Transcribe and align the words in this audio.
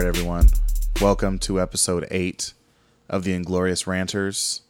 right, 0.00 0.06
everyone. 0.06 0.48
Welcome 1.02 1.38
to 1.40 1.60
episode 1.60 2.08
eight 2.10 2.54
of 3.10 3.22
the 3.22 3.34
Inglorious 3.34 3.86
Ranters. 3.86 4.62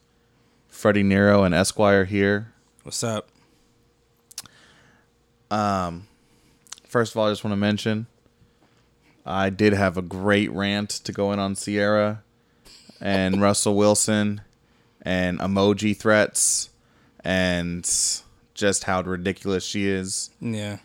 Freddie 0.67 1.03
Nero 1.03 1.45
and 1.45 1.55
Esquire 1.55 2.03
here. 2.03 2.51
What's 2.83 3.01
up? 3.01 3.29
Um, 5.49 6.07
First 6.85 7.13
of 7.13 7.17
all, 7.17 7.27
I 7.27 7.31
just 7.31 7.45
want 7.45 7.53
to 7.53 7.57
mention 7.57 8.07
I 9.25 9.49
did 9.49 9.71
have 9.71 9.95
a 9.95 10.01
great 10.01 10.51
rant 10.51 10.89
to 10.89 11.13
go 11.13 11.31
in 11.31 11.39
on 11.39 11.55
Ciara 11.55 12.23
and 12.99 13.41
Russell 13.41 13.77
Wilson 13.77 14.41
and 15.01 15.39
emoji 15.39 15.95
threats 15.95 16.71
and 17.23 17.89
just 18.53 18.83
how 18.83 19.01
ridiculous 19.01 19.63
she 19.63 19.87
is. 19.87 20.31
Yeah. 20.41 20.79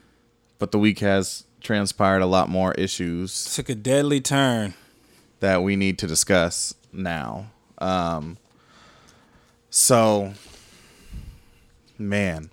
But 0.60 0.70
the 0.70 0.78
week 0.78 1.00
has 1.00 1.45
transpired 1.66 2.22
a 2.22 2.26
lot 2.26 2.48
more 2.48 2.72
issues 2.74 3.54
Took 3.56 3.68
a 3.68 3.74
deadly 3.74 4.20
turn. 4.20 4.74
that 5.40 5.62
we 5.62 5.74
need 5.76 5.98
to 5.98 6.06
discuss 6.06 6.74
now. 6.92 7.46
Um, 7.78 8.38
so, 9.68 10.32
man, 11.98 12.50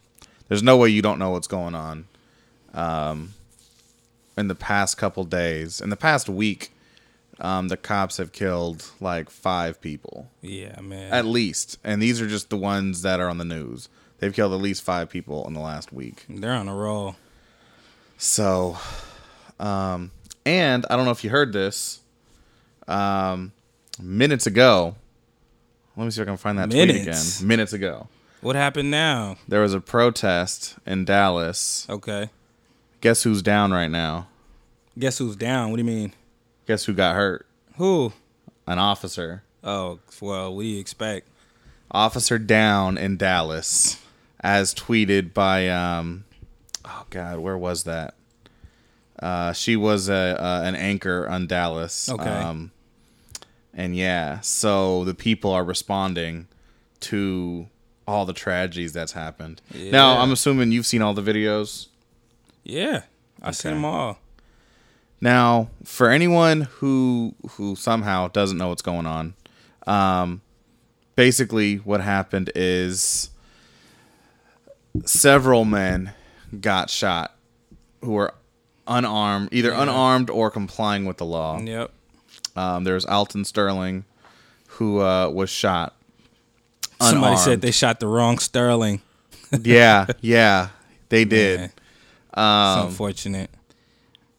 there's 0.47 0.63
no 0.63 0.77
way 0.77 0.89
you 0.89 1.01
don't 1.01 1.19
know 1.19 1.29
what's 1.29 1.47
going 1.47 1.75
on. 1.75 2.05
Um, 2.73 3.33
in 4.37 4.47
the 4.47 4.55
past 4.55 4.97
couple 4.97 5.23
days, 5.25 5.79
in 5.79 5.89
the 5.91 5.95
past 5.95 6.27
week, 6.27 6.71
um, 7.39 7.67
the 7.67 7.77
cops 7.77 8.17
have 8.17 8.31
killed 8.31 8.89
like 8.99 9.29
five 9.29 9.79
people 9.79 10.29
Yeah, 10.41 10.79
man. 10.81 11.13
at 11.13 11.25
least, 11.25 11.77
and 11.83 12.01
these 12.01 12.19
are 12.19 12.27
just 12.27 12.49
the 12.49 12.57
ones 12.57 13.03
that 13.03 13.19
are 13.19 13.29
on 13.29 13.37
the 13.37 13.45
news. 13.45 13.89
They've 14.19 14.33
killed 14.33 14.53
at 14.53 14.59
least 14.59 14.81
five 14.83 15.09
people 15.09 15.45
in 15.47 15.53
the 15.53 15.59
last 15.59 15.91
week. 15.93 16.25
They're 16.29 16.53
on 16.53 16.67
a 16.67 16.75
roll. 16.75 17.15
So, 18.17 18.77
um, 19.59 20.11
and 20.45 20.85
I 20.89 20.95
don't 20.95 21.05
know 21.05 21.11
if 21.11 21.23
you 21.23 21.29
heard 21.29 21.53
this. 21.53 21.99
Um, 22.87 23.51
minutes 24.01 24.45
ago, 24.47 24.95
let 25.95 26.05
me 26.05 26.11
see 26.11 26.21
if 26.21 26.27
I 26.27 26.31
can 26.31 26.37
find 26.37 26.59
that 26.59 26.69
tweet 26.71 26.89
again. 26.89 27.15
Minutes 27.43 27.73
ago, 27.73 28.07
What 28.41 28.55
happened 28.55 28.91
now? 28.91 29.37
there 29.47 29.61
was 29.61 29.73
a 29.73 29.79
protest 29.79 30.75
in 30.85 31.05
Dallas. 31.05 31.87
Okay. 31.89 32.29
Guess 33.01 33.23
who's 33.23 33.41
down 33.41 33.71
right 33.71 33.89
now? 33.91 34.27
Guess 34.97 35.17
who's 35.17 35.35
down? 35.35 35.71
What 35.71 35.77
do 35.77 35.83
you 35.83 35.89
mean? 35.89 36.13
Guess 36.67 36.85
who 36.85 36.93
got 36.93 37.15
hurt? 37.15 37.45
Who? 37.77 38.13
An 38.67 38.79
officer. 38.79 39.43
Oh, 39.63 39.99
well, 40.21 40.55
what 40.55 40.61
do 40.63 40.67
you 40.67 40.79
expect? 40.79 41.27
Officer 41.91 42.37
down 42.39 42.97
in 42.97 43.17
Dallas, 43.17 44.01
as 44.39 44.73
tweeted 44.73 45.33
by 45.33 45.67
um, 45.69 46.23
oh 46.85 47.05
god, 47.09 47.39
where 47.39 47.57
was 47.57 47.83
that? 47.83 48.15
Uh, 49.21 49.53
she 49.53 49.75
was 49.75 50.09
a 50.09 50.41
uh, 50.41 50.61
an 50.65 50.75
anchor 50.75 51.27
on 51.27 51.47
Dallas. 51.47 52.09
Okay. 52.09 52.23
Um, 52.29 52.71
and 53.73 53.95
yeah, 53.95 54.39
so 54.41 55.03
the 55.03 55.13
people 55.15 55.51
are 55.51 55.63
responding 55.63 56.47
to 57.01 57.67
all 58.07 58.25
the 58.25 58.33
tragedies 58.33 58.93
that's 58.93 59.13
happened. 59.13 59.61
Now, 59.73 60.19
I'm 60.19 60.31
assuming 60.31 60.71
you've 60.71 60.85
seen 60.85 61.01
all 61.01 61.13
the 61.13 61.21
videos. 61.21 61.87
Yeah. 62.63 63.03
I 63.41 63.51
seen 63.51 63.71
Okay. 63.71 63.75
them 63.77 63.85
all. 63.85 64.19
Now, 65.21 65.69
for 65.85 66.09
anyone 66.09 66.61
who 66.79 67.33
who 67.51 67.75
somehow 67.75 68.27
doesn't 68.27 68.57
know 68.57 68.67
what's 68.69 68.81
going 68.81 69.05
on, 69.05 69.33
um, 69.87 70.41
basically 71.15 71.77
what 71.77 72.01
happened 72.01 72.51
is 72.55 73.29
several 75.05 75.65
men 75.65 76.11
got 76.61 76.89
shot 76.89 77.35
who 78.01 78.11
were 78.11 78.33
unarmed, 78.87 79.49
either 79.51 79.71
unarmed 79.71 80.29
or 80.29 80.51
complying 80.51 81.05
with 81.05 81.17
the 81.17 81.25
law. 81.25 81.59
Yep. 81.59 81.91
Um, 82.55 82.83
there 82.83 82.93
was 82.95 83.05
Alton 83.05 83.45
Sterling, 83.45 84.05
who 84.67 85.01
uh, 85.01 85.29
was 85.29 85.49
shot. 85.49 85.95
Somebody 87.01 87.37
said 87.37 87.61
they 87.61 87.71
shot 87.71 87.99
the 87.99 88.07
wrong 88.07 88.37
Sterling. 88.39 89.01
yeah, 89.61 90.07
yeah, 90.21 90.69
they 91.09 91.25
did. 91.25 91.59
Yeah. 91.59 92.71
Um, 92.75 92.79
It's 92.79 92.91
unfortunate. 92.91 93.49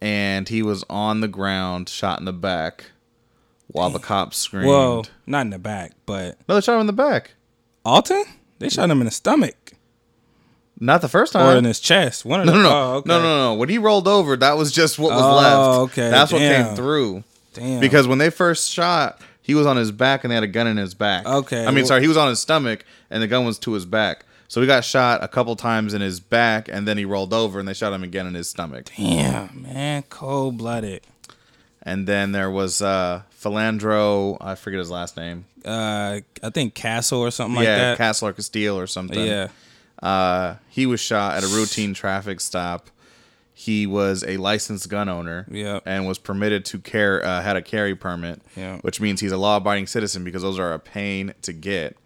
and 0.00 0.48
he 0.48 0.62
was 0.62 0.84
on 0.88 1.20
the 1.20 1.28
ground, 1.28 1.88
shot 1.88 2.18
in 2.18 2.24
the 2.24 2.32
back, 2.32 2.86
while 3.68 3.90
the 3.90 3.98
cops 3.98 4.38
screamed. 4.38 4.66
Well, 4.68 5.06
not 5.26 5.42
in 5.42 5.50
the 5.50 5.58
back, 5.58 5.92
but 6.06 6.38
No, 6.48 6.54
they 6.56 6.60
shot 6.60 6.74
him 6.74 6.82
in 6.82 6.86
the 6.86 6.92
back. 6.92 7.34
Alton? 7.84 8.24
They 8.58 8.68
shot 8.68 8.90
him 8.90 9.00
in 9.00 9.04
the 9.04 9.10
stomach 9.10 9.72
Not 10.84 11.00
the 11.00 11.08
first 11.08 11.32
time. 11.32 11.46
or 11.54 11.56
in 11.58 11.64
his 11.64 11.80
chest. 11.80 12.24
One 12.24 12.40
of 12.40 12.46
no, 12.46 12.52
no, 12.54 12.62
no, 12.62 12.68
Oh, 12.70 12.92
okay. 12.96 13.08
no, 13.08 13.20
no, 13.22 13.36
no. 13.36 13.54
When 13.54 13.68
he 13.68 13.78
rolled 13.78 14.06
over, 14.08 14.36
that 14.36 14.56
was 14.56 14.70
just 14.72 14.98
what 14.98 15.12
was 15.12 15.22
Oh, 15.22 15.36
left. 15.36 15.92
okay, 15.92 16.10
That's 16.10 16.32
what 16.32 16.40
came 16.40 16.74
through. 16.76 17.24
Damn. 17.54 17.80
Because 17.80 18.06
when 18.06 18.18
they 18.18 18.30
first 18.30 18.70
shot, 18.70 19.20
he 19.40 19.54
was 19.54 19.66
on 19.66 19.76
his 19.76 19.92
back 19.92 20.24
and 20.24 20.30
they 20.30 20.34
had 20.34 20.42
a 20.44 20.48
gun 20.48 20.66
in 20.66 20.76
his 20.76 20.94
back. 20.94 21.24
Okay, 21.26 21.64
I 21.66 21.70
mean, 21.70 21.86
sorry, 21.86 22.02
he 22.02 22.08
was 22.08 22.16
on 22.16 22.28
his 22.28 22.40
stomach 22.40 22.84
and 23.10 23.22
the 23.22 23.26
gun 23.26 23.44
was 23.44 23.58
to 23.60 23.72
his 23.72 23.86
back. 23.86 24.24
So 24.48 24.60
he 24.60 24.66
got 24.66 24.84
shot 24.84 25.22
a 25.24 25.28
couple 25.28 25.56
times 25.56 25.94
in 25.94 26.00
his 26.00 26.20
back 26.20 26.68
and 26.68 26.86
then 26.86 26.98
he 26.98 27.04
rolled 27.04 27.32
over 27.32 27.58
and 27.58 27.66
they 27.66 27.74
shot 27.74 27.92
him 27.92 28.02
again 28.04 28.26
in 28.26 28.34
his 28.34 28.48
stomach. 28.48 28.90
Damn, 28.96 29.62
man. 29.62 30.02
Cold 30.10 30.58
blooded. 30.58 31.02
And 31.82 32.06
then 32.06 32.32
there 32.32 32.50
was 32.50 32.80
uh 32.82 33.22
Philandro, 33.40 34.36
I 34.40 34.54
forget 34.54 34.78
his 34.78 34.90
last 34.90 35.16
name. 35.16 35.44
Uh, 35.64 36.20
I 36.42 36.50
think 36.50 36.74
Castle 36.74 37.20
or 37.20 37.30
something 37.30 37.56
like 37.56 37.66
that. 37.66 37.78
yeah. 37.92 37.96
Castle 37.96 38.28
or 38.28 38.32
Castile 38.32 38.78
or 38.78 38.86
something. 38.86 39.18
yeah. 39.24 39.48
Uh, 40.02 40.54
he 40.68 40.86
was 40.86 41.00
shot 41.00 41.36
at 41.36 41.44
a 41.44 41.48
routine 41.48 41.94
traffic 41.94 42.40
stop. 42.40 42.90
He 43.56 43.86
was 43.86 44.24
a 44.26 44.36
licensed 44.36 44.88
gun 44.88 45.08
owner 45.08 45.46
Yep. 45.50 45.84
and 45.86 46.06
was 46.06 46.18
permitted 46.18 46.64
to 46.66 46.78
carry, 46.80 47.22
uh, 47.22 47.40
had 47.40 47.56
a 47.56 47.62
carry 47.62 47.94
permit, 47.94 48.42
Yeah. 48.56 48.78
which 48.78 49.00
means 49.00 49.20
he's 49.20 49.30
a 49.32 49.36
law 49.36 49.56
abiding 49.58 49.86
citizen 49.86 50.24
because 50.24 50.42
those 50.42 50.58
are 50.58 50.72
a 50.74 50.78
pain 50.78 51.32
to 51.42 51.52
get 51.52 51.96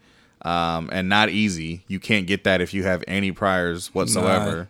um, 0.43 0.89
and 0.93 1.09
not 1.09 1.31
easy. 1.31 1.83
You 1.89 1.99
can't 1.99 2.27
get 2.27 2.45
that 2.45 2.61
if 2.61 2.73
you 2.73 2.85
have 2.85 3.03
any 3.09 3.33
priors 3.33 3.89
whatsoever. 3.95 4.69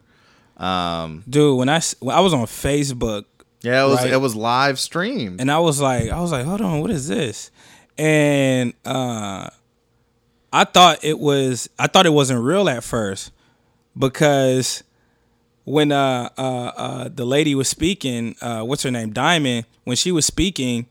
Um 0.56 1.24
Dude, 1.28 1.58
when 1.58 1.68
I 1.68 1.80
when 2.00 2.16
I 2.16 2.20
was 2.20 2.32
on 2.32 2.46
Facebook 2.46 3.24
Yeah, 3.60 3.84
it 3.84 3.88
was 3.88 3.98
Right. 3.98 4.12
it 4.12 4.16
was 4.20 4.34
live 4.34 4.78
streamed. 4.78 5.40
and 5.40 5.50
I 5.50 5.58
was 5.58 5.80
like, 5.80 6.10
I 6.10 6.20
was 6.20 6.32
like, 6.32 6.46
hold 6.46 6.60
on, 6.62 6.80
what 6.80 6.90
is 6.90 7.06
this? 7.08 7.50
And 7.98 8.72
uh, 8.84 9.50
I 10.52 10.64
thought 10.64 11.04
it 11.04 11.18
was, 11.18 11.68
I 11.78 11.86
thought 11.86 12.06
it 12.06 12.12
wasn't 12.12 12.42
real 12.42 12.68
at 12.68 12.82
first 12.84 13.32
because 13.96 14.82
when 15.64 15.92
uh, 15.92 16.30
uh, 16.38 16.42
uh, 16.76 17.08
the 17.14 17.26
lady 17.26 17.54
was 17.54 17.68
speaking, 17.68 18.36
uh, 18.40 18.62
what's 18.62 18.82
her 18.82 18.90
name, 18.90 19.12
Diamond, 19.12 19.66
when 19.84 19.96
she 19.96 20.10
was 20.10 20.24
speaking, 20.24 20.86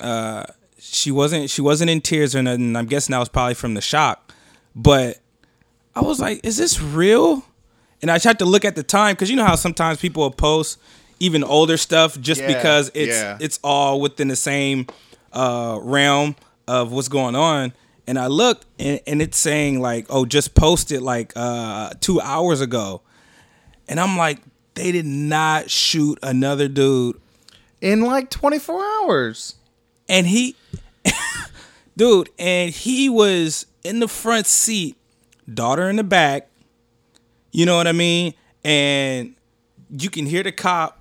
uh, 0.00 0.44
she 0.80 1.10
wasn't 1.10 1.50
she 1.50 1.60
wasn't 1.60 1.90
in 1.90 2.00
tears 2.00 2.34
or 2.34 2.42
nothing. 2.42 2.74
I'm 2.76 2.86
guessing 2.86 3.12
that 3.12 3.18
was 3.18 3.28
probably 3.28 3.54
from 3.54 3.74
the 3.74 3.80
shock, 3.80 4.32
but 4.74 5.18
I 5.94 6.00
was 6.00 6.20
like, 6.20 6.44
is 6.44 6.56
this 6.56 6.80
real? 6.80 7.44
And 8.00 8.10
I 8.10 8.18
tried 8.18 8.38
to 8.38 8.44
look 8.44 8.64
at 8.64 8.76
the 8.76 8.84
time 8.84 9.14
because 9.14 9.28
you 9.28 9.36
know 9.36 9.44
how 9.44 9.56
sometimes 9.56 9.98
people 10.00 10.22
will 10.22 10.30
post 10.30 10.78
even 11.20 11.42
older 11.42 11.76
stuff 11.76 12.18
just 12.20 12.40
Yeah, 12.40 12.46
because 12.46 12.90
it's 12.94 13.16
yeah. 13.16 13.38
it's 13.40 13.58
all 13.64 14.00
within 14.00 14.28
the 14.28 14.36
same 14.36 14.86
uh, 15.32 15.78
realm 15.82 16.36
of 16.68 16.92
what's 16.92 17.08
going 17.08 17.34
on. 17.34 17.72
And 18.08 18.18
I 18.18 18.26
looked 18.26 18.64
and, 18.78 19.00
and 19.06 19.20
it's 19.20 19.36
saying 19.36 19.80
like, 19.82 20.06
oh, 20.08 20.24
just 20.24 20.54
posted 20.54 21.02
like 21.02 21.34
uh, 21.36 21.90
two 22.00 22.22
hours 22.22 22.62
ago. 22.62 23.02
And 23.86 24.00
I'm 24.00 24.16
like, 24.16 24.40
they 24.72 24.92
did 24.92 25.04
not 25.04 25.70
shoot 25.70 26.18
another 26.22 26.68
dude. 26.68 27.20
in 27.82 28.00
like 28.00 28.30
24 28.30 28.82
hours. 28.82 29.56
And 30.08 30.26
he, 30.26 30.56
dude, 31.98 32.30
and 32.38 32.70
he 32.70 33.10
was 33.10 33.66
in 33.84 34.00
the 34.00 34.08
front 34.08 34.46
seat, 34.46 34.96
daughter 35.52 35.90
in 35.90 35.96
the 35.96 36.04
back. 36.04 36.48
You 37.52 37.66
know 37.66 37.76
what 37.76 37.86
I 37.86 37.92
mean? 37.92 38.32
And 38.64 39.34
you 39.90 40.08
can 40.08 40.24
hear 40.24 40.42
the 40.42 40.52
cop. 40.52 40.98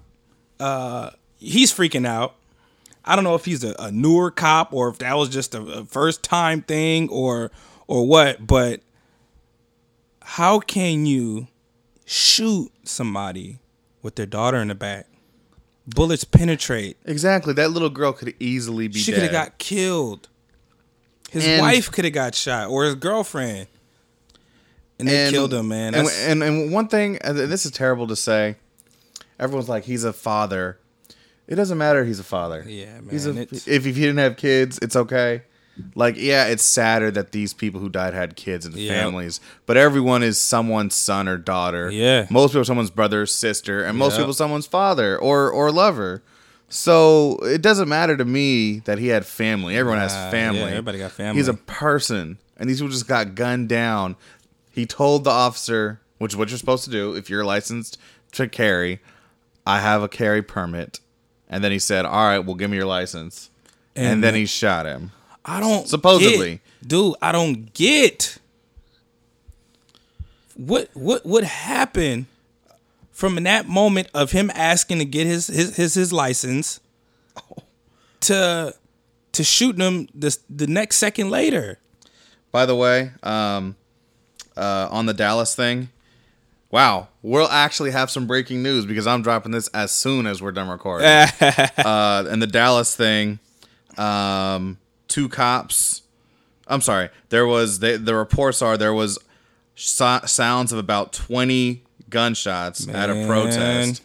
Uh, 0.59 1.11
he's 1.37 1.71
freaking 1.73 2.05
out. 2.05 2.35
I 3.07 3.15
don't 3.15 3.23
know 3.23 3.35
if 3.35 3.45
he's 3.45 3.63
a, 3.63 3.75
a 3.79 3.91
newer 3.91 4.29
cop 4.31 4.73
or 4.73 4.89
if 4.89 4.97
that 4.99 5.15
was 5.15 5.29
just 5.29 5.55
a, 5.55 5.61
a 5.61 5.85
first 5.85 6.23
time 6.23 6.61
thing 6.61 7.09
or 7.09 7.51
or 7.87 8.05
what. 8.05 8.45
But 8.45 8.81
how 10.21 10.59
can 10.59 11.05
you 11.05 11.47
shoot 12.05 12.71
somebody 12.83 13.59
with 14.01 14.15
their 14.15 14.25
daughter 14.25 14.57
in 14.57 14.67
the 14.67 14.75
back? 14.75 15.07
Bullets 15.87 16.25
penetrate. 16.25 16.97
Exactly. 17.05 17.53
That 17.53 17.71
little 17.71 17.89
girl 17.89 18.11
could 18.11 18.33
easily 18.39 18.89
be 18.89 18.99
She 18.99 19.13
could 19.13 19.23
have 19.23 19.31
got 19.31 19.57
killed. 19.57 20.27
His 21.31 21.45
And- 21.45 21.61
wife 21.61 21.89
could 21.91 22.03
have 22.03 22.13
got 22.13 22.35
shot 22.35 22.69
or 22.69 22.83
his 22.83 22.95
girlfriend. 22.95 23.67
And 24.99 25.07
they 25.07 25.29
killed 25.29 25.53
him, 25.53 25.67
man. 25.67 25.93
And, 25.93 26.07
and 26.09 26.43
and 26.43 26.71
one 26.73 26.87
thing, 26.87 27.19
and 27.19 27.37
this 27.37 27.65
is 27.67 27.71
terrible 27.71 28.07
to 28.07 28.15
say. 28.15 28.55
Everyone's 29.39 29.69
like, 29.69 29.83
he's 29.85 30.03
a 30.03 30.11
father. 30.11 30.79
It 31.47 31.55
doesn't 31.55 31.77
matter. 31.77 32.03
He's 32.03 32.19
a 32.19 32.23
father. 32.25 32.63
Yeah, 32.67 32.99
He's 33.09 33.25
a, 33.25 33.33
man, 33.33 33.47
if, 33.51 33.67
if 33.67 33.85
he 33.85 33.93
didn't 33.93 34.17
have 34.17 34.35
kids, 34.37 34.77
it's 34.81 34.95
okay. 34.95 35.43
Like, 35.95 36.15
yeah, 36.17 36.47
it's 36.47 36.63
sadder 36.63 37.11
that 37.11 37.31
these 37.31 37.53
people 37.53 37.79
who 37.79 37.87
died 37.89 38.13
had 38.15 38.35
kids 38.35 38.65
and 38.65 38.75
Yeah. 38.75 38.91
families, 38.93 39.39
but 39.67 39.77
everyone 39.77 40.23
is 40.23 40.39
someone's 40.39 40.95
son 40.95 41.27
or 41.27 41.37
daughter. 41.37 41.91
Yeah. 41.91 42.25
most 42.31 42.51
people 42.51 42.61
are 42.61 42.65
someone's 42.65 42.89
brother 42.89 43.21
or 43.21 43.25
sister, 43.27 43.83
and 43.83 43.97
most 43.97 44.13
Yeah. 44.13 44.19
people 44.19 44.33
someone's 44.33 44.65
father 44.67 45.17
or 45.17 45.49
or 45.51 45.71
lover. 45.71 46.23
So 46.69 47.37
it 47.43 47.61
doesn't 47.61 47.87
matter 47.87 48.17
to 48.17 48.25
me 48.25 48.79
that 48.85 48.97
he 48.99 49.07
had 49.07 49.25
family. 49.25 49.77
Everyone 49.77 49.99
has 49.99 50.11
family. 50.31 50.59
yeah, 50.61 50.67
everybody 50.67 50.97
got 50.97 51.11
family. 51.11 51.37
He's 51.39 51.47
a 51.47 51.53
person, 51.53 52.39
and 52.57 52.69
these 52.69 52.77
people 52.79 52.91
just 52.91 53.07
got 53.07 53.35
gunned 53.35 53.69
down. 53.69 54.15
He 54.71 54.85
told 54.85 55.23
the 55.23 55.29
officer, 55.29 56.01
which 56.17 56.33
is 56.33 56.37
what 56.37 56.49
you're 56.49 56.57
supposed 56.57 56.83
to 56.85 56.89
do 56.89 57.13
if 57.15 57.29
you're 57.29 57.45
licensed 57.45 57.97
to 58.33 58.47
carry. 58.49 58.99
I 59.65 59.79
have 59.79 60.01
a 60.03 60.07
carry 60.09 60.41
permit, 60.41 60.99
and 61.49 61.63
then 61.63 61.71
he 61.71 61.79
said, 61.79 62.05
"All 62.05 62.25
right, 62.27 62.39
well, 62.39 62.55
give 62.55 62.69
me 62.69 62.77
your 62.77 62.85
license." 62.85 63.49
And, 63.95 64.05
And 64.07 64.23
then 64.23 64.35
he 64.35 64.45
shot 64.45 64.85
him. 64.85 65.11
I 65.45 65.59
don't 65.59 65.87
Supposedly. 65.87 66.61
get- 66.81 66.87
dude. 66.87 67.15
I 67.21 67.31
don't 67.31 67.73
get 67.73 68.37
what 70.55 70.89
what 70.93 71.25
what 71.25 71.43
happened 71.43 72.25
from 73.11 73.35
that 73.43 73.67
moment 73.67 74.09
of 74.13 74.31
him 74.31 74.51
asking 74.53 74.99
to 74.99 75.05
get 75.05 75.25
his 75.27 75.47
his 75.47 75.75
his, 75.75 75.93
his 75.95 76.13
license 76.13 76.79
to 78.21 78.73
to 79.31 79.43
shooting 79.43 79.81
him 79.81 80.09
the 80.13 80.35
the 80.49 80.67
next 80.67 80.97
second 80.97 81.29
later. 81.29 81.79
By 82.51 82.65
the 82.65 82.75
way, 82.75 83.11
um, 83.23 83.75
uh, 84.55 84.87
on 84.89 85.05
the 85.05 85.13
Dallas 85.13 85.53
thing, 85.55 85.89
wow, 86.71 87.07
we'll 87.21 87.47
actually 87.47 87.91
have 87.91 88.09
some 88.11 88.27
breaking 88.27 88.61
news 88.63 88.85
because 88.85 89.07
I'm 89.07 89.21
dropping 89.21 89.51
this 89.51 89.67
as 89.69 89.91
soon 89.91 90.27
as 90.27 90.41
we're 90.41 90.51
done 90.51 90.69
recording. 90.69 91.07
uh, 91.47 92.25
and 92.29 92.41
the 92.41 92.47
Dallas 92.47 92.95
thing, 92.95 93.39
um, 93.97 94.77
two 95.07 95.29
cops. 95.29 96.01
I'm 96.67 96.81
sorry. 96.81 97.09
There 97.29 97.47
was 97.47 97.79
they, 97.79 97.97
the 97.97 98.15
reports 98.15 98.61
are 98.61 98.77
there 98.77 98.93
was 98.93 99.17
so- 99.75 100.21
sounds 100.25 100.73
of 100.73 100.79
about 100.79 101.13
20 101.13 101.83
gunshots 102.09 102.87
at 102.87 103.09
a 103.09 103.25
protest, 103.25 104.01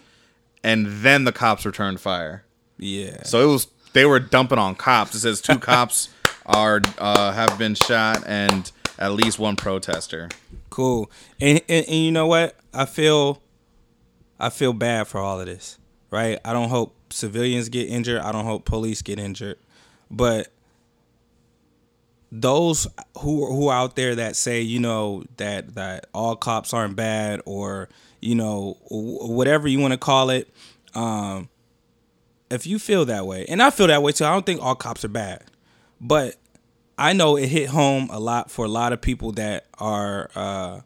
and 0.63 0.87
then 0.87 1.25
the 1.25 1.33
cops 1.33 1.67
returned 1.67 2.01
fire. 2.01 2.45
Yeah. 2.79 3.23
So 3.25 3.43
it 3.43 3.53
was 3.53 3.69
they 3.93 4.07
were 4.07 4.21
dumping 4.21 4.59
on 4.59 4.75
cops. 4.75 5.15
It 5.15 5.21
says 5.21 5.41
two 5.41 5.59
cops 5.61 6.09
are 6.47 6.81
uh, 6.99 7.33
have 7.33 7.59
been 7.59 7.75
shot 7.75 8.23
and 8.27 8.71
at 8.99 9.13
least 9.13 9.39
one 9.39 9.57
protester. 9.57 10.29
Cool. 10.73 11.11
And, 11.39 11.61
and 11.69 11.85
and 11.87 11.97
you 11.97 12.11
know 12.11 12.27
what? 12.27 12.57
I 12.73 12.87
feel 12.87 13.43
I 14.41 14.49
feel 14.49 14.73
bad 14.73 15.07
for 15.07 15.21
all 15.21 15.39
of 15.39 15.45
this. 15.45 15.79
Right? 16.11 16.39
I 16.47 16.55
don't 16.55 16.71
hope 16.71 16.97
civilians 17.13 17.69
get 17.69 17.91
injured. 17.91 18.23
I 18.23 18.33
don't 18.33 18.47
hope 18.47 18.65
police 18.65 19.03
get 19.03 19.19
injured. 19.19 19.59
But 20.11 20.49
those 22.31 22.87
who 23.19 23.47
who 23.47 23.69
are 23.69 23.77
out 23.77 23.97
there 23.97 24.15
that 24.15 24.35
say, 24.35 24.63
you 24.63 24.81
know, 24.81 25.25
that 25.37 25.75
that 25.75 26.07
all 26.15 26.37
cops 26.37 26.73
aren't 26.73 26.97
bad 26.97 27.43
or, 27.45 27.91
you 28.23 28.35
know, 28.35 28.79
whatever 28.91 29.69
you 29.69 29.79
want 29.79 29.93
to 29.93 29.99
call 29.99 30.31
it, 30.31 30.49
um 30.95 31.51
if 32.51 32.67
you 32.67 32.79
feel 32.79 33.05
that 33.05 33.27
way, 33.27 33.45
and 33.47 33.63
I 33.63 33.69
feel 33.69 33.89
that 33.89 34.03
way 34.03 34.13
too, 34.13 34.25
I 34.25 34.33
don't 34.33 34.47
think 34.47 34.63
all 34.63 34.75
cops 34.75 35.05
are 35.05 35.09
bad. 35.09 35.45
But 36.01 36.37
I 37.03 37.15
know 37.15 37.35
it 37.35 37.49
hit 37.49 37.69
home 37.69 38.11
a 38.13 38.21
lot 38.21 38.49
for 38.49 38.65
a 38.65 38.69
lot 38.69 38.93
of 38.93 39.01
people 39.01 39.33
that 39.33 39.67
are 39.77 40.31
uh, 40.37 40.83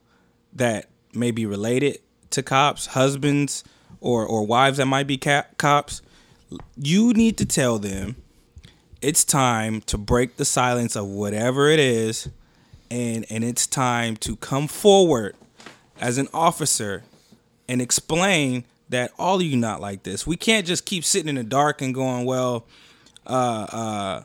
that 0.55 0.89
may 1.13 1.31
be 1.31 1.45
related 1.45 1.99
to 2.31 2.43
cops, 2.43 2.87
husbands 2.87 3.63
or 4.01 4.25
or 4.25 4.47
wives 4.47 4.79
that 4.79 4.87
might 4.87 5.07
be 5.07 5.19
ca- 5.19 5.45
cops. 5.59 6.01
You 6.75 7.13
need 7.13 7.37
to 7.37 7.45
tell 7.45 7.79
them 7.79 8.17
it's 9.03 9.27
time 9.27 9.83
to 9.83 9.99
break 9.99 10.39
the 10.39 10.47
silence 10.47 10.97
of 10.97 11.07
whatever 11.07 11.69
it 11.69 11.79
is, 11.79 12.31
and 12.91 13.27
and 13.29 13.45
it's 13.45 13.67
time 13.67 14.17
to 14.17 14.37
come 14.37 14.69
forward 14.69 15.37
as 16.01 16.17
an 16.17 16.29
officer 16.33 17.03
and 17.69 17.83
explain 17.83 18.65
that 18.89 19.11
all 19.19 19.37
of 19.37 19.43
you 19.43 19.59
not 19.59 19.83
like 19.83 20.05
this. 20.05 20.27
We 20.27 20.39
can't 20.39 20.67
just 20.67 20.87
keep 20.87 21.05
sitting 21.05 21.29
in 21.29 21.35
the 21.35 21.45
dark 21.45 21.83
and 21.83 21.95
going, 21.95 22.25
well, 22.25 22.65
uh, 23.27 23.67
uh, 23.71 24.23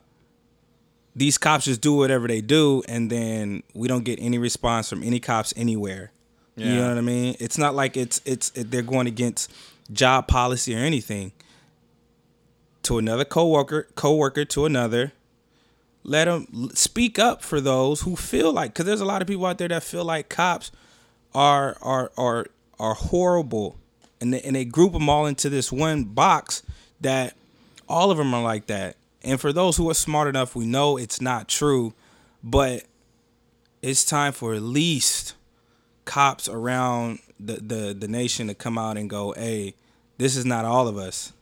these 1.16 1.38
cops 1.38 1.66
just 1.66 1.82
do 1.82 1.94
whatever 1.96 2.28
they 2.28 2.42
do, 2.42 2.84
and 2.88 3.10
then 3.10 3.64
we 3.74 3.88
don't 3.88 4.04
get 4.04 4.20
any 4.22 4.38
response 4.38 4.90
from 4.90 5.04
any 5.04 5.20
cops 5.20 5.54
anywhere. 5.58 6.12
You 6.56 6.76
know 6.76 6.90
what 6.90 6.98
I 6.98 7.02
mean? 7.02 7.36
It's 7.40 7.58
not 7.58 7.76
like 7.76 7.98
it's 7.98 8.22
it's 8.24 8.52
it, 8.56 8.72
they're 8.72 8.82
going 8.82 9.08
against 9.08 9.52
job 9.92 10.28
policy 10.28 10.76
or 10.76 10.80
anything. 10.80 11.32
To 12.84 12.98
another 12.98 13.26
coworker, 13.26 13.88
coworker 13.96 14.46
to 14.46 14.66
another, 14.66 15.14
let 16.04 16.26
them 16.26 16.70
speak 16.74 17.20
up 17.20 17.42
for 17.42 17.62
those 17.62 18.02
who 18.02 18.16
feel 18.16 18.52
like 18.52 18.74
because 18.74 18.86
there's 18.86 19.02
a 19.02 19.06
lot 19.06 19.22
of 19.22 19.28
people 19.28 19.46
out 19.46 19.58
there 19.58 19.68
that 19.70 19.84
feel 19.84 20.04
like 20.06 20.30
cops 20.30 20.72
are 21.34 21.78
are 21.82 22.12
are 22.18 22.48
are 22.80 22.94
horrible, 22.94 23.78
and 24.20 24.34
they, 24.34 24.42
and 24.42 24.56
they 24.56 24.66
group 24.66 24.94
them 24.94 25.10
all 25.10 25.26
into 25.26 25.50
this 25.50 25.72
one 25.72 26.04
box 26.04 26.64
that 27.00 27.36
all 27.88 28.12
of 28.12 28.18
them 28.18 28.34
are 28.34 28.44
like 28.44 28.68
that. 28.68 28.98
And 29.24 29.40
for 29.40 29.54
those 29.54 29.78
who 29.78 29.90
are 29.90 29.94
smart 29.96 30.28
enough, 30.28 30.56
we 30.56 30.66
know 30.66 30.98
it's 30.98 31.22
not 31.22 31.48
true, 31.48 31.94
but 32.44 32.84
it's 33.82 34.04
time 34.04 34.34
for 34.34 34.54
at 34.54 34.62
least 34.62 35.36
cops 36.06 36.50
around 36.50 37.20
the 37.40 37.54
the, 37.54 37.96
the 37.98 38.08
nation 38.08 38.48
to 38.48 38.56
come 38.56 38.78
out 38.78 38.98
and 38.98 39.10
go, 39.10 39.34
"Hey, 39.34 39.76
this 40.18 40.36
is 40.36 40.46
not 40.46 40.66
all 40.66 40.88
of 40.88 40.98
us. 40.98 41.34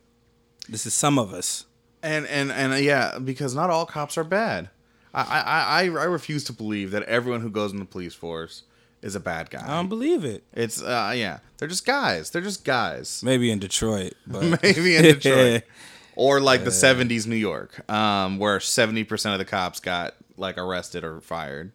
This 0.67 0.85
is 0.85 0.93
some 0.93 1.17
of 1.17 1.33
us." 1.33 1.65
And 2.03 2.25
and 2.27 2.51
and 2.51 2.73
uh, 2.73 2.77
yeah, 2.77 3.19
because 3.19 3.55
not 3.55 3.69
all 3.69 3.85
cops 3.85 4.17
are 4.17 4.23
bad. 4.23 4.69
I 5.13 5.21
I 5.21 5.41
I, 5.41 5.83
I 5.83 6.05
refuse 6.05 6.43
to 6.45 6.53
believe 6.53 6.91
that 6.91 7.03
everyone 7.03 7.41
who 7.41 7.49
goes 7.49 7.71
in 7.71 7.79
the 7.79 7.85
police 7.85 8.13
force 8.13 8.63
is 9.01 9.15
a 9.15 9.19
bad 9.19 9.49
guy. 9.49 9.63
I 9.63 9.75
don't 9.75 9.89
believe 9.89 10.25
it. 10.25 10.43
it's 10.53 10.81
uh 10.81 11.13
yeah, 11.15 11.39
they're 11.57 11.67
just 11.67 11.85
guys. 11.85 12.29
They're 12.29 12.41
just 12.41 12.63
guys. 12.65 13.21
Maybe 13.23 13.51
in 13.51 13.59
Detroit, 13.59 14.13
but 14.27 14.43
Maybe 14.63 14.95
in 14.97 15.03
Detroit. 15.03 15.63
Or 16.19 16.41
like 16.41 16.65
the 16.65 16.69
'70s 16.71 17.25
New 17.27 17.35
York, 17.37 17.89
um, 17.89 18.39
where 18.39 18.59
seventy 18.59 19.05
percent 19.05 19.33
of 19.33 19.39
the 19.39 19.45
cops 19.45 19.79
got 19.79 20.15
like 20.35 20.57
arrested 20.57 21.03
or 21.05 21.21
fired. 21.21 21.71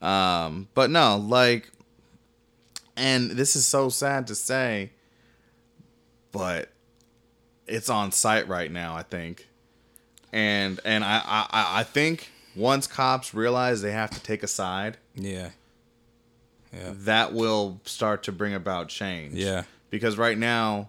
Um, 0.00 0.68
but 0.74 0.88
no, 0.90 1.16
like, 1.18 1.70
and 2.96 3.30
this 3.32 3.54
is 3.54 3.66
so 3.66 3.88
sad 3.90 4.26
to 4.28 4.34
say, 4.34 4.90
but 6.32 6.70
it's 7.66 7.88
on 7.90 8.12
site 8.12 8.48
right 8.48 8.70
now. 8.70 8.94
I 8.96 9.02
think, 9.02 9.46
and 10.32 10.80
and 10.84 11.04
I 11.04 11.18
I, 11.24 11.46
I- 11.50 11.80
I 11.80 11.82
think 11.84 12.30
once 12.56 12.86
cops 12.86 13.34
realize 13.34 13.82
they 13.82 13.92
have 13.92 14.10
to 14.10 14.20
take 14.22 14.42
a 14.42 14.48
side, 14.48 14.96
yeah, 15.14 15.50
yeah, 16.72 16.92
that 16.92 17.32
will 17.34 17.80
start 17.84 18.22
to 18.24 18.32
bring 18.32 18.54
about 18.54 18.88
change. 18.88 19.34
yeah, 19.34 19.64
because 19.90 20.16
right 20.18 20.38
now, 20.38 20.88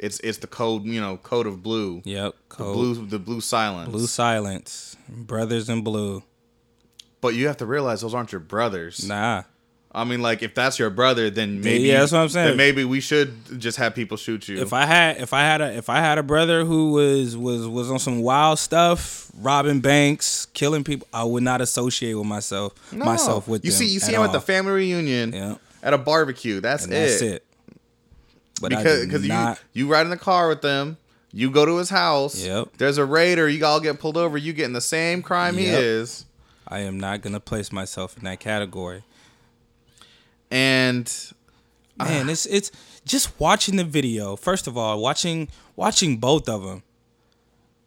it's 0.00 0.18
it's 0.20 0.38
the 0.38 0.46
code 0.46 0.84
you 0.84 1.00
know 1.00 1.16
code 1.18 1.46
of 1.46 1.62
blue. 1.62 2.02
yep. 2.04 2.34
The 2.58 2.64
blue 2.64 3.06
the 3.06 3.18
blue 3.18 3.40
silence. 3.40 3.90
Blue 3.90 4.06
silence, 4.06 4.96
brothers 5.08 5.68
in 5.68 5.82
blue. 5.82 6.22
But 7.20 7.34
you 7.34 7.46
have 7.48 7.58
to 7.58 7.66
realize 7.66 8.00
those 8.00 8.14
aren't 8.14 8.32
your 8.32 8.40
brothers. 8.40 9.06
Nah, 9.06 9.42
I 9.92 10.04
mean, 10.04 10.22
like 10.22 10.42
if 10.42 10.54
that's 10.54 10.78
your 10.78 10.88
brother, 10.88 11.28
then 11.30 11.60
maybe 11.60 11.84
yeah, 11.84 12.00
that's 12.00 12.12
what 12.12 12.20
I'm 12.20 12.28
saying. 12.30 12.48
Then 12.48 12.56
maybe 12.56 12.84
we 12.84 13.00
should 13.00 13.34
just 13.60 13.76
have 13.76 13.94
people 13.94 14.16
shoot 14.16 14.48
you. 14.48 14.58
if 14.62 14.72
I 14.72 14.86
had 14.86 15.18
if 15.18 15.32
I 15.34 15.40
had 15.42 15.60
a 15.60 15.76
if 15.76 15.90
I 15.90 15.98
had 15.98 16.16
a 16.16 16.22
brother 16.22 16.64
who 16.64 16.92
was 16.92 17.36
was 17.36 17.66
was 17.68 17.90
on 17.90 17.98
some 17.98 18.20
wild 18.22 18.58
stuff, 18.58 19.30
robbing 19.38 19.80
banks, 19.80 20.46
killing 20.54 20.82
people, 20.84 21.06
I 21.12 21.24
would 21.24 21.42
not 21.42 21.60
associate 21.60 22.14
with 22.14 22.26
myself 22.26 22.72
No. 22.92 23.04
myself 23.04 23.46
with 23.48 23.64
you 23.64 23.70
them 23.70 23.78
see 23.78 23.86
you 23.86 24.00
see 24.00 24.14
him 24.14 24.22
at 24.22 24.32
the 24.32 24.40
family 24.40 24.72
reunion 24.72 25.32
Yeah. 25.34 25.54
at 25.82 25.92
a 25.92 25.98
barbecue. 25.98 26.60
That's 26.60 26.84
and 26.84 26.92
it. 26.94 26.96
that's 26.96 27.20
it. 27.22 27.44
But 28.60 28.70
because 28.70 29.04
because 29.06 29.26
you 29.26 29.56
you 29.72 29.88
ride 29.88 30.02
in 30.06 30.10
the 30.10 30.16
car 30.16 30.48
with 30.48 30.62
them. 30.62 30.96
You 31.32 31.50
go 31.50 31.64
to 31.64 31.76
his 31.76 31.90
house. 31.90 32.44
Yep. 32.44 32.70
There's 32.78 32.98
a 32.98 33.04
raider. 33.04 33.48
You 33.48 33.64
all 33.64 33.78
get 33.80 34.00
pulled 34.00 34.16
over. 34.16 34.36
You 34.36 34.52
get 34.52 34.64
in 34.64 34.72
the 34.72 34.80
same 34.80 35.22
crime 35.22 35.56
he 35.56 35.66
is. 35.66 36.24
I 36.66 36.80
am 36.80 36.98
not 36.98 37.22
gonna 37.22 37.38
place 37.40 37.70
myself 37.72 38.16
in 38.18 38.24
that 38.24 38.40
category. 38.40 39.04
And 40.50 41.12
ah. 41.98 42.04
Man, 42.04 42.28
it's 42.28 42.46
it's 42.46 42.70
just 43.04 43.38
watching 43.38 43.76
the 43.76 43.84
video. 43.84 44.36
First 44.36 44.66
of 44.66 44.76
all, 44.76 45.00
watching 45.00 45.48
watching 45.76 46.16
both 46.16 46.48
of 46.48 46.62
them 46.62 46.82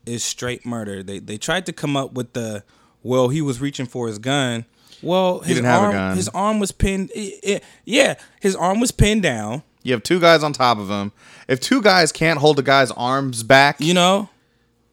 is 0.06 0.24
straight 0.24 0.66
murder. 0.66 1.04
They 1.04 1.20
they 1.20 1.38
tried 1.38 1.66
to 1.68 1.74
come 1.74 1.98
up 1.98 2.14
with 2.14 2.34
the 2.34 2.64
well, 3.02 3.28
he 3.30 3.42
was 3.42 3.60
reaching 3.60 3.86
for 3.86 4.08
his 4.08 4.20
gun. 4.20 4.66
Well, 5.02 5.40
his 5.40 5.58
didn't 5.58 5.66
have 5.66 5.82
a 5.82 5.86
arm 5.86 5.92
gun. 5.94 6.16
his 6.16 6.30
arm 6.30 6.60
was 6.60 6.72
pinned. 6.72 7.12
it- 7.14 7.40
it- 7.44 7.64
yeah, 7.84 8.16
his 8.40 8.56
arm 8.56 8.80
was 8.80 8.92
pinned 8.92 9.24
down. 9.24 9.64
You 9.84 9.94
have 9.94 10.04
two 10.04 10.20
guys 10.20 10.44
on 10.44 10.54
top 10.54 10.78
of 10.80 10.90
him. 10.90 11.12
If 11.48 11.60
two 11.60 11.82
guys 11.82 12.12
can't 12.12 12.40
hold 12.40 12.58
a 12.60 12.62
guy's 12.64 12.92
arms 12.92 13.44
back, 13.44 13.80
You 13.80 13.94
know, 13.94 14.30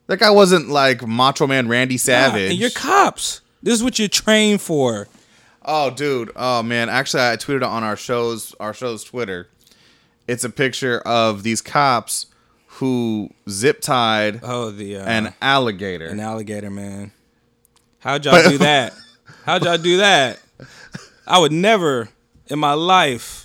that 0.08 0.18
guy 0.18 0.30
wasn't 0.30 0.68
like 0.68 1.06
Macho 1.06 1.46
Man 1.46 1.68
Randy 1.68 1.96
Savage. 1.96 2.50
and 2.50 2.58
you're 2.58 2.70
cops. 2.70 3.40
This 3.62 3.74
is 3.74 3.82
what 3.84 3.98
you're 3.98 4.08
trained 4.08 4.60
for. 4.60 5.06
Oh, 5.64 5.90
dude. 5.90 6.30
Oh, 6.34 6.62
man. 6.62 6.88
Actually, 6.88 7.22
I 7.24 7.36
tweeted 7.36 7.66
on 7.66 7.84
our 7.84 7.96
show's 7.96 8.54
our 8.58 8.72
show's 8.74 9.04
Twitter. 9.04 9.48
It's 10.26 10.42
a 10.44 10.50
picture 10.50 11.00
of 11.00 11.42
these 11.42 11.60
cops 11.60 12.26
who 12.74 13.30
zip 13.48 13.80
tied 13.82 14.40
Oh, 14.42 14.70
the 14.70 14.96
uh, 14.96 15.04
an 15.04 15.34
alligator. 15.42 16.06
an 16.06 16.18
alligator, 16.20 16.70
man. 16.70 17.12
How'd 17.98 18.24
y'all 18.24 18.42
do 18.48 18.58
that? 18.58 18.94
How'd 19.44 19.64
y'all 19.64 19.76
do 19.78 19.98
that? 19.98 20.40
I 21.26 21.38
would 21.38 21.52
never 21.52 22.08
in 22.46 22.58
my 22.58 22.72
life. 22.72 23.39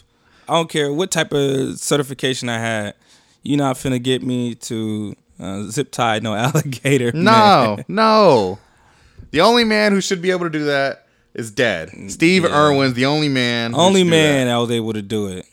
I 0.48 0.54
don't 0.54 0.70
care 0.70 0.92
what 0.94 1.12
type 1.12 1.34
of 1.34 1.78
certification 1.80 2.50
I 2.50 2.60
had. 2.60 2.94
You're 3.44 3.58
not 3.58 3.76
finna 3.78 4.02
get 4.02 4.24
me 4.24 4.56
to 4.56 5.16
Uh, 5.40 5.64
zip 5.64 5.92
tie, 5.92 6.20
no 6.20 6.34
alligator. 6.36 7.12
No, 7.12 7.76
man. 7.78 7.86
no. 7.88 8.60
The 9.32 9.42
only 9.42 9.64
man 9.66 9.92
who 9.92 10.00
should 10.02 10.22
be 10.22 10.32
able 10.32 10.46
to 10.46 10.50
do 10.50 10.64
that 10.66 11.08
is 11.34 11.52
dead. 11.52 11.90
Steve 12.08 12.44
Yeah. 12.44 12.56
Irwin's 12.58 12.94
the 12.94 13.06
only 13.06 13.28
man. 13.28 13.76
Only 13.76 14.04
man 14.06 14.48
that 14.48 14.56
was 14.58 14.72
able 14.72 14.94
to 14.94 15.02
do 15.02 15.28
it. 15.28 15.46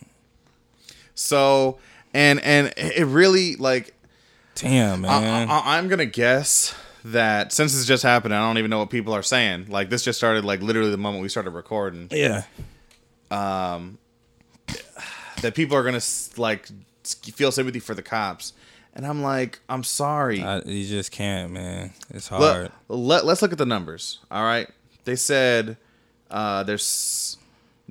So, 1.14 1.78
and 2.14 2.40
and 2.40 2.72
it 2.76 3.06
really 3.06 3.56
like 3.56 3.94
Damn, 4.54 5.00
man. 5.02 5.48
I, 5.50 5.52
I, 5.52 5.78
I'm 5.78 5.88
gonna 5.88 6.06
guess 6.06 6.74
that 7.04 7.52
since 7.52 7.74
this 7.74 7.84
just 7.86 8.02
happened, 8.04 8.32
I 8.34 8.38
don't 8.46 8.58
even 8.58 8.70
know 8.70 8.78
what 8.78 8.90
people 8.90 9.12
are 9.14 9.22
saying. 9.22 9.66
Like 9.68 9.90
this 9.90 10.04
just 10.04 10.18
started 10.18 10.44
like 10.44 10.62
literally 10.62 10.90
the 10.90 10.96
moment 10.96 11.22
we 11.22 11.28
started 11.28 11.50
recording. 11.50 12.08
yeah. 12.12 12.44
That 15.42 15.54
people 15.54 15.76
are 15.76 15.82
gonna 15.82 16.00
like 16.36 16.68
feel 17.02 17.50
sympathy 17.50 17.80
for 17.80 17.94
the 17.94 18.02
cops, 18.02 18.52
and 18.94 19.04
I'm 19.06 19.22
like, 19.22 19.58
I'm 19.68 19.82
sorry. 19.82 20.38
You 20.64 20.86
just 20.86 21.10
can't, 21.10 21.52
man. 21.52 21.92
It's 22.10 22.28
hard. 22.28 22.42
let, 22.42 22.72
let, 22.88 23.26
let's 23.26 23.42
look 23.42 23.52
at 23.52 23.58
the 23.58 23.66
numbers. 23.66 24.18
All 24.30 24.44
right. 24.44 24.68
They 25.04 25.16
said 25.16 25.76
uh, 26.30 26.62
there's 26.62 27.38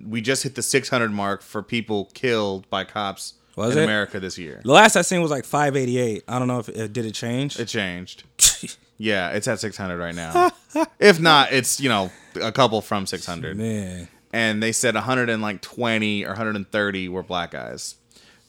we 0.08 0.22
just 0.22 0.44
hit 0.44 0.56
the 0.56 0.62
600 0.62 1.12
mark 1.12 1.42
for 1.42 1.62
people 1.62 2.10
killed 2.14 2.70
by 2.70 2.86
cops 2.86 3.34
Was 3.58 3.76
in 3.76 3.82
it? 3.82 3.84
America 3.84 4.20
this 4.20 4.38
year. 4.38 4.62
the 4.64 4.72
last 4.72 4.96
I 4.96 5.02
seen 5.02 5.22
was 5.22 5.30
like 5.30 5.44
588. 5.44 6.24
I 6.28 6.40
don't 6.40 6.48
know 6.48 6.60
if 6.60 6.70
it 6.70 6.94
did 6.94 7.06
it 7.06 7.14
change. 7.14 7.60
It 7.60 7.68
changed. 7.68 8.24
Yeah, 8.98 9.32
it's 9.32 9.48
at 9.48 9.60
600 9.60 9.98
right 9.98 10.14
now. 10.14 10.52
if 11.00 11.20
not, 11.20 11.52
it's 11.52 11.82
you 11.82 11.90
know 11.90 12.12
a 12.40 12.52
couple 12.52 12.82
from 12.82 13.08
600. 13.08 13.58
man. 13.58 14.08
And 14.34 14.64
they 14.64 14.72
said 14.72 14.96
120 14.96 16.24
or 16.24 16.28
130 16.28 17.10
were 17.10 17.24
black 17.24 17.52
guys. 17.52 17.96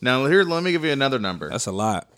Now 0.00 0.26
here, 0.26 0.42
let 0.44 0.62
me 0.62 0.72
give 0.72 0.84
you 0.84 0.90
another 0.90 1.18
number. 1.18 1.48
That's 1.48 1.66
a 1.66 1.72
lot. 1.72 2.08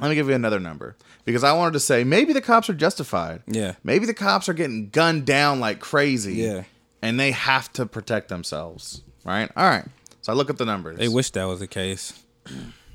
Let 0.00 0.08
me 0.08 0.14
give 0.14 0.28
you 0.28 0.34
another 0.34 0.60
number 0.60 0.96
because 1.24 1.42
I 1.42 1.52
wanted 1.52 1.72
to 1.72 1.80
say 1.80 2.04
maybe 2.04 2.32
the 2.32 2.42
cops 2.42 2.68
are 2.68 2.74
justified. 2.74 3.42
Yeah. 3.46 3.74
Maybe 3.82 4.06
the 4.06 4.14
cops 4.14 4.48
are 4.48 4.54
getting 4.54 4.90
gunned 4.90 5.24
down 5.24 5.60
like 5.60 5.80
crazy. 5.80 6.34
Yeah. 6.34 6.64
And 7.00 7.18
they 7.18 7.30
have 7.32 7.72
to 7.74 7.86
protect 7.86 8.28
themselves. 8.28 9.02
Right? 9.24 9.50
All 9.56 9.68
right. 9.68 9.84
So 10.22 10.32
I 10.32 10.36
look 10.36 10.50
at 10.50 10.58
the 10.58 10.64
numbers. 10.64 10.98
They 10.98 11.08
wish 11.08 11.30
that 11.30 11.44
was 11.44 11.60
the 11.60 11.66
case. 11.66 12.22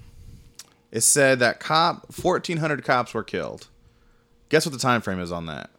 it 0.91 1.01
said 1.01 1.39
that 1.39 1.59
cop 1.59 2.13
1400 2.21 2.83
cops 2.83 3.13
were 3.13 3.23
killed. 3.23 3.67
Guess 4.49 4.65
what 4.65 4.73
the 4.73 4.79
time 4.79 5.01
frame 5.01 5.19
is 5.19 5.31
on 5.31 5.45
that? 5.47 5.69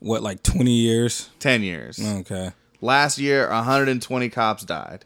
What, 0.00 0.22
like 0.22 0.42
20 0.42 0.70
years? 0.70 1.30
10 1.40 1.62
years. 1.62 1.98
Okay. 2.00 2.52
Last 2.80 3.18
year 3.18 3.48
120 3.48 4.28
cops 4.28 4.64
died. 4.64 5.04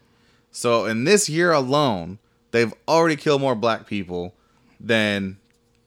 So 0.51 0.85
in 0.85 1.03
this 1.05 1.29
year 1.29 1.51
alone, 1.51 2.19
they've 2.51 2.73
already 2.87 3.15
killed 3.15 3.41
more 3.41 3.55
black 3.55 3.87
people 3.87 4.33
than 4.79 5.37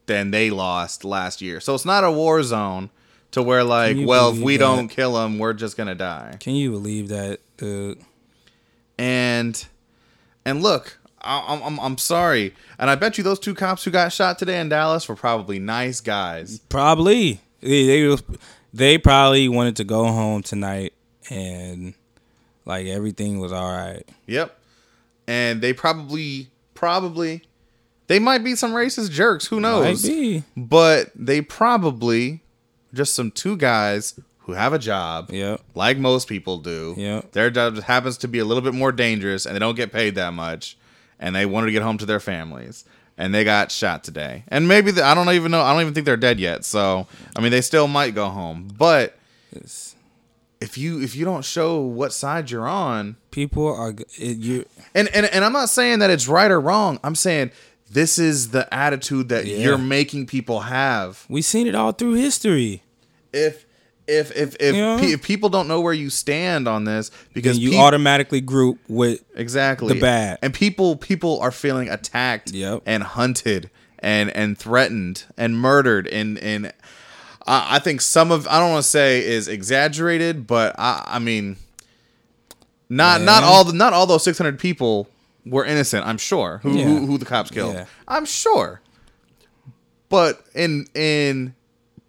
than 0.06 0.30
they 0.30 0.50
lost 0.50 1.04
last 1.04 1.40
year. 1.42 1.60
So 1.60 1.74
it's 1.74 1.84
not 1.84 2.04
a 2.04 2.10
war 2.10 2.42
zone 2.42 2.90
to 3.30 3.42
where 3.42 3.64
like, 3.64 3.96
well, 4.00 4.30
if 4.32 4.38
we 4.38 4.56
that? 4.56 4.64
don't 4.64 4.88
kill 4.88 5.14
them, 5.14 5.38
we're 5.38 5.54
just 5.54 5.76
going 5.76 5.86
to 5.88 5.94
die. 5.94 6.36
Can 6.40 6.54
you 6.54 6.70
believe 6.70 7.08
that, 7.08 7.40
dude? 7.56 7.98
and 8.98 9.66
and 10.44 10.62
look 10.62 10.98
I- 11.20 11.44
I'm, 11.48 11.62
I'm, 11.62 11.80
I'm 11.80 11.98
sorry 11.98 12.54
and 12.78 12.88
i 12.90 12.94
bet 12.94 13.18
you 13.18 13.24
those 13.24 13.38
two 13.40 13.54
cops 13.54 13.82
who 13.84 13.90
got 13.90 14.12
shot 14.12 14.38
today 14.38 14.60
in 14.60 14.68
dallas 14.68 15.08
were 15.08 15.16
probably 15.16 15.58
nice 15.58 16.00
guys 16.00 16.60
Probably. 16.68 17.40
They, 17.60 17.86
they, 18.06 18.16
they 18.72 18.98
probably 18.98 19.48
wanted 19.48 19.76
to 19.76 19.84
go 19.84 20.04
home 20.04 20.42
tonight 20.42 20.92
and 21.30 21.94
like 22.64 22.86
everything 22.86 23.38
was 23.38 23.52
all 23.52 23.70
right. 23.70 24.02
yep 24.26 24.58
and 25.26 25.60
they 25.62 25.72
probably 25.72 26.48
probably 26.74 27.42
they 28.06 28.18
might 28.18 28.44
be 28.44 28.54
some 28.54 28.72
racist 28.72 29.10
jerks 29.10 29.46
who 29.46 29.60
knows 29.60 30.02
Might 30.04 30.10
be. 30.10 30.42
but 30.56 31.10
they 31.14 31.40
probably 31.40 32.42
just 32.92 33.14
some 33.14 33.30
two 33.30 33.56
guys 33.56 34.18
who 34.40 34.52
have 34.52 34.72
a 34.74 34.78
job 34.78 35.30
Yep. 35.30 35.60
like 35.74 35.96
most 35.98 36.28
people 36.28 36.58
do 36.58 36.94
Yep. 36.96 37.32
their 37.32 37.50
job 37.50 37.74
just 37.76 37.86
happens 37.86 38.18
to 38.18 38.28
be 38.28 38.38
a 38.38 38.44
little 38.44 38.62
bit 38.62 38.74
more 38.74 38.92
dangerous 38.92 39.46
and 39.46 39.54
they 39.54 39.58
don't 39.60 39.74
get 39.76 39.92
paid 39.92 40.14
that 40.16 40.32
much 40.34 40.76
and 41.18 41.34
they 41.34 41.46
wanted 41.46 41.66
to 41.66 41.72
get 41.72 41.82
home 41.82 41.96
to 41.98 42.06
their 42.06 42.20
families 42.20 42.84
and 43.16 43.32
they 43.34 43.44
got 43.44 43.70
shot 43.70 44.04
today 44.04 44.44
and 44.48 44.68
maybe 44.68 44.90
the, 44.90 45.02
i 45.04 45.14
don't 45.14 45.30
even 45.30 45.50
know 45.50 45.62
i 45.62 45.72
don't 45.72 45.80
even 45.80 45.94
think 45.94 46.04
they're 46.04 46.16
dead 46.16 46.38
yet 46.38 46.64
so 46.64 47.06
i 47.36 47.40
mean 47.40 47.50
they 47.52 47.60
still 47.62 47.88
might 47.88 48.14
go 48.14 48.28
home 48.28 48.68
but 48.76 49.16
It's- 49.52 49.83
if 50.64 50.76
you 50.78 51.00
if 51.00 51.14
you 51.16 51.24
don't 51.24 51.44
show 51.44 51.80
what 51.80 52.12
side 52.12 52.50
you're 52.50 52.66
on 52.68 53.16
people 53.30 53.66
are 53.66 53.94
you. 54.18 54.64
and 54.94 55.08
and, 55.14 55.26
and 55.26 55.44
i'm 55.44 55.52
not 55.52 55.68
saying 55.68 55.98
that 56.00 56.10
it's 56.10 56.26
right 56.28 56.50
or 56.50 56.60
wrong 56.60 56.98
i'm 57.04 57.14
saying 57.14 57.50
this 57.90 58.18
is 58.18 58.50
the 58.50 58.64
attitude 58.74 59.28
that 59.28 59.44
Yeah. 59.46 59.58
you're 59.58 59.78
making 59.78 60.26
people 60.26 60.60
have 60.60 61.24
We've 61.28 61.44
seen 61.44 61.66
it 61.66 61.74
all 61.74 61.92
through 61.92 62.14
history. 62.14 62.82
if 63.32 63.66
if 64.06 64.30
if 64.36 64.56
if, 64.60 64.74
Yeah. 64.74 64.98
pe- 65.00 65.12
if 65.12 65.22
people 65.22 65.48
don't 65.48 65.66
know 65.68 65.80
where 65.80 65.92
you 65.94 66.10
stand 66.10 66.66
on 66.68 66.84
this 66.84 67.10
because 67.32 67.56
Then 67.56 67.62
you 67.64 67.70
peop- 67.70 67.80
automatically 67.80 68.40
group 68.40 68.78
with 68.88 69.22
exactly 69.34 69.94
the 69.94 70.00
bad. 70.00 70.38
and 70.42 70.52
people 70.52 70.96
people 70.96 71.38
are 71.40 71.50
feeling 71.52 71.88
attacked 71.88 72.52
Yep. 72.52 72.82
and 72.86 73.02
hunted 73.02 73.70
and 74.00 74.28
and 74.30 74.58
threatened 74.58 75.24
and 75.38 75.58
murdered 75.58 76.06
and 76.08 76.38
and 76.38 76.72
I 77.46 77.76
I 77.76 77.78
think 77.78 78.00
some 78.00 78.30
of 78.30 78.46
I 78.48 78.58
don't 78.58 78.70
want 78.70 78.84
to 78.84 78.88
say 78.90 79.24
is 79.24 79.48
exaggerated, 79.48 80.46
but 80.46 80.74
I 80.78 81.02
I 81.06 81.18
mean 81.18 81.56
not 82.88 83.20
not 83.22 83.42
all 83.44 83.64
the, 83.64 83.72
not 83.72 83.92
all 83.92 84.06
those 84.06 84.24
600 84.24 84.58
people 84.58 85.08
were 85.46 85.64
innocent, 85.64 86.06
I'm 86.06 86.18
sure. 86.18 86.58
Who 86.62 86.76
Yeah. 86.76 86.84
who, 86.84 87.06
who 87.06 87.18
the 87.18 87.24
cops 87.26 87.50
killed. 87.50 87.74
Yeah. 87.74 87.86
I'm 88.08 88.24
sure. 88.24 88.80
But 90.08 90.44
in 90.54 90.86
in 90.94 91.54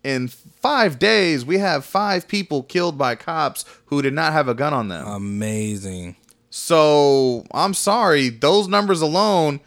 in 0.04 0.28
5 0.28 1.00
days 1.00 1.44
we 1.46 1.58
have 1.58 1.84
5 1.86 2.28
people 2.28 2.64
killed 2.64 2.98
by 2.98 3.16
cops 3.16 3.66
who 3.88 4.02
did 4.02 4.14
not 4.14 4.34
have 4.34 4.48
a 4.48 4.54
gun 4.54 4.74
on 4.74 4.88
them. 4.90 5.06
amazing. 5.08 6.16
So 6.50 7.44
I'm 7.52 7.74
sorry, 7.74 8.30
those 8.30 8.68
numbers 8.68 9.02
alone. 9.02 9.60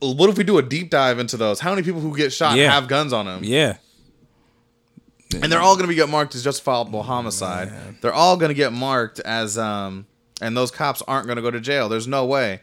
What 0.00 0.28
if 0.28 0.36
we 0.36 0.44
do 0.44 0.58
a 0.58 0.62
deep 0.62 0.90
dive 0.90 1.18
into 1.18 1.36
those? 1.38 1.60
How 1.60 1.70
many 1.70 1.82
people 1.82 2.00
who 2.00 2.14
get 2.16 2.32
shot 2.32 2.56
Yeah. 2.56 2.70
have 2.72 2.88
guns 2.88 3.12
on 3.12 3.24
them? 3.24 3.42
Yeah. 3.44 3.76
And 5.42 5.50
they're 5.52 5.60
all 5.60 5.74
going 5.74 5.84
to 5.84 5.88
be 5.88 5.94
get 5.94 6.08
marked 6.08 6.34
as 6.34 6.42
justifiable 6.44 7.02
homicide. 7.02 7.72
They're 8.00 8.12
all 8.14 8.36
going 8.36 8.50
to 8.50 8.54
get 8.54 8.72
marked 8.72 9.20
as 9.20 9.58
um, 9.58 10.06
and 10.40 10.56
those 10.56 10.70
cops 10.70 11.02
aren't 11.02 11.26
going 11.26 11.36
to 11.36 11.42
go 11.42 11.50
to 11.50 11.60
jail. 11.60 11.88
There's 11.88 12.06
no 12.08 12.24
way. 12.26 12.60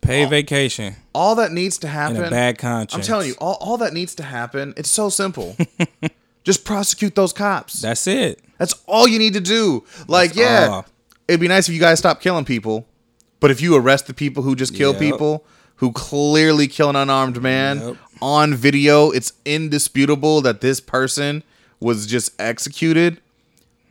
Pay 0.00 0.26
vacation 0.26 0.96
All 1.14 1.34
that 1.36 1.50
needs 1.52 1.78
to 1.78 1.86
and 1.86 1.94
happen. 1.96 2.24
a 2.24 2.30
bad 2.30 2.58
conscience. 2.58 2.94
I'm 2.94 3.06
telling 3.06 3.26
you, 3.28 3.34
all, 3.38 3.56
all 3.58 3.78
that 3.78 3.94
needs 3.94 4.14
to 4.16 4.22
happen. 4.22 4.74
It's 4.76 4.90
so 4.90 5.08
simple. 5.08 5.56
Just 6.44 6.66
prosecute 6.66 7.14
those 7.14 7.32
cops. 7.32 7.80
That's 7.80 8.06
it. 8.06 8.38
That's 8.58 8.74
all 8.86 9.08
you 9.08 9.18
need 9.18 9.32
to 9.32 9.40
do. 9.40 9.82
Like, 10.06 10.34
That's 10.34 10.38
yeah, 10.38 10.68
all. 10.70 10.86
it'd 11.26 11.40
be 11.40 11.48
nice 11.48 11.68
if 11.70 11.74
you 11.74 11.80
guys 11.80 11.98
stopped 12.00 12.22
killing 12.22 12.44
people, 12.44 12.86
but 13.40 13.50
if 13.50 13.62
you 13.62 13.74
arrest 13.76 14.06
the 14.06 14.12
people 14.14 14.42
who 14.42 14.54
just 14.54 14.74
kill 14.74 14.92
Yep. 14.92 15.00
people, 15.00 15.44
who 15.76 15.90
clearly 15.90 16.68
kill 16.68 16.90
an 16.90 16.96
unarmed 16.96 17.40
man 17.42 17.80
Yep. 17.80 17.96
on 18.20 18.54
video, 18.54 19.10
it's 19.10 19.32
indisputable 19.46 20.42
that 20.42 20.60
this 20.60 20.80
person 20.80 21.42
was 21.84 22.06
just 22.06 22.32
executed. 22.40 23.20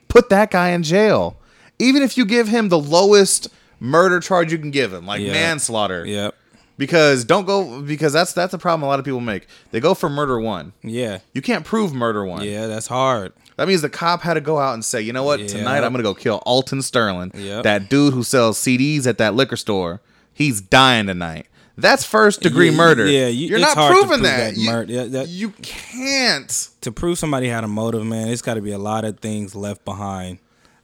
Put 0.10 0.30
that 0.30 0.52
guy 0.52 0.70
in 0.70 0.84
jail. 0.84 1.38
Even 1.80 2.02
if 2.02 2.18
you 2.18 2.26
give 2.26 2.48
him 2.48 2.70
the 2.70 2.80
lowest 2.80 3.48
murder 3.80 4.20
charge 4.20 4.52
you 4.52 4.58
can 4.58 4.72
give 4.72 4.92
him, 4.94 5.06
like 5.06 5.22
Yeah. 5.22 5.34
manslaughter. 5.34 6.06
Yep. 6.06 6.36
Because 6.78 7.24
don't 7.24 7.46
go 7.46 7.82
because 7.82 8.14
that's 8.14 8.34
that's 8.34 8.54
a 8.54 8.58
problem 8.58 8.82
a 8.84 8.88
lot 8.88 8.98
of 9.00 9.06
people 9.06 9.20
make. 9.20 9.48
They 9.72 9.80
go 9.80 9.94
for 9.94 10.10
murder 10.10 10.40
one. 10.40 10.74
Yeah. 10.82 11.20
You 11.34 11.42
can't 11.42 11.64
prove 11.64 11.94
murder 11.94 12.26
one. 12.26 12.44
Yeah, 12.44 12.66
that's 12.68 12.88
hard. 12.88 13.32
That 13.58 13.68
means 13.68 13.84
the 13.84 13.90
cop 13.90 14.22
had 14.22 14.34
to 14.34 14.42
go 14.42 14.58
out 14.60 14.74
and 14.74 14.84
say, 14.84 15.00
you 15.02 15.14
know 15.14 15.24
what, 15.24 15.40
Yeah. 15.40 15.48
tonight 15.48 15.84
I'm 15.84 15.92
gonna 15.92 16.02
go 16.04 16.16
kill 16.16 16.38
Alton 16.48 16.82
Sterling, 16.82 17.32
Yep. 17.36 17.64
that 17.64 17.90
dude 17.90 18.14
who 18.16 18.24
sells 18.24 18.58
CDs 18.58 19.06
at 19.06 19.20
that 19.20 19.36
liquor 19.36 19.56
store. 19.56 20.02
He's 20.34 20.62
dying 20.62 21.06
tonight. 21.06 21.46
That's 21.78 22.06
first 22.06 22.42
degree 22.42 22.70
Yeah, 22.70 22.78
murder. 22.78 23.06
yeah, 23.08 23.28
you- 23.28 23.48
you're 23.48 23.58
it's 23.60 23.76
not 23.76 23.90
proving 23.92 24.08
prove 24.10 24.22
that. 24.24 24.54
that 24.54 24.58
You, 24.58 24.70
mur- 24.72 24.86
yeah, 24.88 25.04
that- 25.06 25.28
you 25.30 25.50
can't. 25.62 26.70
To 26.82 26.92
prove 26.92 27.18
somebody 27.18 27.48
had 27.48 27.64
a 27.64 27.68
motive, 27.68 28.06
man, 28.06 28.28
it's 28.28 28.42
got 28.44 28.54
to 28.56 28.62
be 28.62 28.72
a 28.72 28.78
lot 28.78 29.06
of 29.06 29.20
things 29.20 29.56
left 29.56 29.84
behind. 29.86 30.38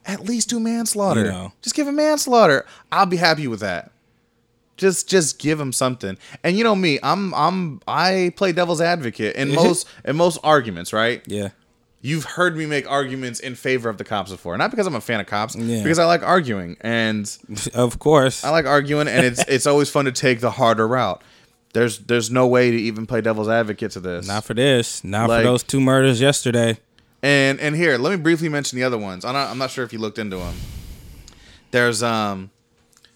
At 0.05 0.21
least 0.25 0.49
do 0.49 0.59
manslaughter. 0.59 1.25
You 1.25 1.31
know. 1.31 1.53
Just 1.61 1.75
give 1.75 1.87
him 1.87 1.95
manslaughter. 1.97 2.65
I'll 2.91 3.05
be 3.05 3.17
happy 3.17 3.47
with 3.47 3.59
that. 3.59 3.91
Just 4.77 5.09
just 5.09 5.37
give 5.39 5.59
him 5.59 5.73
something. 5.73 6.17
And 6.43 6.57
you 6.57 6.63
know 6.63 6.73
me, 6.75 6.99
I'm 7.03 7.33
I'm 7.35 7.81
I 7.87 8.31
play 8.37 8.51
devil's 8.53 8.79
advocate 8.81 9.35
in 9.35 9.53
most 9.53 9.87
in 10.05 10.15
most 10.15 10.39
arguments, 10.43 10.93
right? 10.93 11.21
Yeah. 11.27 11.49
You've 12.01 12.23
heard 12.25 12.55
me 12.55 12.65
make 12.65 12.89
arguments 12.89 13.39
in 13.39 13.55
favor 13.55 13.89
of 13.89 13.97
the 13.97 14.03
cops 14.03 14.31
before. 14.31 14.57
Not 14.57 14.71
because 14.71 14.87
I'm 14.87 14.95
a 14.95 15.01
fan 15.01 15.19
of 15.19 15.25
cops, 15.27 15.55
Yeah. 15.55 15.83
because 15.83 15.99
I 15.99 16.05
like 16.05 16.23
arguing 16.23 16.77
and 16.81 17.29
Of 17.73 17.99
course. 17.99 18.43
I 18.43 18.49
like 18.51 18.65
arguing 18.65 19.07
and 19.07 19.25
it's 19.25 19.43
it's 19.47 19.67
always 19.67 19.89
fun 19.89 20.05
to 20.05 20.11
take 20.11 20.39
the 20.39 20.51
harder 20.51 20.87
route. 20.87 21.21
There's 21.73 21.99
there's 21.99 22.31
no 22.31 22.47
way 22.47 22.71
to 22.71 22.77
even 22.77 23.05
play 23.05 23.21
devil's 23.21 23.49
advocate 23.49 23.91
to 23.91 23.99
this. 23.99 24.27
Not 24.27 24.43
for 24.43 24.53
this. 24.53 25.03
Not 25.03 25.29
Like- 25.29 25.39
for 25.41 25.43
those 25.43 25.63
two 25.63 25.79
murders 25.81 26.19
yesterday. 26.21 26.77
And 27.21 27.59
and 27.59 27.75
here, 27.75 27.97
let 27.97 28.11
me 28.11 28.15
briefly 28.17 28.47
mention 28.49 28.77
the 28.79 28.85
other 28.85 28.97
ones. 28.97 29.25
I'm 29.25 29.33
not 29.33 29.49
I'm 29.51 29.57
not 29.57 29.69
sure 29.71 29.83
if 29.83 29.91
you 29.93 29.99
looked 29.99 30.17
into 30.19 30.37
them. 30.37 30.55
There's 31.71 32.01
um 32.01 32.49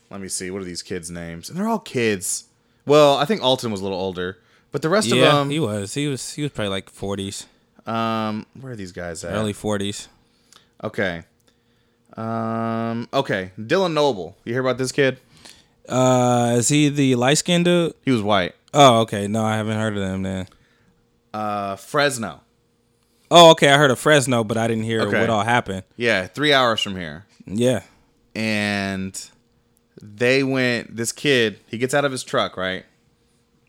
let 0.09 0.21
me 0.21 0.27
see, 0.27 0.51
what 0.51 0.61
are 0.61 0.65
these 0.65 0.83
kids' 0.83 1.09
names? 1.09 1.49
And 1.49 1.57
they're 1.57 1.67
all 1.67 1.79
kids. 1.79 2.43
Well, 2.85 3.15
I 3.17 3.25
think 3.25 3.41
Alton 3.41 3.71
was 3.71 3.79
a 3.79 3.83
little 3.83 3.97
older, 3.99 4.37
But 4.71 4.81
the 4.83 4.89
rest 4.89 5.07
yeah, 5.07 5.39
of 5.41 5.49
he 5.49 5.59
was. 5.59 5.93
He 5.95 6.07
was. 6.07 6.33
He 6.33 6.43
was 6.43 6.51
probably 6.51 6.69
like 6.69 6.89
forties, 6.89 7.47
um, 7.85 8.45
where 8.59 8.73
are 8.73 8.75
these 8.75 8.91
guys 8.91 9.23
at? 9.23 9.33
early 9.33 9.53
forties. 9.53 10.07
Okay. 10.83 11.23
Um. 12.15 13.07
Okay. 13.13 13.51
Dylan 13.59 13.93
Noble. 13.93 14.37
You 14.45 14.53
hear 14.53 14.61
about 14.61 14.77
this 14.77 14.91
kid? 14.91 15.19
Uh, 15.89 16.55
is 16.57 16.69
he 16.69 16.89
the 16.89 17.15
light 17.15 17.37
skinned 17.39 17.65
dude? 17.65 17.93
He 18.05 18.11
was 18.11 18.21
white. 18.21 18.53
Oh, 18.73 19.01
okay. 19.01 19.27
No, 19.27 19.43
I 19.43 19.55
haven't 19.57 19.77
heard 19.77 19.93
of 19.97 19.99
them 19.99 20.23
then. 20.23 20.47
Uh, 21.33 21.75
Fresno. 21.75 22.41
Oh, 23.31 23.51
okay. 23.51 23.69
I 23.69 23.77
heard 23.77 23.91
of 23.91 23.99
Fresno, 23.99 24.43
but 24.43 24.57
I 24.57 24.67
didn't 24.67 24.83
hear 24.83 25.01
Okay. 25.01 25.19
what 25.19 25.29
all 25.29 25.43
happened. 25.43 25.83
Yeah, 25.97 26.27
three 26.27 26.53
hours 26.53 26.79
from 26.81 26.95
here. 26.95 27.25
Yeah. 27.45 27.81
and 28.35 29.29
they 30.01 30.43
went 30.43 30.95
this 30.95 31.11
kid 31.11 31.59
he 31.67 31.77
gets 31.77 31.93
out 31.93 32.03
of 32.03 32.11
his 32.11 32.23
truck 32.23 32.57
right 32.57 32.83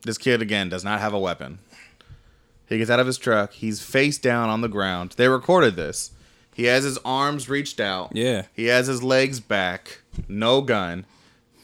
this 0.05 0.17
kid 0.17 0.41
again 0.41 0.69
does 0.71 0.83
not 0.83 1.01
have 1.01 1.13
a 1.13 1.19
weapon 1.19 1.59
he 2.69 2.79
gets 2.79 2.91
out 2.91 3.01
of 3.01 3.07
his 3.07 3.19
truck. 3.19 3.53
He's 3.53 3.83
face 3.83 4.19
down 4.19 4.49
on 4.49 4.61
the 4.61 4.69
ground. 4.69 5.13
They 5.17 5.29
recorded 5.29 5.77
this. 5.77 6.13
He 6.55 6.65
has 6.65 6.85
his 6.85 6.99
arms 7.05 7.49
reached 7.49 7.81
out. 7.81 8.13
Yeah. 8.15 8.47
he 8.55 8.67
has 8.67 8.87
his 8.87 9.03
legs 9.03 9.41
back. 9.41 10.01
No 10.29 10.61
gun. 10.61 11.05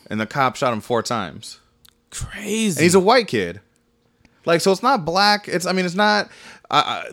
And 0.09 0.21
the 0.21 0.27
cop 0.27 0.57
shot 0.57 0.73
him 0.73 0.81
four 0.81 1.03
times. 1.03 1.61
Crazy. 2.11 2.77
and 2.79 2.83
he's 2.83 2.95
a 2.97 3.01
white 3.01 3.29
kid. 3.29 3.61
Like 4.45 4.61
so 4.61 4.73
it's 4.73 4.83
not 4.83 5.05
black. 5.05 5.47
It's 5.49 5.67
i 5.67 5.73
mean 5.73 5.85
it's 5.85 5.95
not 5.95 6.29
uh, 6.71 7.05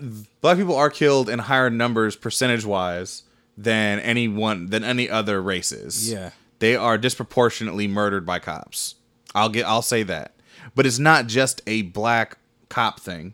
black 0.41 0.58
people 0.58 0.75
are 0.75 0.89
killed 0.89 1.29
in 1.29 1.39
higher 1.39 1.70
numbers 1.70 2.15
percentage 2.15 2.65
wise 2.65 3.24
than 3.58 4.00
anyone 4.00 4.67
than 4.67 4.84
any 4.84 5.10
other 5.10 5.41
races. 5.41 6.12
Yeah. 6.12 6.32
they 6.60 6.75
are 6.75 6.98
disproportionately 6.98 7.88
murdered 7.88 8.25
by 8.25 8.39
cops. 8.39 8.96
I'll 9.36 9.50
get 9.50 9.67
i'll 9.67 9.82
say 9.84 10.01
that. 10.03 10.34
But 10.74 10.86
it's 10.88 11.00
not 11.00 11.27
just 11.27 11.62
a 11.67 11.84
black 11.84 12.38
cop 12.70 13.00
thing 13.00 13.34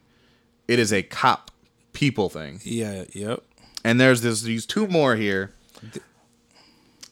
it 0.67 0.79
is 0.79 0.91
a 0.93 1.03
cop 1.03 1.51
people 1.91 2.29
thing 2.29 2.59
yeah. 2.63 3.03
Yep. 3.13 3.43
and 3.83 3.99
there's 3.99 4.21
this 4.21 4.41
these 4.41 4.65
two 4.65 4.87
more 4.87 5.15
here. 5.15 5.53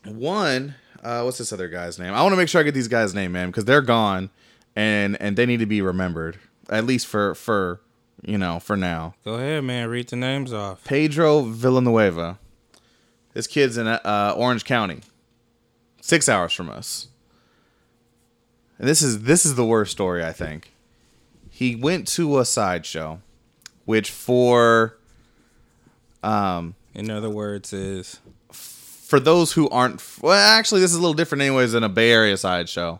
One, 0.03 0.75
uh, 1.03 1.22
what's 1.22 1.38
this 1.38 1.53
other 1.53 1.67
guy's 1.67 2.00
name? 2.00 2.13
I 2.13 2.22
want 2.24 2.34
to 2.34 2.38
make 2.38 2.50
sure 2.50 2.60
I 2.60 2.63
get 2.63 2.74
these 2.74 2.88
guys' 2.88 3.13
name, 3.13 3.31
man, 3.31 3.50
because 3.50 3.65
they're 3.65 3.81
gone, 3.81 4.31
and 4.75 5.20
and 5.22 5.38
they 5.38 5.46
need 5.46 5.60
to 5.60 5.65
be 5.67 5.81
remembered 5.81 6.39
at 6.70 6.86
least 6.86 7.05
for 7.05 7.36
for 7.36 7.81
you 8.24 8.38
know 8.38 8.60
for 8.60 8.75
now. 8.75 9.13
Go 9.24 9.36
ahead, 9.36 9.63
man. 9.63 9.89
Read 9.89 10.10
the 10.10 10.15
names 10.15 10.53
off. 10.53 10.84
Pedro 10.84 11.41
Villanueva. 11.41 12.39
This 13.34 13.48
kid's 13.48 13.77
in 13.77 13.88
uh, 13.88 14.34
Orange 14.36 14.65
County, 14.65 15.01
six 16.01 16.27
hours 16.27 16.51
from 16.51 16.70
us. 16.70 17.08
And 18.77 18.88
this 18.88 19.01
is 19.01 19.24
this 19.24 19.46
is 19.46 19.55
the 19.55 19.65
worst 19.65 19.91
story 19.91 20.24
I 20.25 20.34
think. 20.34 20.74
He 21.50 21.75
went 21.75 22.08
to 22.10 22.39
a 22.39 22.46
sideshow, 22.46 23.22
which 23.85 24.11
for 24.11 24.97
um 26.23 26.75
In 26.93 27.09
other 27.09 27.29
words, 27.29 27.73
is 27.73 28.19
for 28.51 29.19
those 29.19 29.53
who 29.53 29.67
aren't 29.69 30.01
well 30.21 30.33
actually 30.33 30.81
this 30.81 30.91
is 30.91 30.97
a 30.97 31.01
little 31.01 31.13
different 31.13 31.41
anyways 31.41 31.73
than 31.73 31.83
a 31.83 31.89
bay 31.89 32.11
area 32.11 32.38
sideshow. 32.38 33.00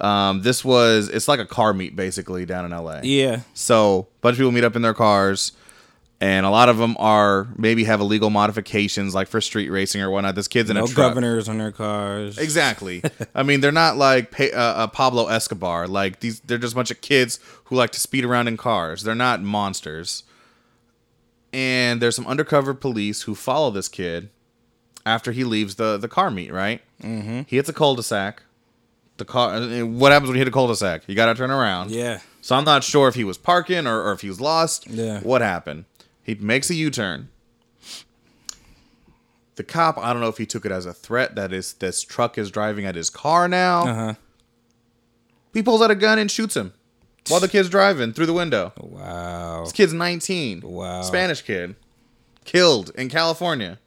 Um, 0.00 0.40
this 0.40 0.64
was 0.64 1.08
it's 1.10 1.28
like 1.28 1.40
a 1.40 1.44
car 1.46 1.74
meet 1.74 1.94
basically 1.94 2.46
down 2.46 2.64
in 2.64 2.70
la 2.70 3.00
yeah. 3.02 3.40
so 3.52 4.08
a 4.18 4.20
bunch 4.22 4.34
of 4.34 4.38
people 4.38 4.50
meet 4.52 4.64
up 4.64 4.74
in 4.74 4.80
their 4.80 4.94
cars 4.94 5.52
and 6.22 6.44
a 6.44 6.50
lot 6.50 6.68
of 6.68 6.76
them 6.76 6.96
are 6.98 7.48
maybe 7.56 7.84
have 7.84 8.00
illegal 8.00 8.28
modifications 8.30 9.14
like 9.14 9.26
for 9.28 9.40
street 9.40 9.70
racing 9.70 10.02
or 10.02 10.10
whatnot. 10.10 10.34
This 10.34 10.48
kid's 10.48 10.68
in 10.70 10.76
No 10.76 10.84
a 10.84 10.86
truck. 10.86 11.10
governors 11.14 11.48
on 11.48 11.56
their 11.58 11.72
cars. 11.72 12.36
exactly. 12.38 13.02
I 13.34 13.42
mean 13.42 13.60
they're 13.60 13.72
not 13.72 13.96
like 13.96 14.30
pa- 14.30 14.52
uh, 14.54 14.74
uh, 14.76 14.86
pablo 14.88 15.26
escobar. 15.28 15.88
Like 15.88 16.20
these 16.20 16.40
they're 16.40 16.58
just 16.58 16.74
a 16.74 16.76
bunch 16.76 16.90
of 16.90 17.00
kids 17.00 17.38
who 17.64 17.76
like 17.76 17.90
to 17.92 18.00
speed 18.00 18.24
around 18.24 18.48
in 18.48 18.56
cars. 18.56 19.02
They're 19.02 19.14
not 19.14 19.42
monsters. 19.42 20.24
And 21.52 22.00
there's 22.00 22.14
some 22.16 22.26
undercover 22.26 22.74
police 22.74 23.22
who 23.22 23.34
follow 23.34 23.70
this 23.70 23.88
kid 23.88 24.28
after 25.04 25.32
he 25.32 25.42
leaves 25.44 25.76
the 25.76 25.96
the 25.96 26.08
car 26.08 26.30
meet 26.30 26.52
right? 26.52 26.80
Mm-hmm. 27.02 27.40
he 27.46 27.56
hits 27.56 27.68
a 27.68 27.72
cul-de-sac. 27.72 28.42
The 29.16 29.24
car 29.24 29.54
uh, 29.54 29.86
what 29.86 30.12
happens 30.12 30.28
when 30.28 30.36
you 30.36 30.40
hit 30.40 30.48
a 30.48 30.52
cul-de-sac? 30.52 31.02
You 31.06 31.14
gotta 31.14 31.34
turn 31.34 31.50
around. 31.50 31.90
Yeah. 31.90 32.20
so 32.42 32.56
i'm 32.56 32.64
not 32.64 32.84
sure 32.84 33.08
if 33.08 33.14
he 33.14 33.24
was 33.24 33.36
parking 33.38 33.86
or, 33.86 34.02
or 34.02 34.12
if 34.12 34.20
he 34.20 34.28
was 34.28 34.40
lost. 34.40 34.86
Yeah. 34.88 35.20
what 35.20 35.40
happened 35.40 35.86
he 36.38 36.44
makes 36.44 36.70
a 36.70 36.74
u-turn 36.74 37.28
the 39.56 39.64
cop 39.64 39.98
i 39.98 40.12
don't 40.12 40.20
know 40.22 40.28
if 40.28 40.38
he 40.38 40.46
took 40.46 40.64
it 40.64 40.72
as 40.72 40.86
a 40.86 40.92
threat 40.92 41.34
that 41.34 41.52
is 41.52 41.74
this 41.74 42.02
truck 42.02 42.38
is 42.38 42.50
driving 42.50 42.84
at 42.86 42.94
his 42.94 43.10
car 43.10 43.48
now 43.48 43.82
Uh 43.86 43.94
huh. 43.94 44.14
he 45.52 45.62
pulls 45.62 45.82
out 45.82 45.90
a 45.90 45.94
gun 45.94 46.18
and 46.18 46.30
shoots 46.30 46.56
him 46.56 46.72
while 47.28 47.40
the 47.40 47.48
kid's 47.48 47.68
driving 47.68 48.12
through 48.12 48.26
the 48.26 48.32
window 48.32 48.72
Wow. 48.78 49.62
this 49.64 49.72
kid's 49.72 49.92
19 49.92 50.62
Wow. 50.62 51.02
spanish 51.02 51.42
kid 51.42 51.76
killed 52.44 52.90
in 52.94 53.08
california 53.08 53.78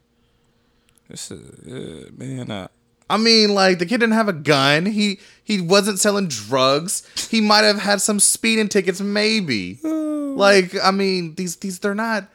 This 1.10 1.32
is 1.32 1.42
uh, 1.68 2.10
man. 2.18 2.50
Uh, 2.52 2.68
I 3.10 3.18
mean, 3.18 3.54
like 3.54 3.78
the 3.80 3.86
kid 3.86 4.00
didn't 4.00 4.14
have 4.16 4.30
a 4.30 4.34
gun. 4.34 4.86
He 4.88 5.20
he 5.44 5.60
wasn't 5.62 6.00
selling 6.00 6.28
drugs. 6.30 7.04
He 7.30 7.42
might 7.42 7.64
have 7.64 7.78
had 7.78 8.02
some 8.02 8.20
speeding 8.20 8.70
tickets, 8.70 9.02
maybe. 9.02 9.78
like, 9.84 10.74
I 10.82 10.90
mean, 10.92 11.36
these 11.36 11.58
these 11.58 11.78
they're 11.80 11.94
not. 11.94 12.30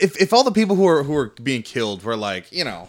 If 0.00 0.20
if 0.20 0.32
all 0.32 0.44
the 0.44 0.52
people 0.52 0.76
who 0.76 0.86
are 0.86 1.02
who 1.02 1.14
are 1.14 1.32
being 1.42 1.62
killed 1.62 2.02
were 2.02 2.16
like 2.16 2.50
you 2.52 2.64
know, 2.64 2.88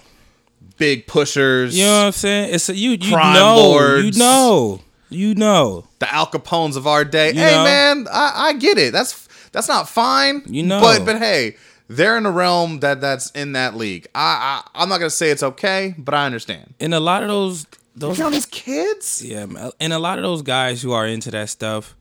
big 0.78 1.08
pushers, 1.08 1.78
you 1.78 1.86
know 1.86 2.00
what 2.00 2.06
I'm 2.08 2.12
saying? 2.14 2.54
It's 2.54 2.70
a, 2.70 2.76
you. 2.76 2.92
You 2.92 3.14
Crime 3.14 3.36
know. 3.36 3.56
lords. 3.56 4.18
You 4.18 4.24
know. 4.24 4.82
You 5.10 5.36
know. 5.36 5.88
the 6.00 6.14
Al 6.14 6.26
Capones 6.28 6.78
of 6.78 6.88
our 6.88 7.04
day. 7.04 7.34
You 7.34 7.42
hey 7.42 7.52
know? 7.52 7.64
man, 7.66 8.08
I, 8.12 8.32
I 8.48 8.54
get 8.54 8.78
it. 8.78 8.94
That's 8.94 9.28
that's 9.52 9.68
not 9.68 9.90
fine. 9.90 10.42
You 10.46 10.64
know. 10.64 10.80
but 10.80 11.06
but 11.06 11.18
hey, 11.18 11.58
they're 11.90 12.18
in 12.18 12.26
a 12.26 12.32
realm 12.32 12.80
that 12.80 13.02
that's 13.02 13.30
in 13.32 13.52
that 13.52 13.76
league. 13.76 14.08
I, 14.16 14.64
I 14.74 14.82
I'm 14.82 14.90
not 14.90 15.00
gonna 15.00 15.10
say 15.10 15.30
it's 15.30 15.44
okay, 15.44 15.94
but 15.98 16.14
I 16.14 16.26
understand. 16.26 16.74
And 16.80 16.94
a 16.94 17.02
lot 17.02 17.24
of 17.24 17.30
those 17.30 17.68
those 17.96 18.18
You 18.18 18.24
know 18.24 18.30
these 18.30 18.46
kids. 18.46 19.22
Yeah, 19.24 19.46
man. 19.46 19.72
and 19.80 19.92
a 19.92 20.00
lot 20.00 20.18
of 20.18 20.24
those 20.24 20.42
guys 20.42 20.82
who 20.82 20.94
are 20.94 21.06
into 21.06 21.30
that 21.32 21.50
stuff 21.50 21.96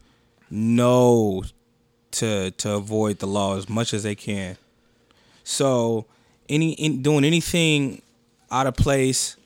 know 0.51 1.42
to 2.12 2.51
to 2.53 2.73
avoid 2.75 3.18
the 3.18 3.27
law 3.27 3.57
as 3.57 3.68
much 3.68 3.92
as 3.92 4.03
they 4.03 4.14
can. 4.14 4.57
So, 5.50 6.06
any 6.48 6.72
in, 6.74 7.02
doing 7.02 7.24
anything 7.24 8.02
out 8.52 8.68
of 8.68 8.76
place 8.76 9.36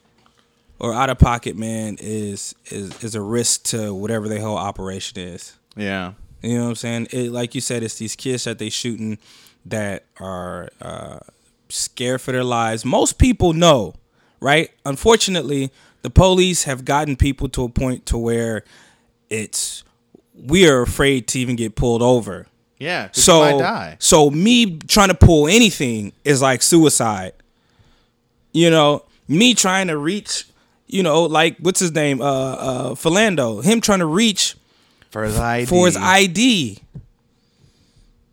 or 0.78 0.92
out 0.92 1.08
of 1.08 1.18
pocket, 1.18 1.56
man, 1.56 1.96
is 1.98 2.54
is 2.66 3.02
is 3.02 3.14
a 3.14 3.22
risk 3.22 3.64
to 3.64 3.94
whatever 3.94 4.28
their 4.28 4.40
whole 4.40 4.58
operation 4.58 5.18
is. 5.18 5.56
Yeah. 5.76 6.12
You 6.42 6.58
know 6.58 6.64
what 6.64 6.68
I'm 6.68 6.74
saying? 6.74 7.06
It, 7.10 7.32
like 7.32 7.54
you 7.54 7.62
said, 7.62 7.82
it's 7.82 7.96
these 7.96 8.16
kids 8.16 8.44
that 8.44 8.58
they 8.58 8.68
shooting 8.68 9.16
that 9.64 10.04
are 10.20 10.68
uh, 10.82 11.20
scared 11.70 12.20
for 12.20 12.32
their 12.32 12.44
lives. 12.44 12.84
Most 12.84 13.18
people 13.18 13.54
know, 13.54 13.94
right? 14.40 14.70
Unfortunately, 14.84 15.72
the 16.02 16.10
police 16.10 16.64
have 16.64 16.84
gotten 16.84 17.16
people 17.16 17.48
to 17.48 17.64
a 17.64 17.68
point 17.70 18.04
to 18.06 18.18
where 18.18 18.62
it's 19.30 19.84
we 20.34 20.68
are 20.68 20.82
afraid 20.82 21.26
to 21.28 21.40
even 21.40 21.56
get 21.56 21.76
pulled 21.76 22.02
over. 22.02 22.46
Yeah. 22.84 23.08
So, 23.12 23.94
so 23.98 24.30
me 24.30 24.78
trying 24.78 25.08
to 25.08 25.14
pull 25.14 25.48
anything 25.48 26.12
is 26.24 26.42
like 26.42 26.62
suicide. 26.62 27.32
You 28.52 28.70
know, 28.70 29.04
me 29.26 29.54
trying 29.54 29.88
to 29.88 29.96
reach, 29.96 30.46
you 30.86 31.02
know, 31.02 31.22
like 31.24 31.56
what's 31.58 31.80
his 31.80 31.92
name, 31.92 32.20
uh, 32.20 32.24
uh, 32.24 32.90
Philando, 32.94 33.64
him 33.64 33.80
trying 33.80 34.00
to 34.00 34.06
reach 34.06 34.54
For 35.10 35.24
his 35.24 35.38
ID. 35.38 35.66
for 35.66 35.86
his 35.86 35.96
ID. 35.96 36.78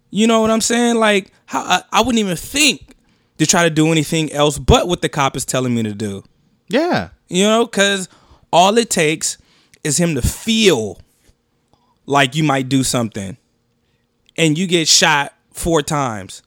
You 0.09 0.27
know 0.27 0.41
what 0.41 0.51
I'm 0.51 0.61
saying? 0.61 0.97
Like, 0.97 1.31
how 1.45 1.61
I, 1.61 1.83
I 1.91 2.01
wouldn't 2.01 2.19
even 2.19 2.35
think 2.35 2.95
to 3.37 3.45
try 3.45 3.63
to 3.63 3.69
do 3.69 3.91
anything 3.91 4.31
else 4.33 4.59
but 4.59 4.87
what 4.87 5.01
the 5.01 5.09
cop 5.09 5.35
is 5.37 5.45
telling 5.45 5.73
me 5.73 5.83
to 5.83 5.93
do. 5.93 6.23
Yeah. 6.67 7.09
You 7.29 7.45
know, 7.45 7.65
because 7.65 8.09
all 8.51 8.77
it 8.77 8.89
takes 8.89 9.37
is 9.83 9.97
him 9.97 10.15
to 10.15 10.21
feel 10.21 10.99
like 12.05 12.35
you 12.35 12.43
might 12.43 12.67
do 12.67 12.83
something, 12.83 13.37
and 14.37 14.57
you 14.57 14.67
get 14.67 14.87
shot 14.87 15.33
four 15.51 15.81
times. 15.81 16.41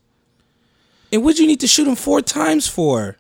And 1.13 1.23
what 1.25 1.39
you 1.39 1.47
need 1.47 1.61
to 1.61 1.67
shoot 1.67 1.87
him 1.87 1.95
four 1.97 2.21
times 2.21 2.67
for? 2.67 3.17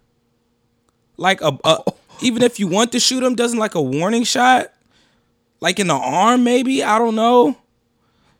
Like 1.16 1.40
a, 1.42 1.56
a 1.64 1.78
even 2.22 2.42
if 2.42 2.58
you 2.58 2.66
want 2.66 2.92
to 2.92 3.00
shoot 3.00 3.22
him, 3.22 3.34
doesn't 3.34 3.58
like 3.58 3.74
a 3.74 3.82
warning 3.82 4.24
shot, 4.24 4.72
like 5.60 5.78
in 5.78 5.86
the 5.86 5.94
arm, 5.94 6.44
maybe 6.44 6.82
I 6.82 6.98
don't 6.98 7.14
know. 7.14 7.56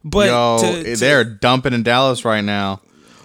But 0.04 0.28
Yo, 0.28 0.58
to- 0.60 0.66
eh, 0.66 0.82
to- 0.82 0.96
they're 0.96 1.24
dumping 1.24 1.72
in 1.72 1.82
Dallas 1.82 2.24
right 2.24 2.44
now. 2.44 2.80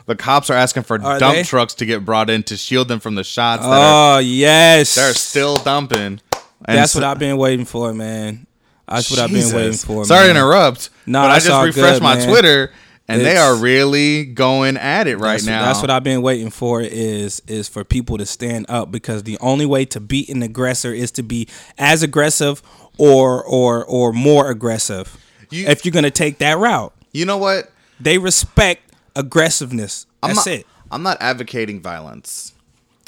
The 0.06 0.16
cops 0.16 0.50
are 0.50 0.54
asking 0.56 0.84
for 0.84 1.00
Are 1.04 1.20
dump 1.20 1.36
they? 1.36 1.44
trucks 1.44 1.76
to 1.76 1.86
get 1.86 2.04
brought 2.04 2.32
in 2.32 2.42
to 2.44 2.58
shield 2.58 2.88
them 2.88 3.00
from 3.00 3.14
the 3.14 3.24
shots 3.24 3.62
that 3.62 3.70
are 3.70 4.16
oh 4.16 4.20
yes, 4.20 4.96
they're 4.96 5.14
still 5.14 5.58
dumping. 5.58 6.20
And 6.66 6.78
That's 6.78 6.94
so- 6.94 7.00
what 7.00 7.06
I've 7.08 7.20
been 7.20 7.38
waiting 7.38 7.66
for, 7.66 7.94
man. 7.94 8.48
That's 8.88 9.12
what 9.12 9.20
I've 9.20 9.32
been 9.32 9.54
waiting 9.56 9.74
for. 9.78 10.04
Sorry 10.06 10.28
man. 10.28 10.36
to 10.36 10.42
interrupt. 10.42 10.90
No, 11.06 11.22
but 11.22 11.32
I 11.32 11.40
just 11.40 11.64
refreshed 11.64 11.98
good, 12.00 12.04
my 12.04 12.16
man. 12.16 12.28
Twitter 12.28 12.72
and 13.10 13.22
they 13.22 13.38
are 13.38 13.56
really 13.56 14.26
going 14.26 14.78
at 14.78 15.08
it 15.08 15.18
right 15.18 15.34
that's, 15.34 15.46
now. 15.46 15.66
That's 15.66 15.82
what 15.82 15.90
I've 15.90 16.04
been 16.04 16.22
waiting 16.22 16.50
for 16.50 16.82
is 16.82 17.42
is 17.48 17.68
for 17.68 17.84
people 17.84 18.18
to 18.18 18.26
stand 18.26 18.68
up 18.70 18.92
because 18.92 19.24
the 19.24 19.38
only 19.40 19.66
way 19.66 19.86
to 19.86 20.00
beat 20.00 20.30
an 20.30 20.44
aggressor 20.44 20.94
is 20.94 21.12
to 21.12 21.24
be 21.24 21.48
as 21.78 22.04
aggressive 22.04 22.62
or 22.98 23.44
or 23.44 23.84
or 23.86 24.14
more 24.14 24.50
aggressive. 24.50 25.18
You- 25.50 25.68
if 25.68 25.84
you're 25.84 25.92
gonna 25.92 26.12
take 26.12 26.38
that 26.38 26.58
route. 26.58 26.94
You 27.12 27.26
know 27.26 27.38
what? 27.38 27.72
They 28.00 28.18
respect 28.18 28.94
aggressiveness. 29.16 30.06
I'm 30.22 30.36
That's 30.36 30.46
not, 30.46 30.56
it. 30.56 30.68
I'm 30.92 31.04
not 31.04 31.18
advocating 31.20 31.82
violence, 31.82 32.54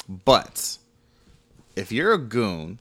but 0.08 0.78
if 1.76 1.92
you're 1.92 2.12
a 2.12 2.18
goon, 2.18 2.78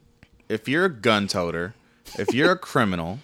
if 0.49 0.67
you're 0.67 0.85
a 0.85 0.89
gun 0.89 1.27
toter, 1.27 1.73
if 2.17 2.33
you're 2.33 2.51
a 2.51 2.57
criminal, 2.57 3.19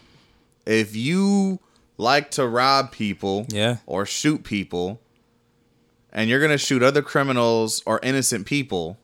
if 0.66 0.96
you 0.96 1.60
like 1.98 2.32
to 2.32 2.48
rob 2.48 2.92
people 2.92 3.46
Yeah. 3.50 3.78
or 3.86 4.06
shoot 4.06 4.44
people, 4.44 5.00
and 6.14 6.30
you're 6.30 6.40
gonna 6.42 6.58
shoot 6.58 6.84
other 6.84 7.02
criminals 7.02 7.82
or 7.86 8.00
innocent 8.04 8.46
people, 8.46 8.98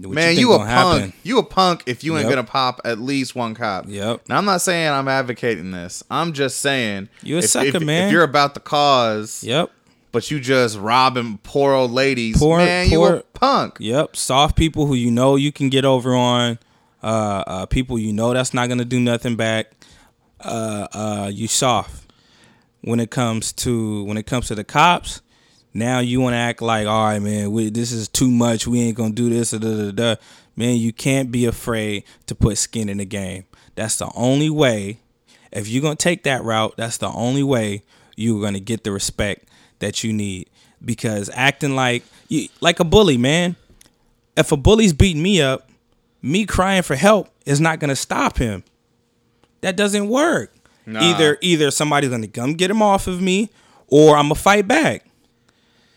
What 0.00 0.10
man, 0.14 0.28
think 0.28 0.40
you, 0.40 0.52
a 0.52 0.58
punk. 0.58 0.68
happen? 0.70 1.12
You 1.24 1.38
a 1.38 1.42
punk 1.42 1.82
if 1.86 2.04
you 2.04 2.16
ain't 2.16 2.28
gonna 2.28 2.44
pop 2.44 2.80
at 2.84 3.00
least 3.00 3.34
one 3.34 3.54
cop. 3.54 3.86
Yep. 3.88 4.22
Now 4.28 4.38
I'm 4.38 4.44
not 4.44 4.60
saying 4.60 4.88
I'm 4.90 5.08
advocating 5.08 5.72
this. 5.72 6.04
I'm 6.10 6.32
just 6.32 6.60
saying 6.60 7.08
You 7.22 7.36
a 7.36 7.38
if, 7.38 7.46
sucker, 7.46 7.76
if, 7.78 7.82
man. 7.82 8.06
If 8.06 8.12
you're 8.12 8.22
about 8.22 8.54
the 8.54 8.60
cause, 8.60 9.42
Yep. 9.42 9.70
but 10.12 10.30
you 10.30 10.38
just 10.38 10.78
robbing 10.78 11.38
poor 11.42 11.72
old 11.72 11.90
ladies, 11.90 12.38
Poor- 12.38 12.58
man, 12.58 12.88
you 12.90 13.04
a 13.04 13.22
punk. 13.34 13.76
Yep. 13.80 14.14
Soft 14.14 14.56
people 14.56 14.86
who 14.86 14.94
you 14.94 15.10
know 15.10 15.34
you 15.36 15.50
can 15.50 15.68
get 15.68 15.84
over 15.84 16.14
on. 16.14 16.58
Uh, 17.00 17.44
uh, 17.46 17.66
people 17.66 17.96
you 17.96 18.12
know 18.12 18.32
that's 18.34 18.52
not 18.52 18.68
gonna 18.68 18.84
do 18.84 18.98
nothing 18.98 19.36
back. 19.36 19.70
Uh, 20.40 20.86
uh, 20.92 21.30
you 21.32 21.48
soft 21.48 22.06
when 22.82 23.00
it 23.00 23.10
comes 23.10 23.52
to 23.52 24.04
when 24.04 24.16
it 24.16 24.26
comes 24.26 24.48
to 24.48 24.54
the 24.54 24.64
cops. 24.64 25.20
Now 25.74 25.98
you 25.98 26.20
want 26.20 26.34
to 26.34 26.38
act 26.38 26.62
like, 26.62 26.86
all 26.86 27.04
right, 27.04 27.18
man, 27.20 27.52
we, 27.52 27.70
this 27.70 27.92
is 27.92 28.08
too 28.08 28.30
much. 28.30 28.66
We 28.66 28.80
ain't 28.80 28.96
gonna 28.96 29.12
do 29.12 29.28
this. 29.28 29.50
Da, 29.50 29.58
da, 29.58 29.90
da. 29.90 30.16
Man, 30.56 30.76
you 30.76 30.92
can't 30.92 31.30
be 31.30 31.44
afraid 31.44 32.04
to 32.26 32.34
put 32.34 32.58
skin 32.58 32.88
in 32.88 32.98
the 32.98 33.04
game. 33.04 33.44
That's 33.74 33.96
the 33.96 34.10
only 34.14 34.50
way. 34.50 35.00
If 35.52 35.68
you're 35.68 35.82
gonna 35.82 35.96
take 35.96 36.24
that 36.24 36.42
route, 36.42 36.74
that's 36.76 36.96
the 36.96 37.08
only 37.08 37.42
way 37.42 37.82
you're 38.16 38.40
gonna 38.40 38.60
get 38.60 38.84
the 38.84 38.92
respect 38.92 39.48
that 39.78 40.02
you 40.02 40.12
need. 40.12 40.48
Because 40.84 41.30
acting 41.34 41.76
like 41.76 42.04
you, 42.28 42.48
like 42.60 42.80
a 42.80 42.84
bully, 42.84 43.18
man. 43.18 43.56
If 44.36 44.52
a 44.52 44.56
bully's 44.56 44.92
beating 44.92 45.22
me 45.22 45.42
up, 45.42 45.68
me 46.22 46.46
crying 46.46 46.82
for 46.82 46.96
help 46.96 47.28
is 47.44 47.60
not 47.60 47.78
gonna 47.78 47.96
stop 47.96 48.38
him. 48.38 48.64
That 49.60 49.76
doesn't 49.76 50.08
work. 50.08 50.54
Nah. 50.86 51.00
Either 51.00 51.38
either 51.40 51.70
somebody's 51.70 52.10
gonna 52.10 52.28
come 52.28 52.54
get 52.54 52.70
him 52.70 52.80
off 52.82 53.06
of 53.06 53.20
me, 53.20 53.50
or 53.88 54.16
I'm 54.16 54.26
gonna 54.26 54.34
fight 54.36 54.66
back. 54.66 55.04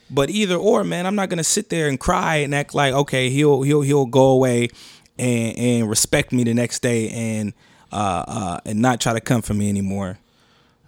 But 0.10 0.30
either 0.30 0.56
or, 0.56 0.84
man, 0.84 1.06
I'm 1.06 1.15
not 1.15 1.30
gonna 1.30 1.43
sit 1.43 1.69
there 1.69 1.88
and 1.88 2.00
cry 2.00 2.38
and 2.38 2.54
act 2.54 2.76
like 2.76 2.93
okay, 2.93 3.30
he'll 3.30 3.62
he'll 3.62 3.82
he'll 3.82 4.06
go 4.06 4.30
away 4.32 4.69
and 5.17 5.58
and 5.58 5.89
respect 5.89 6.34
me 6.34 6.43
the 6.43 6.54
next 6.54 6.82
day 6.82 7.10
and 7.10 7.54
uh 7.91 8.24
uh 8.28 8.60
and 8.65 8.82
not 8.82 9.00
try 9.00 9.13
to 9.13 9.21
come 9.21 9.41
for 9.41 9.54
me 9.54 9.69
anymore. 9.69 10.17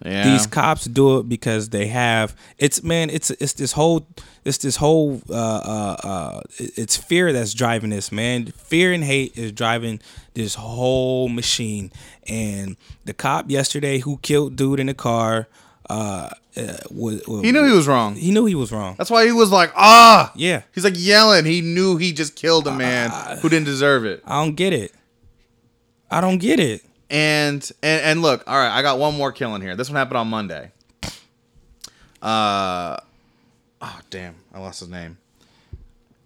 Yeah. 0.04 0.24
These 0.24 0.46
cops 0.46 0.84
do 0.84 1.18
it 1.18 1.28
because 1.30 1.70
they 1.70 1.86
have 1.86 2.36
it's 2.58 2.82
man 2.82 3.08
it's 3.08 3.30
it's 3.30 3.54
this 3.54 3.72
whole 3.72 4.06
it's 4.44 4.58
this 4.58 4.76
whole 4.76 5.22
uh 5.30 5.34
uh 5.34 5.96
uh 6.04 6.40
it's 6.58 6.94
fear 6.94 7.32
that's 7.32 7.54
driving 7.54 7.88
this 7.88 8.12
man 8.12 8.46
fear 8.48 8.92
and 8.92 9.02
hate 9.02 9.36
is 9.38 9.52
driving 9.52 10.00
this 10.34 10.56
whole 10.56 11.30
machine 11.30 11.90
and 12.28 12.76
the 13.06 13.14
cop 13.14 13.50
yesterday 13.50 13.98
who 13.98 14.18
killed 14.18 14.56
dude 14.56 14.78
in 14.78 14.88
the 14.88 14.94
car 14.94 15.48
uh, 15.88 16.28
uh 16.56 16.76
was, 16.90 17.22
he 17.26 17.50
knew 17.50 17.64
he 17.64 17.72
was 17.72 17.88
wrong. 17.88 18.14
he 18.16 18.30
knew 18.30 18.44
he 18.44 18.54
was 18.54 18.72
wrong 18.72 18.94
That's 18.98 19.10
why 19.10 19.24
he 19.24 19.32
was 19.32 19.50
like, 19.50 19.72
ah. 19.74 20.32
yeah 20.34 20.62
He's 20.74 20.84
like 20.84 20.94
yelling. 20.96 21.44
He 21.44 21.60
knew 21.60 21.96
he 21.96 22.12
just 22.12 22.36
killed 22.36 22.66
a 22.66 22.72
man 22.72 23.10
who 23.38 23.48
didn't 23.48 23.66
deserve 23.66 24.04
it. 24.04 24.22
I 24.26 24.42
don't 24.44 24.54
get 24.54 24.74
it 24.74 24.92
I 26.10 26.20
don't 26.20 26.38
get 26.38 26.60
it 26.60 26.82
And 27.14 27.70
and 27.80 28.02
and 28.02 28.22
look, 28.22 28.42
all 28.48 28.56
right, 28.56 28.76
I 28.76 28.82
got 28.82 28.98
one 28.98 29.16
more 29.16 29.30
killing 29.30 29.62
here. 29.62 29.76
This 29.76 29.88
one 29.88 29.94
happened 29.94 30.16
on 30.16 30.26
Monday. 30.26 30.72
Uh, 32.20 32.96
oh 33.80 34.00
damn, 34.10 34.34
I 34.52 34.58
lost 34.58 34.80
his 34.80 34.88
name. 34.88 35.18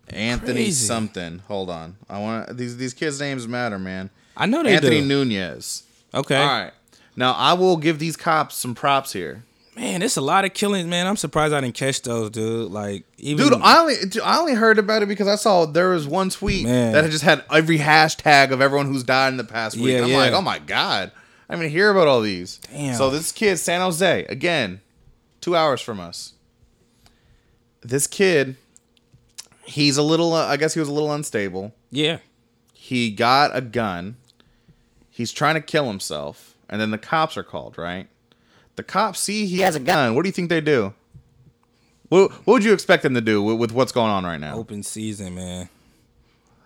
Anthony 0.09 0.65
Crazy. 0.65 0.87
something. 0.87 1.41
Hold 1.41 1.69
on, 1.69 1.97
I 2.09 2.19
want 2.21 2.57
these 2.57 2.79
these 2.79 2.95
kids' 2.95 3.21
names 3.21 3.47
matter, 3.47 3.79
man. 3.79 4.09
I 4.35 4.47
know 4.47 4.63
they 4.63 4.77
Anthony 4.77 5.01
do 5.03 5.07
Nunez. 5.07 5.83
okay 6.15 6.37
All 6.37 6.47
right, 6.47 6.73
now 7.17 7.35
I 7.35 7.53
will 7.53 7.77
give 7.77 7.99
these 7.99 8.17
cops 8.17 8.55
some 8.57 8.75
props 8.75 9.13
here. 9.13 9.45
Man 9.79 10.03
it's 10.03 10.17
a 10.17 10.21
lot 10.21 10.45
of 10.45 10.53
killings 10.55 10.87
man 10.87 11.07
I'm 11.07 11.17
surprised 11.17 11.55
I 11.55 11.61
didn't 11.61 11.75
catch 11.75 12.03
those 12.03 12.31
dude 12.31 12.71
like 12.71 13.05
even 13.17 13.49
Dude, 13.49 13.61
I 13.63 13.79
only 13.79 13.95
dude, 14.09 14.23
I 14.23 14.39
only 14.39 14.55
heard 14.55 14.79
about 14.79 15.03
it 15.03 15.07
because 15.07 15.29
I 15.29 15.37
saw 15.37 15.67
there 15.67 15.91
was 15.91 16.07
one 16.07 16.31
tweet 16.31 16.65
Man. 16.65 16.93
that 16.93 17.05
had 17.05 17.11
just 17.11 17.25
had 17.25 17.45
every 17.53 17.79
hashtag 17.79 18.51
of 18.51 18.61
everyone 18.61 18.87
who's 18.87 19.05
died 19.05 19.29
in 19.29 19.37
the 19.37 19.45
past 19.45 19.77
week. 19.77 19.95
Yeah, 19.95 20.03
I'm 20.03 20.09
yeah. 20.09 20.17
like, 20.19 20.33
oh 20.33 20.43
my 20.43 20.59
god, 20.59 21.13
I 21.49 21.55
didn't 21.55 21.65
even 21.67 21.73
hear 21.73 21.91
about 21.91 22.09
all 22.09 22.21
these. 22.21 22.59
Damn. 22.73 22.95
So 22.95 23.11
this 23.11 23.33
kid, 23.33 23.57
San 23.59 23.81
Jose, 23.81 24.25
again, 24.27 24.81
two 25.41 25.57
hours 25.57 25.81
from 25.81 26.01
us. 26.01 26.35
This 27.81 28.07
kid, 28.07 28.57
he's 29.65 29.97
a 29.97 30.03
little. 30.03 30.33
Uh, 30.33 30.47
I 30.47 30.57
guess 30.57 30.75
he 30.75 30.81
was 30.81 30.89
a 30.89 30.93
little 30.93 31.13
unstable. 31.13 31.75
yeah 31.91 32.19
He 32.73 33.11
got 33.11 33.57
a 33.57 33.61
gun. 33.61 34.17
He's 35.11 35.33
trying 35.33 35.55
to 35.55 35.61
kill 35.61 35.87
himself, 35.87 36.55
and 36.69 36.81
then 36.81 36.91
the 36.91 36.99
cops 36.99 37.37
are 37.37 37.43
called. 37.43 37.79
Right? 37.79 38.09
The 38.79 38.85
cops 38.85 39.19
see 39.19 39.47
he 39.47 39.59
has 39.59 39.75
a 39.75 39.81
gun. 39.81 40.15
What 40.15 40.23
do 40.23 40.29
you 40.29 40.33
think 40.33 40.51
they 40.51 40.61
do? 40.61 40.95
What, 42.11 42.31
what 42.31 42.47
would 42.55 42.65
you 42.65 42.73
expect 42.73 43.03
them 43.03 43.13
to 43.15 43.21
do 43.21 43.43
with, 43.43 43.59
with 43.59 43.73
what's 43.73 43.91
going 43.91 44.13
on 44.13 44.25
right 44.25 44.39
now? 44.39 44.57
open 44.57 44.85
season 44.85 45.35
man 45.35 45.69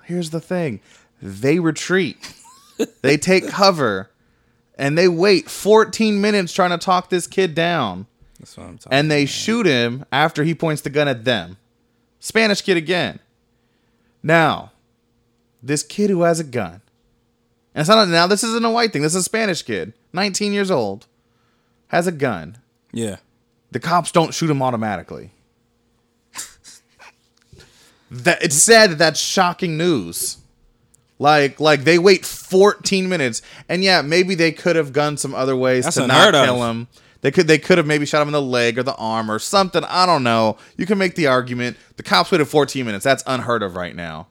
Here's 0.05 0.29
the 0.29 0.39
thing 0.39 0.83
they 1.23 1.59
retreat, 1.59 2.35
they 3.01 3.17
take 3.17 3.49
cover, 3.49 4.11
and 4.77 4.99
they 4.99 5.09
wait 5.09 5.49
14 5.49 6.21
minutes 6.21 6.53
trying 6.53 6.69
to 6.69 6.77
talk 6.77 7.09
this 7.09 7.27
kid 7.27 7.55
down. 7.55 8.07
That's 8.39 8.59
what 8.59 8.67
I'm 8.67 8.77
talking. 8.77 8.99
And 8.99 9.11
they 9.11 9.25
shoot 9.25 9.65
him 9.65 10.05
after 10.13 10.45
he 10.45 10.55
points 10.55 10.83
the 10.83 10.91
gun 10.91 11.09
at 11.09 11.25
them. 11.25 11.57
Spanish 12.21 12.61
kid 12.61 12.77
again. 12.77 13.21
Now, 14.23 14.73
this 15.63 15.83
kid 15.83 16.11
who 16.11 16.25
has 16.25 16.41
a 16.41 16.45
gun, 16.45 16.83
and 17.75 17.81
it's 17.81 17.89
not 17.89 18.07
now 18.09 18.27
this 18.27 18.45
isn't 18.45 18.67
a 18.67 18.71
white 18.71 18.93
thing, 18.93 19.01
this 19.01 19.15
is 19.15 19.23
a 19.23 19.25
Spanish 19.25 19.63
kid, 19.63 19.95
19 20.13 20.53
years 20.53 20.71
old, 20.71 21.07
has 21.93 22.07
a 22.09 22.13
gun. 22.13 22.59
yeah. 22.93 23.17
The 23.71 23.81
cops 23.81 24.13
don't 24.13 24.35
shoot 24.35 24.51
him 24.51 24.61
automatically. 24.63 25.31
that 28.11 28.43
it's 28.43 28.57
sad 28.57 28.91
that 28.91 28.99
that's 28.99 29.19
shocking 29.21 29.77
news. 29.79 30.39
Like 31.19 31.59
like 31.61 31.85
they 31.85 31.99
wait 31.99 32.27
14 32.27 33.09
minutes, 33.09 33.41
and 33.69 33.83
yeah, 33.83 34.03
maybe 34.03 34.35
they 34.35 34.53
could 34.53 34.77
have 34.77 34.93
gone 34.93 35.17
some 35.17 35.35
other 35.35 35.57
ways 35.57 35.85
That's 35.85 35.97
to 35.97 36.07
not 36.07 36.35
of. 36.35 36.45
kill 36.45 36.63
him. 36.69 36.89
They 37.23 37.31
could 37.31 37.47
they 37.47 37.59
could 37.59 37.79
have 37.79 37.87
maybe 37.87 38.05
shot 38.05 38.21
him 38.21 38.29
in 38.29 38.33
the 38.33 38.43
leg 38.43 38.79
or 38.79 38.83
the 38.83 38.97
arm 38.97 39.31
or 39.31 39.39
something. 39.39 39.85
I 39.85 40.05
don't 40.05 40.25
know. 40.25 40.59
You 40.77 40.85
can 40.85 40.99
make 40.99 41.15
the 41.15 41.29
argument. 41.29 41.77
The 41.97 42.03
cops 42.03 42.31
waited 42.33 42.47
14 42.47 42.85
minutes. 42.85 43.05
That's 43.05 43.23
unheard 43.27 43.63
of 43.63 43.77
right 43.77 43.95
now. 43.95 44.27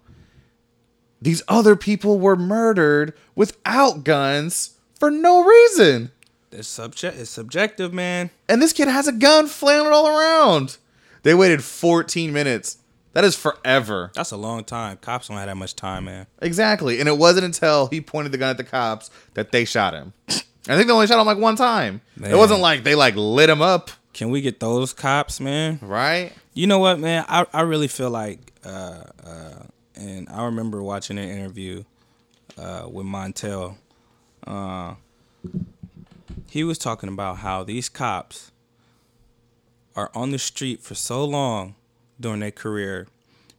These 1.22 1.42
other 1.48 1.76
people 1.76 2.20
were 2.20 2.36
murdered 2.36 3.14
without 3.36 4.04
guns 4.04 4.78
for 5.00 5.10
no 5.10 5.44
reason. 5.44 6.12
It's 6.52 6.68
subject. 6.68 7.18
It's 7.18 7.30
subjective, 7.30 7.94
man. 7.94 8.30
And 8.50 8.62
this 8.62 8.74
kid 8.74 8.88
has 8.88 9.08
a 9.08 9.12
gun 9.14 9.48
flailing 9.48 9.92
all 9.92 10.08
around. 10.08 10.78
They 11.24 11.34
waited 11.34 11.64
14 11.64 12.34
minutes. 12.34 12.78
That 13.14 13.24
is 13.24 13.36
forever. 13.36 14.12
That's 14.16 14.32
a 14.32 14.38
long 14.38 14.64
time. 14.64 14.98
Cops 14.98 15.28
don't 15.28 15.38
have 15.38 15.48
that 15.48 15.58
much 15.58 15.76
time, 15.76 16.06
man. 16.06 16.28
Exactly. 16.42 17.00
And 17.00 17.08
it 17.10 17.18
wasn't 17.18 17.46
until 17.46 17.88
he 17.88 18.00
pointed 18.02 18.32
the 18.32 18.38
gun 18.38 18.50
at 18.50 18.58
the 18.58 18.64
cops 18.64 19.10
that 19.34 19.52
they 19.52 19.66
shot 19.66 19.94
him. 19.94 20.14
I 20.30 20.76
think 20.76 20.88
they 20.88 20.94
only 20.94 21.08
shot 21.08 21.20
him 21.20 21.26
like 21.26 21.38
one 21.38 21.56
time. 21.56 22.02
Man. 22.16 22.32
It 22.32 22.38
wasn't 22.38 22.62
like 22.62 22.84
they 22.84 22.96
like 22.96 23.16
lit 23.16 23.50
him 23.50 23.62
up, 23.62 23.92
Can 24.14 24.30
we 24.30 24.42
get 24.42 24.60
those 24.60 24.94
cops, 24.94 25.40
man? 25.40 25.80
right? 25.82 26.32
You 26.54 26.68
know 26.68 26.80
what, 26.80 27.00
man? 27.00 27.26
I, 27.28 27.46
I 27.54 27.62
really 27.62 27.88
feel 27.88 28.10
like, 28.10 28.40
uh, 28.66 29.04
uh, 29.26 29.64
and 29.96 30.28
I 30.30 30.46
remember 30.46 30.82
watching 30.84 31.18
an 31.18 31.28
interview 31.30 31.84
uh, 32.58 32.88
with 32.90 33.06
Montel. 33.06 33.76
Uh, 34.48 34.96
he 36.52 36.64
was 36.66 36.78
talking 36.78 37.08
about 37.10 37.38
how 37.38 37.64
these 37.64 37.88
cops 37.90 38.52
are 39.96 40.12
on 40.14 40.32
the 40.32 40.40
street 40.40 40.82
for 40.82 40.96
so 40.96 41.24
long 41.26 41.76
during 42.20 42.40
their 42.42 42.52
career, 42.52 43.08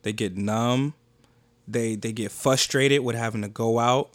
they 0.03 0.13
get 0.13 0.37
numb, 0.37 0.95
they 1.67 1.95
they 1.97 2.13
get 2.13 2.31
frustrated 2.33 3.01
with 3.03 3.17
having 3.17 3.43
to 3.43 3.49
go 3.49 3.79
out 3.79 4.11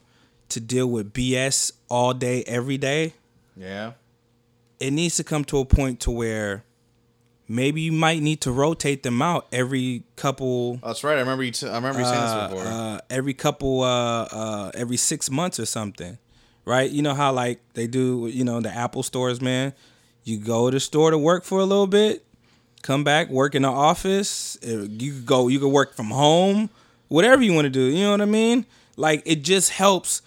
to 0.49 0.59
deal 0.59 0.87
with 0.87 1.11
BS 1.13 1.71
all 1.89 2.13
day, 2.13 2.43
every 2.43 2.77
day 2.77 3.13
Yeah. 3.55 3.93
it 4.79 4.91
needs 4.91 5.15
to 5.17 5.23
come 5.23 5.43
to 5.45 5.59
a 5.59 5.65
point 5.65 5.99
to 6.01 6.11
where 6.11 6.63
maybe 7.47 7.81
you 7.81 7.91
might 7.91 8.21
need 8.21 8.41
to 8.41 8.51
rotate 8.51 9.03
them 9.03 9.21
out 9.21 9.47
every 9.51 10.03
couple 10.15 10.77
that's 10.77 11.03
right. 11.03 11.17
I 11.17 11.19
remember 11.21 11.43
you. 11.43 11.51
T- 11.51 11.67
I 11.67 11.75
remember 11.75 11.99
you 11.99 12.05
saying 12.05 12.17
uh, 12.17 12.47
this 12.47 12.57
before. 12.59 12.71
uh, 12.71 12.99
every 13.09 13.33
couple 13.33 13.81
uh, 13.81 14.23
uh, 14.23 14.71
every 14.73 14.97
six 14.97 15.29
months 15.29 15.59
or 15.59 15.65
something 15.65 16.17
right 16.67 16.91
you 16.91 17.01
know 17.01 17.13
how 17.13 17.31
like 17.31 17.59
they 17.73 17.87
do 17.87 18.27
you 18.27 18.43
know 18.43 18.59
the 18.59 18.69
apple 18.69 19.01
stores 19.01 19.41
man 19.41 19.73
you 20.23 20.37
go 20.37 20.69
to 20.69 20.75
the 20.75 20.79
store 20.79 21.11
to 21.11 21.17
work 21.17 21.43
for 21.43 21.59
a 21.59 21.65
little 21.65 21.87
bit 21.87 22.25
come 22.81 23.03
back 23.03 23.29
work 23.29 23.55
in 23.55 23.61
the 23.61 23.69
office 23.69 24.57
uh, 24.67 24.85
you 24.89 25.13
go 25.21 25.47
you 25.47 25.59
could 25.59 25.69
work 25.69 25.95
from 25.95 26.07
home 26.07 26.69
whatever 27.07 27.41
you 27.41 27.53
want 27.53 27.65
to 27.65 27.69
do 27.69 27.83
you 27.83 28.03
know 28.03 28.11
what 28.11 28.21
i 28.21 28.25
mean 28.25 28.65
like 28.97 29.23
it 29.25 29.43
just 29.43 29.71
helps 29.71 30.21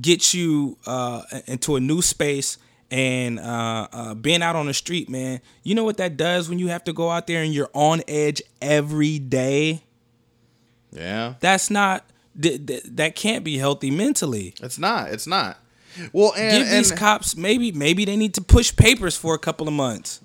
get 0.00 0.32
you 0.32 0.76
uh, 0.86 1.22
into 1.46 1.74
a 1.76 1.80
new 1.80 2.00
space 2.00 2.56
and 2.90 3.38
uh, 3.38 3.88
uh, 3.92 4.14
being 4.14 4.42
out 4.42 4.56
on 4.56 4.66
the 4.66 4.74
street, 4.74 5.08
man. 5.08 5.40
You 5.62 5.74
know 5.74 5.84
what 5.84 5.96
that 5.98 6.16
does 6.16 6.48
when 6.48 6.58
you 6.58 6.68
have 6.68 6.84
to 6.84 6.92
go 6.92 7.10
out 7.10 7.26
there 7.26 7.42
and 7.42 7.54
you're 7.54 7.70
on 7.72 8.02
edge 8.08 8.42
every 8.60 9.18
day. 9.18 9.84
Yeah. 10.92 11.34
That's 11.40 11.70
not 11.70 12.04
th- 12.40 12.66
th- 12.66 12.82
that 12.84 13.14
can't 13.14 13.44
be 13.44 13.58
healthy 13.58 13.90
mentally. 13.90 14.54
It's 14.60 14.78
not. 14.78 15.10
It's 15.12 15.26
not. 15.26 15.58
Well, 16.12 16.32
and, 16.36 16.58
Give 16.58 16.70
these 16.70 16.90
and 16.90 16.98
cops 16.98 17.36
maybe 17.36 17.72
maybe 17.72 18.04
they 18.04 18.16
need 18.16 18.34
to 18.34 18.40
push 18.40 18.74
papers 18.74 19.16
for 19.16 19.34
a 19.34 19.38
couple 19.38 19.66
of 19.68 19.74
months 19.74 20.20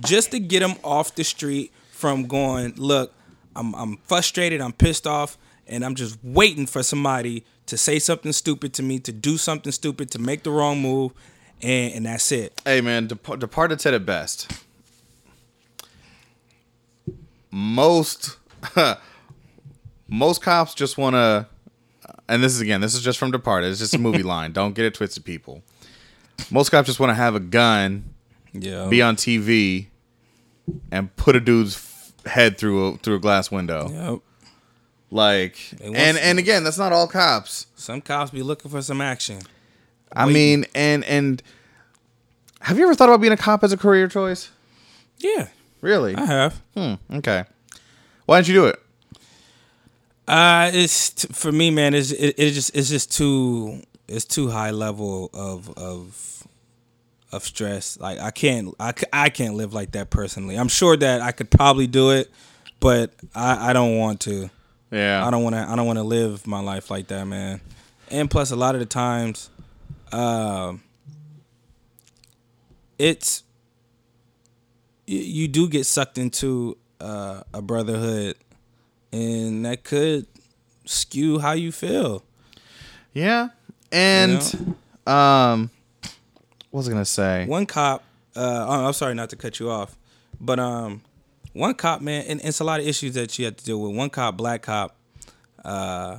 just 0.00 0.30
to 0.32 0.38
get 0.38 0.60
them 0.60 0.74
off 0.84 1.14
the 1.14 1.24
street 1.24 1.72
from 1.90 2.26
going. 2.26 2.74
Look, 2.76 3.12
I'm 3.54 3.74
I'm 3.74 3.96
frustrated. 4.04 4.60
I'm 4.60 4.72
pissed 4.72 5.06
off, 5.06 5.38
and 5.66 5.84
I'm 5.84 5.94
just 5.94 6.18
waiting 6.22 6.66
for 6.66 6.82
somebody 6.82 7.44
to 7.66 7.76
say 7.76 7.98
something 7.98 8.32
stupid 8.32 8.72
to 8.74 8.82
me, 8.82 8.98
to 9.00 9.12
do 9.12 9.36
something 9.36 9.72
stupid, 9.72 10.10
to 10.12 10.18
make 10.18 10.42
the 10.42 10.50
wrong 10.50 10.80
move, 10.80 11.12
and 11.62 11.94
and 11.94 12.06
that's 12.06 12.30
it. 12.32 12.60
Hey 12.64 12.80
man, 12.80 13.06
Dep- 13.06 13.38
Departed 13.38 13.80
said 13.80 13.94
it 13.94 14.04
best. 14.04 14.52
Most 17.50 18.36
most 20.08 20.42
cops 20.42 20.74
just 20.74 20.98
want 20.98 21.14
to 21.14 21.46
and 22.28 22.42
this 22.42 22.52
is 22.54 22.60
again, 22.60 22.80
this 22.80 22.94
is 22.94 23.02
just 23.02 23.18
from 23.18 23.30
Departed. 23.30 23.70
It's 23.70 23.78
just 23.80 23.94
a 23.94 23.98
movie 23.98 24.22
line. 24.34 24.52
Don't 24.52 24.74
get 24.74 24.84
it 24.84 24.94
twisted, 24.94 25.24
people. 25.24 25.62
Most 26.50 26.70
cops 26.70 26.86
just 26.86 27.00
want 27.00 27.10
to 27.10 27.14
have 27.14 27.34
a 27.34 27.40
gun, 27.40 28.04
Yeah. 28.52 28.86
be 28.88 29.00
on 29.02 29.16
TV, 29.16 29.86
and 30.90 31.14
put 31.16 31.34
a 31.36 31.40
dude's 31.40 31.76
f- 31.76 32.12
head 32.32 32.58
through 32.58 32.86
a, 32.86 32.96
through 32.98 33.14
a 33.16 33.20
glass 33.20 33.50
window. 33.50 33.88
Yep. 33.90 34.20
Like, 35.10 35.56
and 35.82 35.96
some- 35.96 36.22
and 36.24 36.38
again, 36.38 36.64
that's 36.64 36.78
not 36.78 36.92
all 36.92 37.06
cops. 37.06 37.66
Some 37.76 38.00
cops 38.00 38.30
be 38.32 38.42
looking 38.42 38.70
for 38.70 38.82
some 38.82 39.00
action. 39.00 39.38
I 40.12 40.26
Wait. 40.26 40.34
mean, 40.34 40.64
and 40.74 41.04
and 41.04 41.42
have 42.60 42.78
you 42.78 42.84
ever 42.84 42.94
thought 42.94 43.08
about 43.08 43.20
being 43.20 43.32
a 43.32 43.36
cop 43.36 43.62
as 43.64 43.72
a 43.72 43.76
career 43.76 44.08
choice? 44.08 44.50
Yeah, 45.18 45.48
Really? 45.80 46.14
I 46.16 46.24
have. 46.26 46.62
Hmm. 46.74 46.94
Okay. 47.12 47.44
Why 48.26 48.38
didn't 48.38 48.48
you 48.48 48.54
do 48.54 48.66
it? 48.66 48.82
Uh, 50.28 50.70
it's 50.74 51.10
t- 51.10 51.28
for 51.32 51.52
me, 51.52 51.70
man. 51.70 51.94
It's 51.94 52.10
it, 52.10 52.34
it's 52.38 52.54
just 52.54 52.74
it's 52.76 52.88
just 52.88 53.12
too 53.12 53.82
it's 54.08 54.24
too 54.24 54.48
high 54.50 54.70
level 54.70 55.30
of 55.32 55.70
of 55.78 56.46
of 57.32 57.44
stress. 57.44 57.98
Like 58.00 58.18
I 58.18 58.30
can't 58.30 58.74
I, 58.80 58.92
c- 58.96 59.06
I 59.12 59.28
can't 59.30 59.54
live 59.54 59.72
like 59.72 59.92
that 59.92 60.10
personally. 60.10 60.56
I'm 60.56 60.68
sure 60.68 60.96
that 60.96 61.20
I 61.20 61.32
could 61.32 61.50
probably 61.50 61.86
do 61.86 62.10
it, 62.10 62.30
but 62.80 63.12
I 63.34 63.70
I 63.70 63.72
don't 63.72 63.96
want 63.98 64.20
to. 64.22 64.50
Yeah. 64.90 65.26
I 65.26 65.30
don't 65.30 65.42
want 65.42 65.54
to 65.54 65.60
I 65.68 65.76
don't 65.76 65.86
want 65.86 65.98
to 65.98 66.04
live 66.04 66.46
my 66.46 66.60
life 66.60 66.90
like 66.90 67.08
that, 67.08 67.24
man. 67.26 67.60
And 68.10 68.30
plus, 68.30 68.50
a 68.52 68.56
lot 68.56 68.74
of 68.76 68.80
the 68.80 68.86
times, 68.86 69.50
um, 70.12 70.82
it's 72.98 73.42
you, 75.06 75.18
you 75.18 75.48
do 75.48 75.68
get 75.68 75.86
sucked 75.86 76.18
into 76.18 76.78
uh, 77.00 77.42
a 77.52 77.60
brotherhood, 77.60 78.36
and 79.16 79.64
that 79.64 79.84
could 79.84 80.26
skew 80.84 81.38
how 81.38 81.52
you 81.52 81.72
feel. 81.72 82.22
Yeah. 83.12 83.48
And 83.90 84.76
um 85.06 85.70
what 86.76 86.80
was 86.80 86.88
I 86.88 86.92
gonna 86.92 87.04
say? 87.06 87.46
One 87.46 87.64
cop, 87.64 88.04
uh, 88.36 88.66
oh, 88.68 88.86
I'm 88.86 88.92
sorry 88.92 89.14
not 89.14 89.30
to 89.30 89.36
cut 89.36 89.58
you 89.58 89.70
off, 89.70 89.96
but 90.38 90.58
um, 90.58 91.00
one 91.54 91.72
cop, 91.74 92.02
man, 92.02 92.20
and, 92.28 92.38
and 92.40 92.48
it's 92.50 92.60
a 92.60 92.64
lot 92.64 92.80
of 92.80 92.86
issues 92.86 93.14
that 93.14 93.38
you 93.38 93.46
have 93.46 93.56
to 93.56 93.64
deal 93.64 93.80
with. 93.80 93.96
One 93.96 94.10
cop, 94.10 94.36
black 94.36 94.60
cop, 94.60 94.94
uh, 95.64 96.18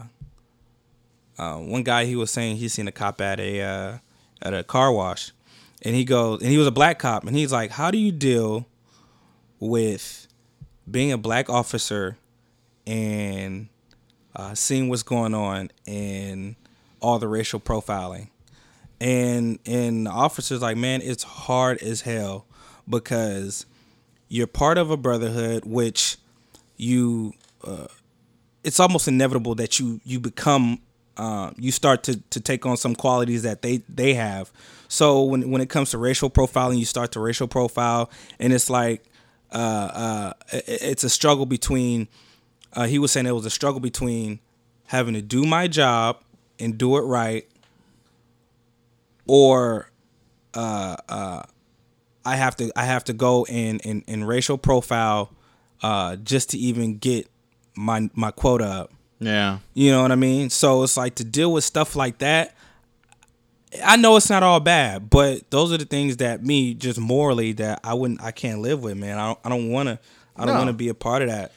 uh, 1.37 1.57
one 1.57 1.83
guy 1.83 2.05
he 2.05 2.15
was 2.15 2.31
saying 2.31 2.55
he 2.55 2.69
seen 2.69 2.87
a 2.87 2.91
cop 2.91 3.21
at 3.21 3.39
a 3.39 3.61
uh, 3.61 3.97
at 4.41 4.55
a 4.55 4.63
car 4.63 4.91
wash, 4.91 5.31
and 5.83 5.93
he 5.93 6.03
goes, 6.03 6.41
and 6.41 6.49
he 6.49 6.57
was 6.57 6.65
a 6.65 6.71
black 6.71 6.97
cop, 6.97 7.23
and 7.23 7.35
he's 7.35 7.51
like, 7.51 7.69
how 7.69 7.91
do 7.91 7.99
you 7.99 8.11
deal 8.11 8.65
with 9.59 10.27
being 10.89 11.11
a 11.11 11.19
black 11.19 11.51
officer 11.51 12.17
and 12.87 13.67
uh, 14.35 14.55
seeing 14.55 14.89
what's 14.89 15.03
going 15.03 15.33
on 15.35 15.69
and 15.85 16.55
all 17.01 17.19
the 17.19 17.27
racial 17.27 17.59
profiling? 17.59 18.29
and 18.99 19.59
and 19.67 20.07
the 20.07 20.09
officer's 20.09 20.63
like 20.63 20.75
man 20.75 21.01
it's 21.03 21.21
hard 21.21 21.77
as 21.83 22.01
hell 22.01 22.47
because 22.89 23.67
you're 24.27 24.47
part 24.47 24.79
of 24.79 24.89
a 24.89 24.97
brotherhood 24.97 25.63
which 25.65 26.17
you 26.77 27.31
uh, 27.63 27.85
it's 28.63 28.79
almost 28.79 29.07
inevitable 29.07 29.53
that 29.53 29.79
you 29.79 30.01
you 30.03 30.19
become 30.19 30.79
uh, 31.17 31.51
you 31.57 31.71
start 31.71 32.01
to 32.01 32.19
to 32.31 32.39
take 32.39 32.65
on 32.65 32.75
some 32.75 32.95
qualities 32.95 33.43
that 33.43 33.61
they 33.61 33.83
they 33.87 34.15
have 34.15 34.51
so 34.87 35.21
when 35.21 35.51
when 35.51 35.61
it 35.61 35.69
comes 35.69 35.91
to 35.91 35.99
racial 35.99 36.27
profiling 36.29 36.79
you 36.79 36.85
start 36.85 37.11
to 37.11 37.19
racial 37.19 37.47
profile 37.47 38.09
and 38.39 38.51
it's 38.51 38.67
like 38.67 39.03
uh, 39.51 39.57
uh, 39.93 40.33
it- 40.53 40.65
it's 40.81 41.03
a 41.03 41.09
struggle 41.09 41.45
between 41.45 42.07
uh, 42.77 42.85
he 42.87 42.97
was 42.99 43.11
saying 43.11 43.25
it 43.25 43.31
was 43.31 43.45
a 43.45 43.49
struggle 43.49 43.81
between 43.81 44.39
having 44.85 45.13
to 45.15 45.21
do 45.21 45.43
my 45.45 45.67
job 45.67 46.21
and 46.59 46.77
do 46.77 46.95
it 46.97 47.01
right 47.01 47.45
or 49.27 49.89
uh, 50.53 50.95
uh, 51.09 51.43
I 52.25 52.35
have 52.35 52.55
to 52.57 52.71
I 52.75 52.83
have 52.85 53.03
to 53.05 53.13
go 53.13 53.45
in 53.45 53.79
and, 53.83 54.03
and 54.07 54.27
racial 54.27 54.57
profile 54.57 55.31
uh, 55.81 56.15
just 56.17 56.51
to 56.51 56.57
even 56.57 56.97
get 56.97 57.27
my 57.75 58.09
my 58.13 58.31
quota 58.31 58.65
up. 58.65 58.93
Yeah. 59.19 59.59
You 59.73 59.91
know 59.91 60.01
what 60.03 60.11
I 60.11 60.15
mean? 60.15 60.49
So 60.49 60.83
it's 60.83 60.97
like 60.97 61.15
to 61.15 61.23
deal 61.23 61.51
with 61.51 61.63
stuff 61.63 61.95
like 61.95 62.19
that. 62.19 62.55
I 63.83 63.97
know 63.97 64.15
it's 64.15 64.29
not 64.29 64.43
all 64.43 64.59
bad, 64.61 65.09
but 65.09 65.49
those 65.51 65.73
are 65.73 65.77
the 65.77 65.85
things 65.85 66.17
that 66.17 66.43
me 66.43 66.73
just 66.73 66.99
morally 66.99 67.51
that 67.53 67.81
I 67.83 67.93
wouldn't 67.93 68.21
I 68.21 68.31
can't 68.31 68.59
live 68.61 68.81
with, 68.81 68.97
man. 68.97 69.17
I 69.17 69.27
don't 69.27 69.39
I 69.43 69.49
don't 69.49 69.69
want 69.69 69.89
to 69.89 69.99
I 70.35 70.45
don't 70.45 70.53
No. 70.53 70.59
want 70.59 70.67
to 70.69 70.73
be 70.73 70.89
a 70.89 70.93
part 70.93 71.21
of 71.23 71.29
that. 71.29 71.51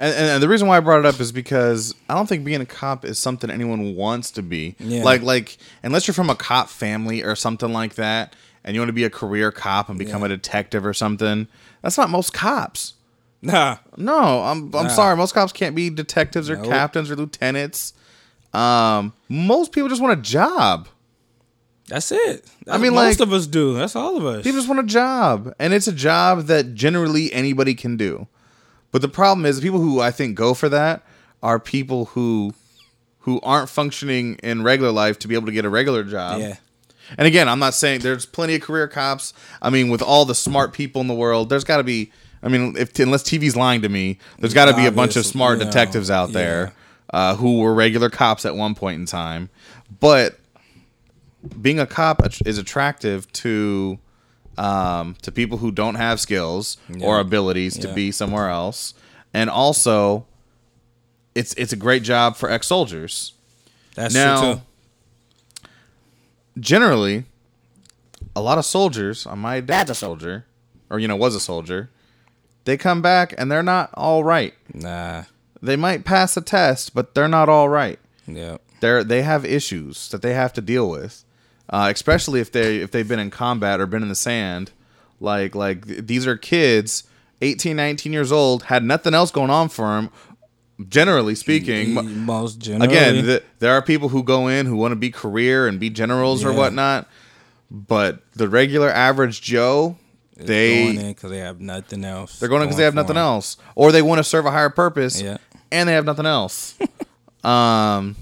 And, 0.00 0.14
and, 0.14 0.26
and 0.30 0.42
the 0.42 0.48
reason 0.48 0.66
why 0.66 0.78
I 0.78 0.80
brought 0.80 1.00
it 1.00 1.06
up 1.06 1.20
is 1.20 1.30
because 1.30 1.94
I 2.08 2.14
don't 2.14 2.26
think 2.26 2.42
being 2.44 2.62
a 2.62 2.66
cop 2.66 3.04
is 3.04 3.18
something 3.18 3.50
anyone 3.50 3.94
wants 3.94 4.30
to 4.32 4.42
be. 4.42 4.74
Yeah. 4.80 5.04
Like 5.04 5.20
like 5.22 5.58
unless 5.82 6.06
you're 6.08 6.14
from 6.14 6.30
a 6.30 6.34
cop 6.34 6.68
family 6.70 7.22
or 7.22 7.36
something 7.36 7.72
like 7.72 7.94
that, 7.96 8.34
and 8.64 8.74
you 8.74 8.80
want 8.80 8.88
to 8.88 8.94
be 8.94 9.04
a 9.04 9.10
career 9.10 9.52
cop 9.52 9.88
and 9.90 9.98
become 9.98 10.22
Yeah. 10.22 10.26
a 10.26 10.28
detective 10.30 10.84
or 10.86 10.94
something. 10.94 11.46
That's 11.82 11.98
not 11.98 12.08
most 12.10 12.32
cops. 12.32 12.94
Nah. 13.42 13.76
No, 13.96 14.42
I'm 14.42 14.64
I'm 14.74 14.84
Nah. 14.84 14.88
sorry. 14.88 15.16
Most 15.16 15.34
cops 15.34 15.52
can't 15.52 15.76
be 15.76 15.90
detectives 15.90 16.48
or 16.50 16.56
Nope. 16.56 16.66
captains 16.66 17.10
or 17.10 17.16
lieutenants. 17.16 17.92
Um, 18.54 19.12
most 19.28 19.70
people 19.72 19.88
just 19.90 20.00
want 20.02 20.18
a 20.18 20.22
job. 20.22 20.88
That's 21.88 22.10
it. 22.12 22.44
That's 22.66 22.80
mean, 22.80 22.94
most 22.94 23.20
like- 23.20 23.28
of 23.28 23.32
us 23.34 23.46
do. 23.46 23.74
That's 23.74 23.96
all 23.96 24.16
of 24.16 24.24
us. 24.24 24.44
People 24.44 24.58
just 24.60 24.68
want 24.68 24.80
a 24.80 24.84
job, 24.84 25.52
and 25.58 25.72
it's 25.74 25.88
a 25.88 25.92
job 25.92 26.46
that 26.46 26.74
generally 26.74 27.32
anybody 27.32 27.74
can 27.74 27.96
do. 27.96 28.28
But 28.92 29.02
the 29.02 29.08
problem 29.08 29.46
is, 29.46 29.56
the 29.56 29.62
people 29.62 29.80
who 29.80 30.00
I 30.00 30.10
think 30.10 30.36
go 30.36 30.54
for 30.54 30.68
that 30.68 31.02
are 31.42 31.58
people 31.58 32.06
who 32.06 32.54
who 33.20 33.40
aren't 33.42 33.68
functioning 33.68 34.36
in 34.42 34.62
regular 34.62 34.90
life 34.90 35.18
to 35.20 35.28
be 35.28 35.34
able 35.34 35.46
to 35.46 35.52
get 35.52 35.64
a 35.64 35.68
regular 35.68 36.02
job. 36.02 36.40
yeah. 36.40 36.56
And 37.18 37.26
again, 37.26 37.48
I'm 37.48 37.58
not 37.58 37.74
saying 37.74 38.00
there's 38.00 38.24
plenty 38.24 38.54
of 38.54 38.62
career 38.62 38.86
cops. 38.86 39.34
I 39.60 39.70
mean, 39.70 39.90
with 39.90 40.00
all 40.00 40.24
the 40.24 40.34
smart 40.34 40.72
people 40.72 41.00
in 41.00 41.08
the 41.08 41.14
world, 41.14 41.48
there's 41.48 41.64
got 41.64 41.78
to 41.78 41.84
be. 41.84 42.12
I 42.42 42.48
mean, 42.48 42.74
if 42.78 42.98
unless 42.98 43.22
TV's 43.22 43.56
lying 43.56 43.82
to 43.82 43.88
me, 43.88 44.18
there's 44.38 44.54
got 44.54 44.66
to 44.66 44.76
be 44.76 44.86
a 44.86 44.92
bunch 44.92 45.16
of 45.16 45.26
smart 45.26 45.58
detectives 45.58 46.10
out 46.10 46.32
there 46.32 46.72
uh, 47.12 47.34
who 47.36 47.58
were 47.58 47.74
regular 47.74 48.08
cops 48.08 48.46
at 48.46 48.54
one 48.56 48.74
point 48.74 48.98
in 48.98 49.06
time. 49.06 49.50
But 49.98 50.38
being 51.60 51.78
a 51.78 51.86
cop 51.86 52.22
is 52.46 52.58
attractive 52.58 53.30
to 53.32 53.98
um, 54.58 55.16
to 55.22 55.32
people 55.32 55.58
who 55.58 55.70
don't 55.70 55.94
have 55.96 56.20
skills 56.20 56.76
or 57.00 57.16
Yeah. 57.16 57.20
abilities 57.20 57.78
to 57.78 57.88
Yeah. 57.88 57.94
be 57.94 58.10
somewhere 58.12 58.48
else, 58.48 58.94
and 59.32 59.48
also 59.50 60.26
it's 61.34 61.52
it's 61.54 61.72
a 61.72 61.76
great 61.76 62.02
job 62.02 62.36
for 62.36 62.50
ex 62.50 62.66
soldiers 62.66 63.32
That's 63.94 64.14
Now- 64.14 64.40
true 64.40 64.54
too. 64.54 64.60
generally, 66.58 67.24
a 68.36 68.40
lot 68.40 68.58
of 68.58 68.64
soldiers, 68.64 69.26
uh, 69.26 69.36
my 69.36 69.60
dad's 69.60 69.90
a 69.90 69.94
soldier, 69.94 70.46
or 70.88 70.98
you 70.98 71.08
know, 71.08 71.16
was 71.16 71.34
a 71.34 71.40
soldier, 71.40 71.90
they 72.64 72.76
come 72.76 73.02
back 73.02 73.34
and 73.38 73.50
they're 73.50 73.62
not 73.62 73.90
all 73.94 74.22
right. 74.24 74.54
Nah. 74.72 75.24
They 75.62 75.76
might 75.76 76.04
pass 76.04 76.36
a 76.36 76.40
test, 76.40 76.94
but 76.94 77.14
they're 77.14 77.28
not 77.28 77.48
all 77.48 77.68
right. 77.68 77.98
Yeah. 78.26 78.58
They're 78.80 79.04
they 79.04 79.22
have 79.22 79.44
issues 79.44 80.08
that 80.10 80.22
they 80.22 80.34
have 80.34 80.52
to 80.54 80.60
deal 80.60 80.88
with, 80.88 81.24
uh, 81.70 81.90
especially 81.94 82.40
if 82.40 82.52
they 82.52 82.78
if 82.78 82.90
they've 82.90 83.08
been 83.08 83.18
in 83.20 83.30
combat 83.30 83.80
or 83.80 83.86
been 83.86 84.02
in 84.02 84.08
the 84.08 84.14
sand. 84.14 84.72
Like 85.20 85.54
like 85.54 85.86
th- 85.86 86.06
these 86.06 86.26
are 86.26 86.36
kids, 86.36 87.04
18, 87.42 87.76
19 87.76 88.12
years 88.12 88.32
old, 88.32 88.64
had 88.64 88.82
nothing 88.84 89.14
else 89.14 89.30
going 89.30 89.50
on 89.50 89.68
for 89.68 89.86
them. 89.86 90.10
Generally 90.88 91.34
speaking, 91.34 92.24
Most 92.24 92.58
generally. 92.58 92.86
again, 92.96 93.24
th- 93.26 93.42
there 93.58 93.72
are 93.74 93.82
people 93.82 94.08
who 94.08 94.22
go 94.22 94.48
in 94.48 94.64
who 94.64 94.76
want 94.76 94.92
to 94.92 94.96
be 94.96 95.10
career 95.10 95.68
and 95.68 95.78
be 95.78 95.90
generals 95.90 96.42
or 96.42 96.54
whatnot, 96.54 97.06
but 97.70 98.22
the 98.32 98.48
regular 98.48 98.88
average 98.88 99.42
Joe, 99.42 99.96
they 100.38 100.84
going 100.84 101.00
in 101.00 101.08
because 101.12 101.30
they 101.30 101.38
have 101.40 101.60
nothing 101.60 102.02
else. 102.02 102.40
they're 102.40 102.48
going 102.48 102.62
in 102.62 102.68
because 102.68 102.78
they 102.78 102.84
have 102.84 102.94
nothing 102.94 103.16
them. 103.16 103.22
else, 103.24 103.58
or 103.74 103.92
they 103.92 104.00
want 104.00 104.20
to 104.20 104.24
serve 104.24 104.46
a 104.46 104.50
higher 104.50 104.70
purpose, 104.70 105.20
Yeah. 105.20 105.36
and 105.70 105.86
they 105.86 105.92
have 105.92 106.06
nothing 106.06 106.24
else. 106.24 106.78
um, 107.44 108.16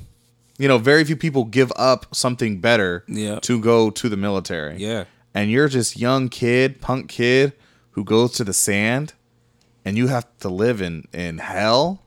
you 0.58 0.68
know, 0.68 0.78
very 0.78 1.04
few 1.04 1.16
people 1.16 1.44
give 1.44 1.72
up 1.76 2.06
something 2.14 2.60
better 2.60 3.04
Yeah. 3.08 3.38
to 3.40 3.60
go 3.60 3.90
to 3.90 4.08
the 4.08 4.16
military. 4.16 4.76
Yeah. 4.78 5.04
And 5.34 5.50
you're 5.50 5.68
just 5.68 5.96
young 5.96 6.28
kid, 6.28 6.80
punk 6.80 7.08
kid 7.08 7.52
who 7.92 8.02
goes 8.04 8.32
to 8.32 8.44
the 8.44 8.52
sand 8.52 9.12
and 9.84 9.96
you 9.96 10.08
have 10.08 10.26
to 10.40 10.48
live 10.48 10.82
in 10.82 11.04
in 11.12 11.38
hell 11.38 12.02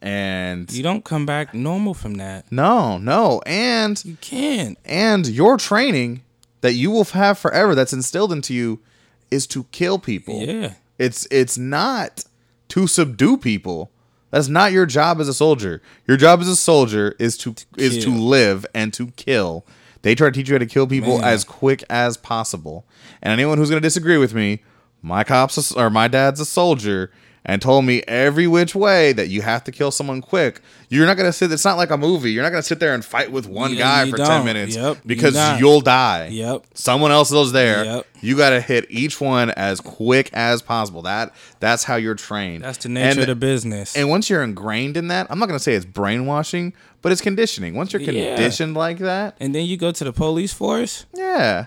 and 0.00 0.70
You 0.72 0.82
don't 0.82 1.04
come 1.04 1.26
back 1.26 1.52
normal 1.54 1.94
from 1.94 2.14
that. 2.14 2.50
no, 2.50 2.98
no. 2.98 3.42
And 3.46 4.02
You 4.04 4.16
can't. 4.20 4.78
and 4.84 5.26
your 5.26 5.56
training 5.56 6.22
that 6.60 6.74
you 6.74 6.90
will 6.90 7.04
have 7.04 7.38
forever 7.38 7.74
that's 7.74 7.92
instilled 7.92 8.32
into 8.32 8.54
you 8.54 8.80
is 9.30 9.46
to 9.48 9.64
kill 9.72 9.98
people. 9.98 10.40
Yeah. 10.42 10.74
It's 10.98 11.26
it's 11.30 11.58
not 11.58 12.24
to 12.68 12.86
subdue 12.86 13.36
people. 13.38 13.90
That's 14.30 14.48
not 14.48 14.72
your 14.72 14.86
job 14.86 15.20
as 15.20 15.28
a 15.28 15.34
soldier. 15.34 15.80
Your 16.06 16.16
job 16.16 16.40
as 16.40 16.48
a 16.48 16.56
soldier 16.56 17.14
is 17.18 17.36
to, 17.38 17.54
is 17.76 18.04
to 18.04 18.10
live 18.10 18.66
and 18.74 18.92
to 18.94 19.08
kill. 19.12 19.64
They 20.02 20.14
try 20.14 20.28
to 20.28 20.32
teach 20.32 20.48
you 20.48 20.54
how 20.54 20.58
to 20.58 20.66
kill 20.66 20.86
people 20.86 21.18
Man. 21.18 21.28
as 21.28 21.44
quick 21.44 21.82
as 21.90 22.16
possible. 22.16 22.86
And 23.22 23.32
anyone 23.32 23.58
who's 23.58 23.70
going 23.70 23.82
to 23.82 23.86
disagree 23.86 24.18
with 24.18 24.34
me, 24.34 24.62
my 25.02 25.24
cops 25.24 25.72
or 25.72 25.90
my 25.90 26.08
dad's 26.08 26.40
a 26.40 26.44
soldier 26.44 27.10
and 27.48 27.60
told 27.60 27.84
me 27.84 28.02
every 28.06 28.46
which 28.46 28.74
way 28.74 29.12
that 29.14 29.28
you 29.28 29.42
have 29.42 29.64
to 29.64 29.72
kill 29.72 29.90
someone 29.90 30.20
quick. 30.20 30.60
You're 30.90 31.06
not 31.06 31.16
going 31.16 31.28
to 31.28 31.32
sit. 31.32 31.50
It's 31.50 31.64
not 31.64 31.76
like 31.78 31.90
a 31.90 31.96
movie. 31.96 32.30
You're 32.30 32.42
not 32.42 32.50
to 32.50 32.62
sit 32.62 32.78
there 32.78 32.94
and 32.94 33.04
fight 33.04 33.32
with 33.32 33.48
one 33.48 33.72
Yeah, 33.72 33.78
guy 33.78 34.02
you 34.04 34.10
for 34.12 34.18
ten 34.18 34.26
don't. 34.28 34.44
minutes 34.44 34.76
Yep, 34.76 34.98
because 35.06 35.34
you'll 35.58 35.80
die. 35.80 36.28
Yep. 36.30 36.64
Someone 36.74 37.10
else 37.10 37.32
is 37.32 37.52
there. 37.52 37.84
Yep. 37.84 38.06
You 38.20 38.36
got 38.36 38.50
to 38.50 38.60
hit 38.60 38.86
each 38.90 39.20
one 39.20 39.50
as 39.50 39.80
quick 39.80 40.30
as 40.32 40.60
possible. 40.62 41.02
That 41.02 41.34
that's 41.58 41.84
how 41.84 41.96
you're 41.96 42.14
trained. 42.14 42.64
That's 42.64 42.78
the 42.78 42.88
nature 42.90 43.10
and, 43.10 43.18
of 43.20 43.26
the 43.28 43.34
business. 43.34 43.96
And 43.96 44.08
once 44.10 44.28
you're 44.30 44.42
ingrained 44.42 44.96
in 44.96 45.08
that, 45.08 45.26
I'm 45.30 45.38
not 45.38 45.46
going 45.46 45.58
to 45.58 45.62
say 45.62 45.72
it's 45.74 45.84
brainwashing, 45.86 46.74
but 47.02 47.12
it's 47.12 47.20
conditioning. 47.22 47.74
Once 47.74 47.92
you're 47.92 48.02
Yeah. 48.02 48.34
conditioned 48.36 48.74
like 48.74 48.98
that, 48.98 49.36
and 49.40 49.54
then 49.54 49.64
you 49.66 49.76
go 49.76 49.90
to 49.90 50.04
the 50.04 50.12
police 50.12 50.52
force. 50.52 51.06
yeah. 51.14 51.66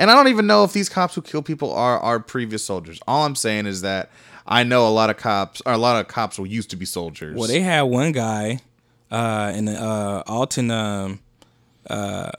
And 0.00 0.12
I 0.12 0.14
don't 0.14 0.28
even 0.28 0.46
know 0.46 0.62
if 0.62 0.72
these 0.72 0.88
cops 0.88 1.16
who 1.16 1.22
kill 1.22 1.42
people 1.42 1.72
are 1.72 1.98
are 1.98 2.20
previous 2.20 2.64
soldiers. 2.64 3.00
All 3.08 3.24
I'm 3.26 3.34
saying 3.34 3.66
is 3.66 3.80
that 3.82 4.10
I 4.50 4.64
know 4.64 4.88
a 4.88 4.90
lot 4.90 5.10
of 5.10 5.18
cops, 5.18 5.60
or 5.66 5.72
a 5.74 5.78
lot 5.78 6.00
of 6.00 6.08
cops 6.08 6.36
who 6.38 6.44
used 6.44 6.70
to 6.70 6.76
be 6.76 6.86
soldiers. 6.86 7.36
Well, 7.36 7.46
they 7.48 7.60
had 7.60 7.82
one 7.82 8.12
guy 8.12 8.60
uh, 9.10 9.52
in 9.54 9.66
the 9.66 9.78
uh, 9.80 10.22
Alton 10.26 10.70
um, 10.70 11.20
uh, 11.88 12.30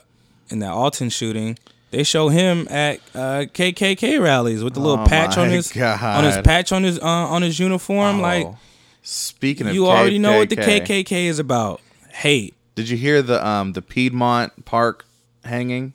in 0.50 0.58
the 0.58 0.68
Alton 0.68 1.08
shooting. 1.08 1.56
They 1.92 2.02
show 2.02 2.28
him 2.28 2.66
at 2.70 2.98
uh, 3.14 3.46
KKK 3.52 4.20
rallies 4.20 4.62
with 4.64 4.74
the 4.74 4.80
little 4.80 5.04
Oh 5.04 5.06
patch 5.06 5.36
on 5.38 5.50
his 5.50 5.76
on 5.76 6.24
his 6.24 6.38
patch 6.38 6.72
on 6.72 6.82
his 6.82 6.98
uh, 6.98 7.04
on 7.04 7.42
his 7.42 7.58
uniform. 7.58 8.20
Like 8.20 8.46
Oh. 8.46 8.58
speaking 9.02 9.66
of 9.68 9.74
you 9.74 9.86
already 9.86 10.18
know 10.18 10.38
what 10.38 10.50
the 10.50 10.56
KKK. 10.56 11.04
KKK 11.04 11.12
is 11.26 11.38
about. 11.38 11.80
Hate. 12.10 12.54
Did 12.74 12.88
you 12.88 12.96
hear 12.96 13.22
the 13.22 13.44
um 13.46 13.72
the 13.72 13.82
Piedmont 13.82 14.64
Park 14.64 15.04
hanging? 15.44 15.92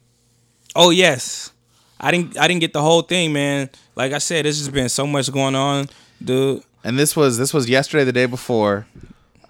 Oh 0.75 0.89
yes, 0.89 1.51
I 1.99 2.11
didn't 2.11 2.37
I 2.37 2.47
didn't 2.47 2.61
get 2.61 2.73
the 2.73 2.81
whole 2.81 3.01
thing, 3.01 3.31
man. 3.33 3.69
Like 3.95 4.11
I 4.11 4.17
said, 4.17 4.43
there's 4.45 4.57
just 4.57 4.73
been 4.73 4.89
so 4.89 5.07
much 5.07 5.31
going 5.31 5.55
on, 5.55 5.87
dude. 6.25 6.63
and 6.83 6.97
this 6.99 7.15
was 7.15 7.37
this 7.37 7.53
was 7.53 7.69
yesterday 7.69 8.03
the 8.03 8.11
day 8.13 8.25
before. 8.25 8.85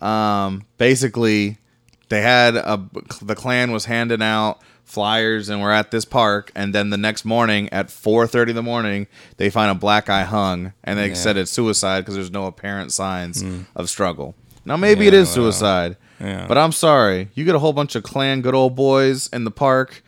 Um 0.01 0.65
basically 0.77 1.57
they 2.09 2.21
had 2.21 2.55
a 2.55 2.81
the 3.21 3.35
Klan 3.35 3.71
was 3.71 3.85
handing 3.85 4.21
out 4.21 4.59
flyers 4.83 5.49
and 5.49 5.61
we're 5.61 5.71
at 5.71 5.89
this 5.91 6.05
park. 6.05 6.51
And 6.55 6.73
then 6.75 6.89
the 6.91 6.97
next 6.97 7.25
morning 7.25 7.69
at 7.71 7.87
4:30 7.87 8.49
in 8.49 8.55
the 8.55 8.61
morning 8.63 9.07
they 9.37 9.49
find 9.49 9.71
a 9.71 9.75
black 9.75 10.05
guy 10.07 10.23
hung 10.23 10.73
and 10.83 10.99
they 10.99 11.07
Yeah. 11.09 11.13
said 11.15 11.37
it's 11.37 11.51
suicide 11.51 12.01
because 12.01 12.15
there's 12.15 12.31
no 12.31 12.45
apparent 12.45 12.91
signs 12.91 13.43
of 13.75 13.89
struggle. 13.89 14.35
Now 14.65 14.77
maybe 14.77 15.07
it 15.07 15.13
is 15.13 15.27
well, 15.27 15.51
suicide 15.51 15.97
yeah. 16.19 16.45
but 16.47 16.57
i'm 16.57 16.71
sorry. 16.71 17.29
You 17.35 17.45
get 17.45 17.55
a 17.55 17.59
whole 17.59 17.73
bunch 17.73 17.95
of 17.95 18.03
Klan 18.03 18.41
good 18.41 18.55
old 18.55 18.75
boys 18.75 19.27
in 19.33 19.43
the 19.43 19.51
park 19.51 20.03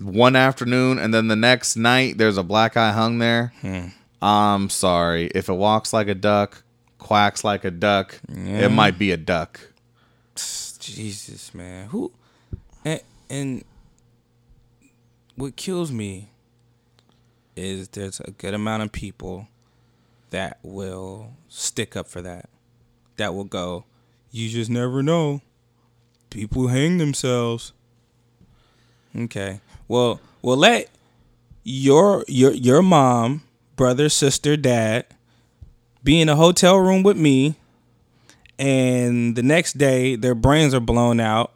one 0.00 0.34
afternoon 0.36 0.98
and 0.98 1.12
then 1.12 1.28
the 1.28 1.36
next 1.36 1.76
night 1.76 2.18
there's 2.18 2.36
a 2.38 2.42
black 2.42 2.74
guy 2.74 2.92
hung 2.92 3.18
there 3.18 3.52
I'm 4.22 4.70
sorry. 4.70 5.26
If 5.34 5.48
it 5.48 5.54
walks 5.54 5.92
like 5.92 6.06
a 6.08 6.14
duck, 6.14 6.62
quacks 6.98 7.42
like 7.44 7.64
a 7.64 7.70
duck, 7.70 8.20
Yeah. 8.32 8.66
it 8.66 8.68
might 8.70 8.98
be 8.98 9.10
a 9.10 9.16
duck. 9.16 9.60
Jesus, 10.78 11.54
man. 11.54 11.88
Who 11.88 12.12
and, 12.84 13.00
and 13.30 13.64
what 15.36 15.56
kills 15.56 15.92
me 15.92 16.30
is 17.56 17.88
there's 17.88 18.20
a 18.20 18.30
good 18.32 18.54
amount 18.54 18.82
of 18.82 18.92
people 18.92 19.48
that 20.30 20.58
will 20.62 21.32
stick 21.48 21.96
up 21.96 22.08
for 22.08 22.22
that. 22.22 22.48
That 23.16 23.34
will 23.34 23.44
go, 23.44 23.84
you 24.30 24.48
just 24.48 24.70
never 24.70 25.02
know. 25.02 25.40
People 26.30 26.68
hang 26.68 26.98
themselves. 26.98 27.72
Okay. 29.16 29.60
Well, 29.88 30.20
well 30.40 30.56
let 30.56 30.88
your 31.62 32.24
your 32.26 32.52
your 32.52 32.82
mom, 32.82 33.42
brother, 33.76 34.08
sister, 34.08 34.56
dad 34.56 35.06
be 36.04 36.20
in 36.20 36.28
a 36.28 36.36
hotel 36.36 36.78
room 36.78 37.02
with 37.02 37.16
me 37.16 37.56
and 38.58 39.36
the 39.36 39.42
next 39.42 39.78
day 39.78 40.16
their 40.16 40.34
brains 40.34 40.74
are 40.74 40.80
blown 40.80 41.20
out. 41.20 41.52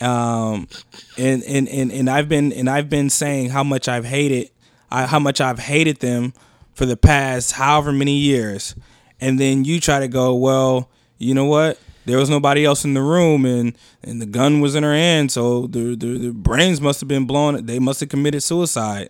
Um 0.00 0.68
and 1.16 1.42
and 1.44 1.68
and, 1.68 1.90
and 1.90 2.10
I've 2.10 2.28
been 2.28 2.52
and 2.52 2.68
I've 2.68 2.90
been 2.90 3.08
saying 3.08 3.50
how 3.50 3.64
much 3.64 3.88
I've 3.88 4.04
hated 4.04 4.50
I, 4.90 5.06
how 5.06 5.18
much 5.18 5.40
I've 5.40 5.58
hated 5.58 6.00
them 6.00 6.34
for 6.74 6.84
the 6.84 6.96
past 6.96 7.52
however 7.52 7.92
many 7.92 8.16
years. 8.16 8.74
And 9.20 9.40
then 9.40 9.64
you 9.64 9.80
try 9.80 10.00
to 10.00 10.08
go 10.08 10.34
well 10.34 10.90
you 11.18 11.32
know 11.32 11.46
what? 11.46 11.78
There 12.04 12.18
was 12.18 12.28
nobody 12.28 12.64
else 12.64 12.84
in 12.84 12.92
the 12.92 13.00
room 13.00 13.46
and 13.46 13.76
and 14.02 14.20
the 14.20 14.26
gun 14.26 14.60
was 14.60 14.74
in 14.74 14.82
her 14.82 14.94
hand 14.94 15.32
so 15.32 15.66
the 15.66 15.96
the, 15.96 16.18
the 16.18 16.32
brains 16.32 16.80
must 16.80 17.00
have 17.00 17.08
been 17.08 17.24
blown 17.24 17.64
they 17.64 17.78
must 17.78 18.00
have 18.00 18.10
committed 18.10 18.42
suicide 18.42 19.08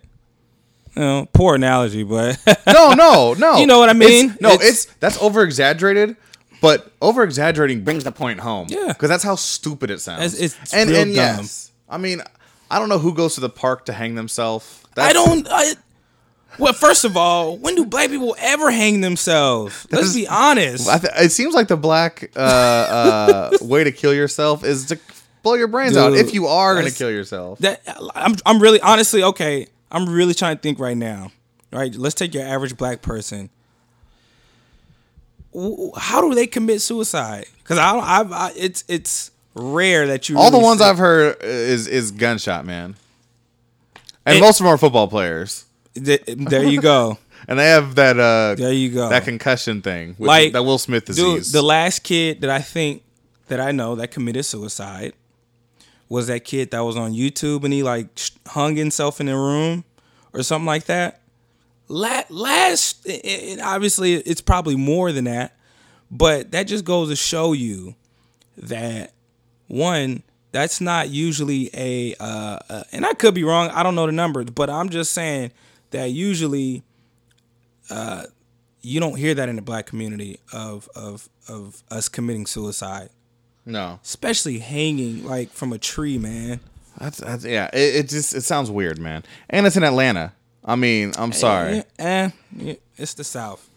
you 0.97 1.05
know 1.05 1.27
poor 1.33 1.55
analogy 1.55 2.03
but 2.03 2.37
No, 2.67 2.93
no, 2.93 3.33
no. 3.33 3.57
You 3.57 3.67
know 3.67 3.79
what 3.79 3.89
I 3.89 3.95
It's- 3.95 4.09
mean? 4.09 4.37
no, 4.41 4.49
It's- 4.53 4.69
it's, 4.69 4.85
that's 4.99 5.17
over 5.21 5.43
exaggerated, 5.43 6.15
but 6.61 6.91
over 7.01 7.23
exaggerating 7.23 7.83
brings 7.83 8.03
the 8.03 8.11
point 8.11 8.39
home. 8.39 8.67
Yeah. 8.69 8.87
because 8.87 9.09
that's 9.09 9.23
how 9.23 9.35
stupid 9.35 9.91
it 9.91 10.01
sounds. 10.01 10.33
It's- 10.33 10.57
it's 10.63 10.73
and 10.73 10.89
and 10.89 11.09
dumb. 11.09 11.15
yes, 11.15 11.71
I 11.89 11.97
mean, 11.97 12.21
I 12.71 12.79
don't 12.79 12.89
know 12.89 12.99
who 12.99 13.13
goes 13.13 13.35
to 13.35 13.41
the 13.41 13.49
park 13.49 13.85
to 13.85 13.93
hang 13.93 14.15
themselves. 14.15 14.83
I 14.97 15.13
don't. 15.13 15.47
I, 15.49 15.73
well, 16.59 16.73
first 16.73 17.05
of 17.05 17.15
all, 17.15 17.55
when 17.57 17.75
do 17.75 17.85
black 17.85 18.09
people 18.09 18.35
ever 18.39 18.71
hang 18.71 19.01
themselves? 19.01 19.85
Let's 19.91 20.15
be 20.15 20.27
honest. 20.27 20.89
I 20.89 20.97
th- 20.97 21.13
it 21.17 21.31
seems 21.31 21.53
like 21.53 21.67
the 21.67 21.77
black 21.77 22.31
uh, 22.35 22.39
uh, 22.39 23.49
way 23.61 23.83
to 23.83 23.91
kill 23.91 24.13
yourself 24.13 24.63
is 24.63 24.87
to 24.87 24.99
blow 25.43 25.53
your 25.53 25.67
brains 25.67 25.95
out 25.95 26.13
if 26.15 26.33
you 26.33 26.47
are 26.47 26.73
going 26.73 26.87
to 26.87 26.91
kill 26.97 27.11
yourself. 27.11 27.59
that 27.59 27.81
I'm. 28.15 28.35
I'm 28.45 28.59
really 28.59 28.81
honestly 28.81 29.21
okay. 29.23 29.67
I'm 29.91 30.09
really 30.09 30.33
trying 30.33 30.55
to 30.57 30.61
think 30.61 30.79
right 30.79 30.97
now. 30.97 31.31
Right. 31.71 31.93
Let's 31.95 32.15
take 32.15 32.33
your 32.33 32.43
average 32.45 32.77
black 32.77 33.01
person. 33.01 33.49
How 35.97 36.21
do 36.21 36.35
they 36.35 36.45
commit 36.47 36.81
suicide? 36.81 37.45
Because 37.59 37.77
I 37.79 37.93
don't. 37.93 38.03
I've, 38.03 38.31
I, 38.31 38.51
it's 38.55 38.83
it's 38.87 39.31
rare 39.55 40.07
that 40.07 40.29
you. 40.29 40.37
All 40.37 40.51
the 40.51 40.59
ones 40.59 40.79
see- 40.79 40.85
I've 40.85 40.97
heard 40.99 41.37
is 41.41 41.87
is 41.87 42.11
gunshot 42.11 42.65
man, 42.65 42.95
and 44.25 44.39
most 44.39 44.59
of 44.59 44.65
them 44.65 44.73
are 44.73 44.77
football 44.77 45.07
players, 45.07 45.65
Th- 45.95 46.23
There 46.27 46.63
you 46.63 46.79
go. 46.79 47.17
and 47.47 47.57
they 47.57 47.67
have 47.69 47.95
that 47.95 48.19
uh 48.19 48.55
There 48.55 48.71
you 48.73 48.93
go. 48.93 49.09
that 49.09 49.23
concussion 49.23 49.81
thing, 49.81 50.15
Like, 50.19 50.53
that 50.53 50.63
Will 50.63 50.77
Smith 50.77 51.05
Dude, 51.05 51.15
disease. 51.15 51.51
the 51.51 51.61
last 51.63 52.03
kid 52.03 52.41
that 52.41 52.49
I 52.51 52.59
think 52.61 53.03
that 53.47 53.59
I 53.59 53.71
know 53.71 53.95
that 53.95 54.11
committed 54.11 54.45
suicide 54.45 55.13
was 56.09 56.27
that 56.27 56.43
kid 56.43 56.69
that 56.71 56.81
was 56.81 56.95
on 56.97 57.13
YouTube 57.13 57.63
and 57.63 57.73
he 57.73 57.81
like 57.83 58.07
hung 58.47 58.75
himself 58.75 59.19
in 59.19 59.27
a 59.27 59.35
room 59.37 59.85
or 60.37 60.43
something 60.43 60.65
like 60.65 60.85
that. 60.85 61.21
Last, 61.89 63.07
obviously 63.63 64.13
it's 64.13 64.41
probably 64.41 64.75
more 64.75 65.11
than 65.11 65.25
that, 65.25 65.55
but 66.11 66.51
that 66.51 66.63
just 66.67 66.85
goes 66.85 67.09
to 67.09 67.15
show 67.15 67.53
you 67.53 67.95
that 68.57 69.13
one, 69.67 70.23
that's 70.51 70.81
not 70.81 71.09
usually 71.09 71.69
a, 71.73 72.15
uh, 72.19 72.59
uh, 72.69 72.83
and 72.91 73.05
I 73.05 73.13
could 73.13 73.33
be 73.33 73.43
wrong. 73.43 73.69
I 73.69 73.83
don't 73.83 73.95
know 73.95 74.05
the 74.05 74.11
numbers, 74.11 74.45
but 74.45 74.69
I'm 74.69 74.89
just 74.89 75.11
saying 75.13 75.51
that 75.91 76.11
usually 76.11 76.83
you 78.81 78.99
don't 78.99 79.17
hear 79.17 79.33
that 79.33 79.49
in 79.49 79.55
the 79.57 79.61
black 79.61 79.85
community 79.85 80.39
of 80.53 80.89
of 80.95 81.29
of 81.47 81.83
us 81.91 82.09
committing 82.09 82.45
suicide, 82.45 83.09
no, 83.65 83.99
especially 84.03 84.59
hanging 84.59 85.25
like 85.25 85.51
from 85.51 85.73
a 85.73 85.77
tree, 85.77 86.17
man. 86.17 86.59
That's, 86.99 87.17
that's 87.17 87.45
yeah. 87.45 87.69
It, 87.73 87.95
it 87.95 88.09
just 88.09 88.33
it 88.33 88.41
sounds 88.41 88.71
weird, 88.71 88.99
man. 88.99 89.23
And 89.49 89.65
it's 89.65 89.77
in 89.77 89.83
Atlanta. 89.83 90.33
I 90.63 90.75
mean, 90.75 91.13
I'm 91.17 91.31
sorry. 91.31 91.83
Eh, 91.97 92.29
eh, 92.59 92.75
it's 92.97 93.13
the 93.13 93.23
South. 93.23 93.67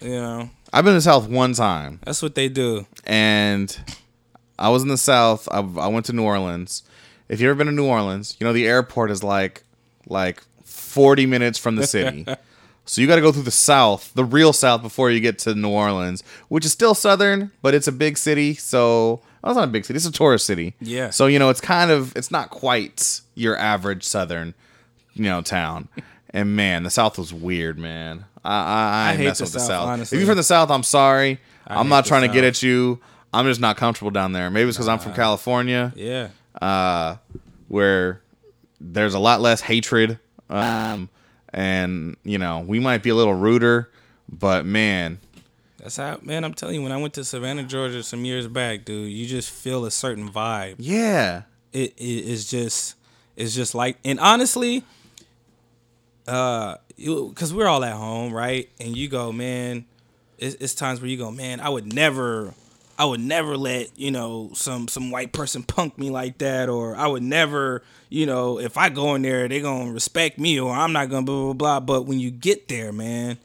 You 0.00 0.10
know, 0.10 0.50
I've 0.72 0.84
been 0.84 0.92
to 0.92 0.98
the 0.98 1.00
South 1.00 1.28
one 1.28 1.54
time, 1.54 2.00
that's 2.04 2.22
what 2.22 2.34
they 2.34 2.48
do. 2.48 2.86
and 3.04 3.76
I 4.58 4.68
was 4.68 4.82
in 4.82 4.88
the 4.88 4.98
South. 4.98 5.48
I, 5.50 5.58
I 5.58 5.88
went 5.88 6.06
to 6.06 6.12
New 6.12 6.22
Orleans. 6.22 6.82
If 7.28 7.40
you've 7.40 7.48
ever 7.48 7.58
been 7.58 7.66
to 7.66 7.72
New 7.72 7.86
Orleans, 7.86 8.36
you 8.38 8.46
know 8.46 8.52
the 8.52 8.66
airport 8.66 9.10
is 9.10 9.24
like 9.24 9.64
like 10.06 10.42
40 10.64 11.26
minutes 11.26 11.58
from 11.58 11.76
the 11.76 11.86
city. 11.86 12.26
so 12.84 13.00
you 13.00 13.06
got 13.06 13.16
to 13.16 13.20
go 13.20 13.32
through 13.32 13.42
the 13.42 13.50
South, 13.50 14.12
the 14.14 14.24
real 14.24 14.52
South, 14.52 14.82
before 14.82 15.10
you 15.10 15.20
get 15.20 15.38
to 15.40 15.54
New 15.54 15.70
Orleans, 15.70 16.22
which 16.48 16.64
is 16.64 16.72
still 16.72 16.94
Southern, 16.94 17.50
but 17.62 17.74
it's 17.74 17.88
a 17.88 17.92
big 17.92 18.16
city. 18.16 18.54
So 18.54 19.20
Well, 19.42 19.52
it's 19.52 19.56
not 19.58 19.68
a 19.68 19.70
big 19.70 19.84
city. 19.84 19.96
It's 19.96 20.06
a 20.06 20.12
tourist 20.12 20.46
city. 20.46 20.74
Yeah. 20.80 21.10
So 21.10 21.26
you 21.26 21.38
know, 21.38 21.50
it's 21.50 21.60
kind 21.60 21.90
of 21.90 22.14
it's 22.16 22.30
not 22.30 22.50
quite 22.50 23.20
your 23.34 23.56
average 23.56 24.02
southern, 24.04 24.54
you 25.14 25.24
know, 25.24 25.42
town. 25.42 25.88
and 26.30 26.56
man, 26.56 26.82
the 26.82 26.90
South 26.90 27.18
was 27.18 27.32
weird, 27.32 27.78
man. 27.78 28.24
I 28.44 28.50
I, 28.50 29.08
I, 29.08 29.10
I 29.12 29.16
hate 29.16 29.24
messing 29.26 29.44
the 29.44 29.46
with 29.48 29.52
the 29.54 29.58
South, 29.60 29.68
South. 29.68 29.88
honestly. 29.88 30.16
If 30.16 30.20
you're 30.20 30.26
from 30.28 30.36
the 30.36 30.42
South, 30.42 30.70
I'm 30.70 30.82
sorry. 30.82 31.40
I'm 31.66 31.88
not 31.88 32.04
the 32.04 32.08
trying 32.08 32.22
to 32.28 32.32
get 32.34 32.44
at 32.44 32.62
you. 32.62 33.00
I'm 33.32 33.44
just 33.46 33.60
not 33.60 33.76
comfortable 33.76 34.10
down 34.12 34.32
there. 34.32 34.50
Maybe 34.50 34.68
it's 34.68 34.76
because 34.78 34.88
I'm 34.88 34.98
from 35.00 35.12
California 35.14 35.92
Yeah. 35.96 36.28
uh, 36.62 37.16
where 37.68 38.22
there's 38.80 39.14
a 39.14 39.18
lot 39.18 39.40
less 39.40 39.60
hatred. 39.60 40.18
Um, 40.48 41.08
and 41.52 42.16
you 42.24 42.38
know, 42.38 42.60
we 42.60 42.78
might 42.78 43.02
be 43.02 43.10
a 43.10 43.14
little 43.14 43.34
ruder, 43.34 43.90
but 44.28 44.64
man, 44.64 45.18
That's 45.78 45.96
how, 45.96 46.18
man. 46.22 46.44
I'm 46.44 46.54
telling 46.54 46.76
you, 46.76 46.82
when 46.82 46.92
I 46.92 46.96
went 46.96 47.14
to 47.14 47.24
Savannah, 47.24 47.62
Georgia, 47.62 48.02
some 48.02 48.24
years 48.24 48.46
back, 48.48 48.84
dude, 48.84 49.10
you 49.12 49.26
just 49.26 49.50
feel 49.50 49.84
a 49.84 49.90
certain 49.90 50.30
vibe. 50.30 50.76
yeah, 50.78 51.42
It, 51.72 51.92
it 51.96 52.24
is 52.24 52.48
just, 52.48 52.96
it's 53.36 53.54
just 53.54 53.74
like, 53.74 53.98
and 54.04 54.18
honestly, 54.18 54.84
uh, 56.26 56.76
because 56.96 57.52
we're 57.52 57.66
all 57.66 57.84
at 57.84 57.92
home, 57.94 58.32
right? 58.32 58.68
And 58.80 58.96
you 58.96 59.08
go, 59.08 59.32
man. 59.32 59.84
It's, 60.38 60.54
it's 60.56 60.74
times 60.74 61.00
where 61.00 61.08
you 61.08 61.16
go, 61.16 61.30
man. 61.30 61.60
I 61.60 61.68
would 61.68 61.92
never, 61.92 62.52
I 62.98 63.04
would 63.06 63.20
never 63.20 63.56
let 63.56 63.98
you 63.98 64.10
know 64.10 64.50
some 64.54 64.86
some 64.88 65.10
white 65.10 65.32
person 65.32 65.62
punk 65.74 65.98
me 65.98 66.10
like 66.10 66.38
that, 66.38 66.68
or 66.68 66.94
I 66.96 67.06
would 67.06 67.22
never, 67.22 67.82
you 68.10 68.26
know, 68.26 68.58
if 68.58 68.76
I 68.76 68.88
go 68.90 69.14
in 69.14 69.22
there, 69.22 69.48
they 69.48 69.60
gonna 69.60 69.92
respect 69.92 70.38
me, 70.38 70.60
or 70.60 70.72
I'm 70.74 70.92
not 70.92 71.08
gonna 71.08 71.24
blah 71.24 71.44
blah 71.44 71.54
blah. 71.54 71.80
But 71.80 72.02
when 72.02 72.20
you 72.20 72.30
get 72.30 72.68
there, 72.68 72.92
man, 72.92 73.38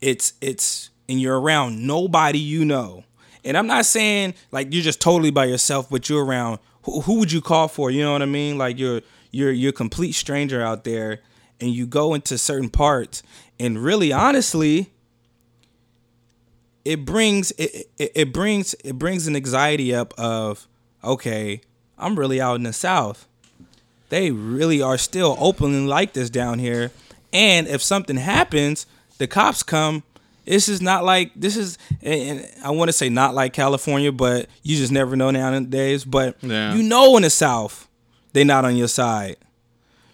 it's 0.00 0.34
it's 0.40 0.90
and 1.08 1.20
you're 1.20 1.38
around 1.38 1.86
nobody 1.86 2.38
you 2.38 2.64
know. 2.64 3.04
And 3.44 3.56
I'm 3.56 3.66
not 3.66 3.86
saying 3.86 4.34
like 4.50 4.72
you're 4.72 4.82
just 4.82 5.00
totally 5.00 5.30
by 5.30 5.44
yourself, 5.46 5.88
but 5.90 6.08
you're 6.08 6.24
around 6.24 6.58
who, 6.82 7.00
who 7.02 7.18
would 7.18 7.32
you 7.32 7.40
call 7.40 7.68
for? 7.68 7.90
You 7.90 8.02
know 8.02 8.12
what 8.12 8.22
I 8.22 8.26
mean? 8.26 8.58
Like 8.58 8.78
you're 8.78 9.02
you're 9.30 9.52
you're 9.52 9.70
a 9.70 9.72
complete 9.72 10.12
stranger 10.12 10.62
out 10.62 10.84
there 10.84 11.20
and 11.60 11.70
you 11.70 11.86
go 11.86 12.14
into 12.14 12.38
certain 12.38 12.70
parts 12.70 13.22
and 13.58 13.78
really 13.78 14.12
honestly 14.12 14.90
it 16.84 17.04
brings 17.04 17.50
it, 17.52 17.88
it, 17.98 18.12
it 18.14 18.32
brings 18.32 18.74
it 18.84 18.98
brings 18.98 19.26
an 19.26 19.36
anxiety 19.36 19.94
up 19.94 20.14
of 20.18 20.66
okay, 21.02 21.60
I'm 21.98 22.18
really 22.18 22.40
out 22.40 22.56
in 22.56 22.64
the 22.64 22.72
south. 22.72 23.26
They 24.10 24.30
really 24.30 24.82
are 24.82 24.98
still 24.98 25.36
openly 25.40 25.86
like 25.86 26.12
this 26.12 26.30
down 26.30 26.58
here. 26.58 26.90
And 27.32 27.66
if 27.66 27.82
something 27.82 28.16
happens, 28.16 28.86
the 29.18 29.26
cops 29.26 29.62
come. 29.62 30.02
This 30.44 30.68
is 30.68 30.82
not 30.82 31.04
like 31.04 31.32
this 31.34 31.56
is, 31.56 31.78
and 32.02 32.46
I 32.62 32.70
want 32.70 32.88
to 32.88 32.92
say 32.92 33.08
not 33.08 33.34
like 33.34 33.52
California, 33.52 34.12
but 34.12 34.46
you 34.62 34.76
just 34.76 34.92
never 34.92 35.16
know 35.16 35.30
nowadays. 35.30 36.04
But 36.04 36.36
Yeah. 36.42 36.74
you 36.74 36.82
know, 36.82 37.16
in 37.16 37.22
the 37.22 37.30
South, 37.30 37.88
they 38.32 38.44
not 38.44 38.64
on 38.64 38.76
your 38.76 38.88
side. 38.88 39.36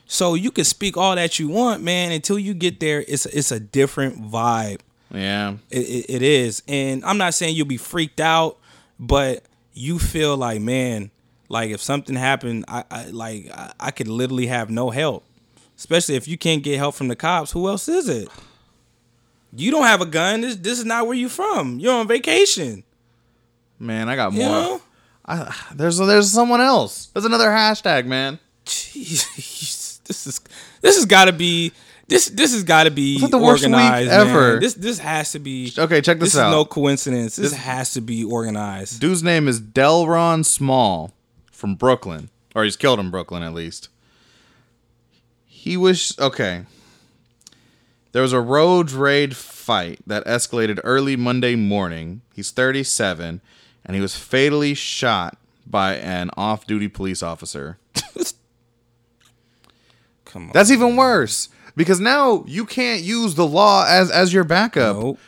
So 0.07 0.35
you 0.35 0.51
can 0.51 0.65
speak 0.65 0.97
all 0.97 1.15
that 1.15 1.39
you 1.39 1.49
want, 1.49 1.83
man. 1.83 2.13
Until 2.13 2.39
you 2.39 2.55
get 2.55 2.81
there, 2.81 3.05
it's 3.07 3.27
it's 3.27 3.53
a 3.53 3.61
different 3.61 4.31
vibe. 4.31 4.81
yeah, 5.13 5.55
It, 5.71 5.79
it, 5.79 6.07
it 6.17 6.23
is, 6.23 6.63
and 6.69 7.05
I'm 7.05 7.19
not 7.19 7.35
saying 7.35 7.57
you'll 7.57 7.67
be 7.67 7.77
freaked 7.77 8.21
out, 8.21 8.59
but 8.99 9.45
you 9.73 9.99
feel 9.99 10.37
like, 10.37 10.61
man, 10.61 11.11
like 11.49 11.71
if 11.71 11.81
something 11.81 12.15
happened, 12.17 12.65
I, 12.69 12.85
I 12.91 13.05
like 13.07 13.51
I, 13.53 13.73
I 13.81 13.91
could 13.93 14.09
literally 14.09 14.47
have 14.47 14.71
no 14.71 14.91
help. 14.91 15.25
Especially 15.77 16.15
if 16.15 16.29
you 16.29 16.37
can't 16.37 16.63
get 16.63 16.77
help 16.77 16.95
from 16.95 17.09
the 17.09 17.17
cops, 17.17 17.53
who 17.53 17.67
else 17.69 17.89
is 17.89 18.09
it? 18.09 18.29
You 19.53 19.71
don't 19.71 19.85
have 19.85 20.01
a 20.01 20.07
gun. 20.07 20.41
This 20.43 20.57
this 20.57 20.79
is 20.79 20.85
not 20.85 21.07
where 21.07 21.17
you 21.17 21.29
from. 21.29 21.79
You're 21.79 21.95
on 21.95 22.07
vacation. 22.09 22.85
man, 23.79 24.09
I 24.09 24.17
got 24.17 24.33
You 24.33 24.41
more. 24.41 24.49
know? 24.49 24.83
I, 25.27 25.55
there's 25.75 25.99
there's 25.99 26.31
someone 26.31 26.61
else. 26.61 27.07
There's 27.13 27.25
another 27.25 27.49
hashtag, 27.49 28.07
man. 28.07 28.39
Jeez, 28.67 30.03
this 30.05 30.27
is 30.27 30.41
this 30.81 30.97
has 30.97 31.05
got 31.07 31.25
to 31.27 31.33
be 31.33 31.73
this 32.09 32.27
this 32.29 32.53
has 32.53 32.63
got 32.65 32.85
to 32.85 32.91
be 32.91 33.19
the 33.25 33.39
worst 33.39 33.63
week 33.65 33.71
man. 33.73 34.09
ever. 34.09 34.59
This 34.61 34.75
this 34.75 34.99
has 34.99 35.33
to 35.33 35.39
be 35.39 35.73
Okay, 35.77 36.01
check 36.01 36.19
this 36.19 36.33
This 36.33 36.41
out. 36.41 36.49
is 36.49 36.53
no 36.55 36.65
coincidence. 36.65 37.37
This, 37.37 37.51
This- 37.51 37.59
has 37.61 37.93
to 37.95 38.01
be 38.01 38.25
organized. 38.25 39.01
Dude's 39.01 39.23
name 39.23 39.47
is 39.49 39.61
Delron 39.61 40.45
Small 40.45 41.13
from 41.53 41.75
Brooklyn, 41.75 42.31
or 42.55 42.65
he's 42.65 42.77
killed 42.77 42.99
in 43.01 43.11
Brooklyn 43.11 43.43
at 43.43 43.53
least. 43.55 43.89
He 45.47 45.77
was 45.77 46.17
okay. 46.19 46.65
There 48.13 48.23
was 48.23 48.33
a 48.33 48.41
road 48.41 48.91
raid 48.91 49.37
fight 49.37 50.01
that 50.07 50.25
escalated 50.27 50.81
early 50.83 51.15
Monday 51.17 51.55
morning. 51.55 52.23
He's 52.35 52.51
37, 52.51 53.41
and 53.85 53.95
he 53.95 54.01
was 54.03 54.17
fatally 54.17 54.75
shot 54.75 55.39
by 55.67 55.95
an 55.95 56.31
off-duty 56.37 56.89
police 56.89 57.23
officer. 57.23 57.79
Come 60.25 60.47
on. 60.47 60.51
That's 60.53 60.71
even 60.71 60.97
worse 60.97 61.49
because 61.77 62.01
now 62.01 62.45
you 62.47 62.65
can't 62.65 63.03
use 63.03 63.35
the 63.35 63.47
law 63.47 63.85
as 63.87 64.11
as 64.11 64.33
your 64.33 64.45
backup. 64.45 64.97
Nope. 64.97 65.19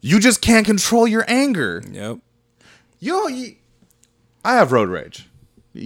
You 0.00 0.18
just 0.18 0.40
can't 0.40 0.66
control 0.66 1.06
your 1.06 1.24
anger. 1.28 1.82
Yep. 1.90 2.18
Yo, 2.98 3.26
you, 3.28 3.54
I 4.44 4.54
have 4.54 4.72
road 4.72 4.88
rage. 4.88 5.28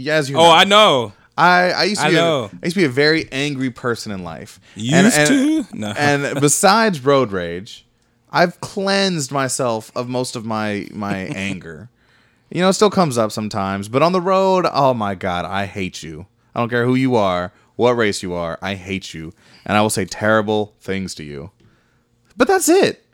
As 0.08 0.28
you 0.30 0.36
Oh, 0.36 0.42
know. 0.42 0.50
I 0.50 0.64
know. 0.64 1.12
I, 1.36 1.70
I 1.70 1.84
used 1.84 2.00
to 2.00 2.06
I 2.06 2.10
be 2.10 2.16
know. 2.16 2.44
A, 2.44 2.46
I 2.46 2.66
used 2.66 2.76
to 2.76 2.80
be 2.80 2.84
a 2.86 2.88
very 2.88 3.30
angry 3.30 3.70
person 3.70 4.10
in 4.12 4.24
life. 4.24 4.58
Used 4.74 5.26
to? 5.26 5.66
No. 5.74 5.92
And 5.96 6.40
besides 6.40 7.04
road 7.04 7.32
rage, 7.32 7.86
I've 8.30 8.60
cleansed 8.60 9.30
myself 9.32 9.92
of 9.94 10.08
most 10.08 10.36
of 10.36 10.44
my 10.44 10.88
my 10.92 11.16
anger. 11.34 11.90
You 12.50 12.60
know, 12.62 12.68
it 12.68 12.74
still 12.74 12.90
comes 12.90 13.18
up 13.18 13.32
sometimes, 13.32 13.88
but 13.88 14.02
on 14.02 14.12
the 14.12 14.20
road, 14.20 14.66
oh 14.72 14.94
my 14.94 15.14
god, 15.14 15.44
I 15.44 15.66
hate 15.66 16.02
you. 16.02 16.26
I 16.54 16.60
don't 16.60 16.68
care 16.70 16.84
who 16.86 16.94
you 16.94 17.16
are, 17.16 17.52
what 17.74 17.92
race 17.96 18.22
you 18.22 18.32
are, 18.32 18.58
I 18.62 18.74
hate 18.74 19.12
you, 19.12 19.32
and 19.66 19.76
I 19.76 19.82
will 19.82 19.90
say 19.90 20.04
terrible 20.04 20.74
things 20.80 21.14
to 21.16 21.24
you. 21.24 21.50
But 22.36 22.48
that's 22.48 22.68
it. 22.68 23.04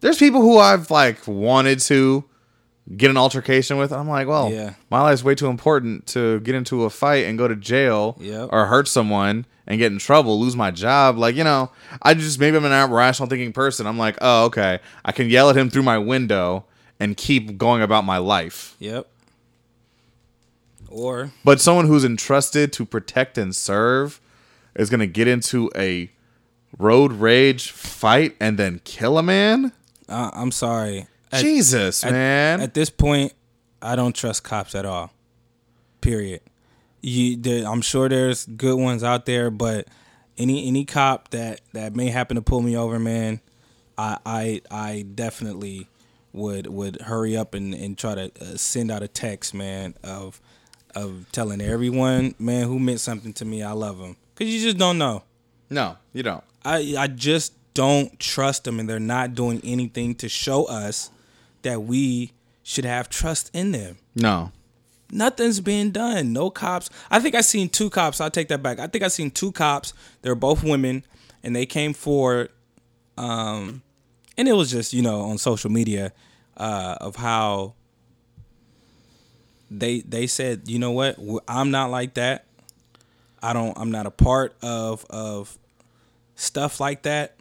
There's 0.00 0.18
people 0.18 0.42
who 0.42 0.58
I've 0.58 0.90
like 0.90 1.26
wanted 1.26 1.78
to 1.80 2.24
get 2.96 3.10
an 3.10 3.16
altercation 3.16 3.76
with. 3.76 3.92
I'm 3.92 4.08
like, 4.08 4.26
well, 4.28 4.50
Yeah. 4.50 4.74
my 4.90 5.02
life's 5.02 5.22
way 5.22 5.34
too 5.34 5.48
important 5.48 6.06
to 6.08 6.40
get 6.40 6.54
into 6.54 6.84
a 6.84 6.90
fight 6.90 7.26
and 7.26 7.36
go 7.36 7.46
to 7.48 7.54
jail 7.56 8.16
Yep. 8.20 8.48
or 8.52 8.66
hurt 8.66 8.88
someone 8.88 9.44
and 9.66 9.78
get 9.78 9.92
in 9.92 9.98
trouble, 9.98 10.40
lose 10.40 10.56
my 10.56 10.70
job. 10.70 11.18
Like, 11.18 11.36
you 11.36 11.44
know, 11.44 11.70
I 12.02 12.14
just 12.14 12.40
maybe 12.40 12.56
I'm 12.56 12.64
an 12.64 12.90
rational 12.90 13.28
thinking 13.28 13.52
person. 13.52 13.86
I'm 13.86 13.98
like, 13.98 14.16
oh, 14.22 14.44
okay, 14.46 14.78
I 15.04 15.12
can 15.12 15.28
yell 15.28 15.50
at 15.50 15.56
him 15.56 15.68
through 15.68 15.82
my 15.82 15.98
window 15.98 16.64
and 16.98 17.16
keep 17.16 17.58
going 17.58 17.82
about 17.82 18.04
my 18.04 18.16
life. 18.18 18.74
Yep. 18.78 19.06
Or 20.88 21.32
But 21.44 21.60
someone 21.60 21.86
who's 21.86 22.04
entrusted 22.04 22.72
to 22.74 22.86
protect 22.86 23.36
and 23.36 23.54
serve 23.54 24.20
is 24.74 24.88
gonna 24.88 25.06
get 25.06 25.28
into 25.28 25.70
a 25.76 26.10
road 26.78 27.12
rage 27.12 27.70
fight 27.70 28.36
and 28.40 28.58
then 28.58 28.80
kill 28.84 29.18
a 29.18 29.22
man. 29.22 29.72
uh, 30.08 30.30
I'm 30.32 30.50
sorry. 30.50 31.06
At, 31.32 31.40
Jesus, 31.42 32.04
at- 32.04 32.12
man. 32.12 32.60
At 32.60 32.74
this 32.74 32.90
point, 32.90 33.32
I 33.82 33.96
don't 33.96 34.14
trust 34.14 34.44
cops 34.44 34.74
at 34.74 34.84
all. 34.86 35.12
Period. 36.00 36.40
You, 37.00 37.36
there, 37.36 37.66
I'm 37.68 37.80
sure 37.80 38.08
there's 38.08 38.46
good 38.46 38.76
ones 38.76 39.04
out 39.04 39.26
there, 39.26 39.50
but 39.50 39.86
any 40.36 40.66
any 40.66 40.84
cop 40.84 41.30
that 41.30 41.60
that 41.72 41.94
may 41.94 42.08
happen 42.08 42.34
to 42.36 42.42
pull 42.42 42.60
me 42.60 42.76
over, 42.76 42.98
man, 42.98 43.40
I 43.96 44.18
I 44.26 44.62
I 44.70 45.04
definitely 45.14 45.88
would 46.32 46.66
would 46.66 47.00
hurry 47.02 47.36
up 47.36 47.54
and, 47.54 47.72
and 47.74 47.96
try 47.96 48.14
to 48.14 48.30
uh, 48.40 48.56
send 48.56 48.90
out 48.90 49.02
a 49.02 49.08
text, 49.08 49.54
man, 49.54 49.94
of 50.02 50.40
of 50.94 51.26
telling 51.30 51.60
everyone, 51.60 52.34
man, 52.38 52.66
who 52.66 52.78
meant 52.80 53.00
something 53.00 53.32
to 53.34 53.44
me, 53.44 53.62
I 53.62 53.72
love 53.72 53.98
them, 53.98 54.16
cause 54.34 54.48
you 54.48 54.60
just 54.60 54.78
don't 54.78 54.98
know. 54.98 55.22
no, 55.70 55.96
you 56.12 56.22
don't. 56.24 56.42
I 56.64 56.96
I 56.98 57.06
just 57.06 57.52
don't 57.74 58.18
trust 58.18 58.64
them, 58.64 58.80
and 58.80 58.88
they're 58.88 58.98
not 58.98 59.34
doing 59.34 59.60
anything 59.62 60.14
to 60.16 60.28
show 60.28 60.64
us 60.64 61.10
that 61.68 61.82
we 61.82 62.32
should 62.62 62.86
have 62.86 63.10
trust 63.10 63.50
in 63.52 63.72
them. 63.72 63.98
No. 64.14 64.52
Nothing's 65.12 65.60
being 65.60 65.90
done. 65.90 66.32
No 66.32 66.48
cops. 66.48 66.88
I 67.10 67.20
think 67.20 67.34
I 67.34 67.42
seen 67.42 67.68
two 67.68 67.90
cops. 67.90 68.22
I'll 68.22 68.30
take 68.30 68.48
that 68.48 68.62
back. 68.62 68.78
I 68.78 68.86
think 68.86 69.04
I 69.04 69.08
seen 69.08 69.30
two 69.30 69.52
cops. 69.52 69.92
They're 70.22 70.34
both 70.34 70.64
women, 70.64 71.04
and 71.42 71.54
they 71.54 71.66
came 71.66 71.92
forward. 71.92 72.50
Um, 73.18 73.82
and 74.38 74.48
it 74.48 74.52
was 74.52 74.70
just 74.70 74.94
you 74.94 75.02
know 75.02 75.22
on 75.22 75.36
social 75.36 75.70
media 75.70 76.12
uh, 76.56 76.96
of 77.00 77.16
how 77.16 77.74
they 79.70 80.00
they 80.00 80.26
said 80.26 80.68
you 80.68 80.78
know 80.78 80.92
what 80.92 81.18
I'm 81.46 81.70
not 81.70 81.90
like 81.90 82.14
that. 82.14 82.46
I 83.42 83.52
don't. 83.52 83.76
I'm 83.78 83.90
not 83.90 84.06
a 84.06 84.10
part 84.10 84.56
of 84.62 85.04
of 85.10 85.58
stuff 86.34 86.80
like 86.80 87.02
that. 87.02 87.36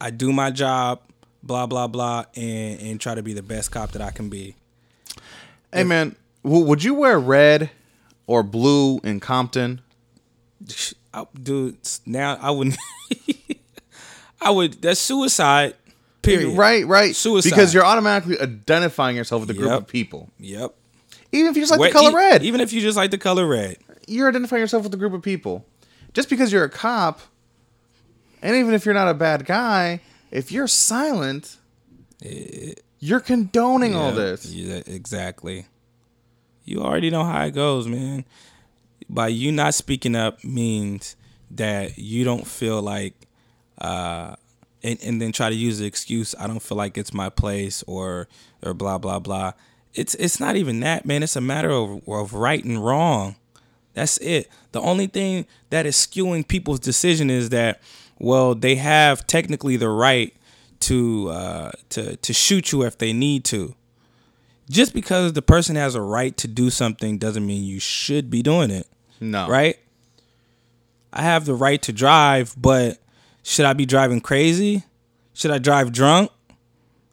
I 0.00 0.10
do 0.10 0.32
my 0.32 0.50
job, 0.50 1.00
blah 1.44 1.66
blah 1.66 1.86
blah, 1.86 2.24
and 2.34 2.80
and 2.80 3.00
try 3.00 3.14
to 3.14 3.22
be 3.22 3.32
the 3.32 3.42
best 3.42 3.70
cop 3.70 3.92
that 3.92 4.02
I 4.02 4.10
can 4.10 4.28
be. 4.28 4.56
Hey 5.72 5.84
man, 5.84 6.16
w- 6.42 6.64
would 6.64 6.82
you 6.84 6.94
wear 6.94 7.18
red 7.18 7.70
or 8.26 8.42
blue 8.42 8.98
in 9.04 9.20
Compton? 9.20 9.80
I, 11.12 11.26
dude, 11.40 11.76
now 12.06 12.38
I 12.40 12.50
wouldn't. 12.50 12.76
I 14.40 14.50
would. 14.50 14.80
That's 14.82 15.00
suicide. 15.00 15.74
Period. 16.22 16.56
Right, 16.56 16.86
right. 16.86 17.14
Suicide. 17.14 17.50
Because 17.50 17.74
you're 17.74 17.84
automatically 17.84 18.40
identifying 18.40 19.14
yourself 19.16 19.40
with 19.42 19.50
a 19.50 19.54
group 19.54 19.68
Yep. 19.70 19.78
of 19.78 19.86
people. 19.86 20.30
Yep. 20.38 20.74
Even 21.32 21.50
if 21.50 21.56
you 21.56 21.62
just 21.62 21.78
like 21.78 21.92
the 21.92 21.98
color 21.98 22.10
e- 22.12 22.14
red. 22.14 22.42
Even 22.42 22.60
if 22.60 22.72
you 22.72 22.80
just 22.80 22.96
like 22.96 23.10
the 23.10 23.18
color 23.18 23.46
red. 23.46 23.76
you're 24.06 24.28
identifying 24.28 24.60
yourself 24.60 24.84
with 24.84 24.94
a 24.94 24.96
group 24.96 25.12
of 25.12 25.22
people. 25.22 25.66
Just 26.14 26.30
because 26.30 26.52
you're 26.52 26.64
a 26.64 26.70
cop, 26.70 27.20
and 28.40 28.54
even 28.56 28.72
if 28.72 28.84
you're 28.86 28.94
not 28.94 29.08
a 29.08 29.14
bad 29.14 29.44
guy, 29.44 30.00
if 30.34 30.50
you're 30.50 30.66
silent, 30.66 31.56
you're 32.98 33.20
condoning 33.20 33.94
all 33.94 34.12
this. 34.12 34.44
Yeah, 34.46 34.82
exactly. 34.84 35.66
You 36.64 36.82
already 36.82 37.08
know 37.08 37.24
how 37.24 37.44
it 37.44 37.52
goes, 37.52 37.86
man. 37.86 38.24
By 39.08 39.28
you 39.28 39.52
not 39.52 39.74
speaking 39.74 40.16
up 40.16 40.42
means 40.42 41.14
that 41.50 41.98
you 41.98 42.24
don't 42.24 42.46
feel 42.46 42.82
like 42.82 43.14
uh 43.78 44.34
and, 44.82 44.98
and 45.02 45.20
then 45.22 45.30
try 45.30 45.50
to 45.50 45.54
use 45.54 45.78
the 45.78 45.86
excuse 45.86 46.34
I 46.38 46.46
don't 46.46 46.60
feel 46.60 46.76
like 46.78 46.98
it's 46.98 47.14
my 47.14 47.28
place 47.28 47.84
or 47.86 48.28
or 48.62 48.74
blah 48.74 48.98
blah 48.98 49.20
blah. 49.20 49.52
It's 49.94 50.14
it's 50.16 50.40
not 50.40 50.56
even 50.56 50.80
that, 50.80 51.06
man. 51.06 51.22
It's 51.22 51.36
a 51.36 51.40
matter 51.40 51.70
of 51.70 52.06
of 52.08 52.34
right 52.34 52.64
and 52.64 52.84
wrong. 52.84 53.36
That's 53.92 54.18
it. 54.18 54.48
The 54.72 54.80
only 54.80 55.06
thing 55.06 55.46
that 55.70 55.86
is 55.86 55.96
skewing 55.96 56.46
people's 56.46 56.80
decision 56.80 57.30
is 57.30 57.50
that, 57.50 57.80
well, 58.18 58.54
they 58.54 58.76
have 58.76 59.26
technically 59.26 59.76
the 59.76 59.88
right 59.88 60.34
to 60.80 61.28
uh, 61.30 61.70
to 61.90 62.16
to 62.16 62.32
shoot 62.32 62.72
you 62.72 62.82
if 62.82 62.98
they 62.98 63.12
need 63.12 63.44
to. 63.46 63.74
Just 64.70 64.94
because 64.94 65.34
the 65.34 65.42
person 65.42 65.76
has 65.76 65.94
a 65.94 66.00
right 66.00 66.34
to 66.38 66.48
do 66.48 66.70
something 66.70 67.18
doesn't 67.18 67.44
mean 67.46 67.64
you 67.64 67.78
should 67.80 68.30
be 68.30 68.42
doing 68.42 68.70
it, 68.70 68.86
No. 69.20 69.46
right? 69.46 69.78
I 71.12 71.20
have 71.22 71.44
the 71.44 71.54
right 71.54 71.80
to 71.82 71.92
drive, 71.92 72.54
but 72.56 72.98
should 73.42 73.66
I 73.66 73.74
be 73.74 73.84
driving 73.84 74.20
crazy? 74.22 74.82
Should 75.34 75.50
I 75.50 75.58
drive 75.58 75.92
drunk? 75.92 76.30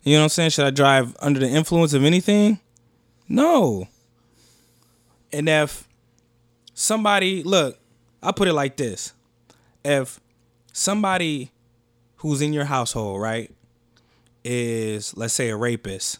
You 0.03 0.13
know 0.13 0.19
what 0.21 0.23
I'm 0.23 0.29
saying? 0.29 0.49
Should 0.51 0.65
I 0.65 0.69
drive 0.71 1.15
under 1.19 1.39
the 1.41 1.47
influence 1.49 1.93
of 1.93 2.05
anything? 2.05 2.59
No. 3.27 3.87
And 5.33 5.47
if 5.49 5.87
somebody, 6.73 7.43
look, 7.43 7.77
I'll 8.23 8.33
put 8.33 8.47
it 8.47 8.53
like 8.53 8.77
this. 8.77 9.13
If 9.83 10.19
somebody 10.73 11.51
who's 12.17 12.41
in 12.41 12.53
your 12.53 12.65
household, 12.65 13.21
right, 13.21 13.51
is, 14.43 15.15
let's 15.17 15.33
say, 15.33 15.49
a 15.49 15.55
rapist 15.55 16.19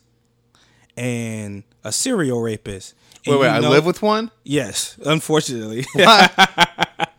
and 0.98 1.64
a 1.84 1.92
serial 1.92 2.42
rapist. 2.42 2.94
Wait, 3.26 3.40
wait. 3.40 3.50
I 3.50 3.60
know- 3.60 3.70
live 3.70 3.86
with 3.86 4.02
one. 4.02 4.32
Yes, 4.44 4.98
unfortunately. 5.06 5.86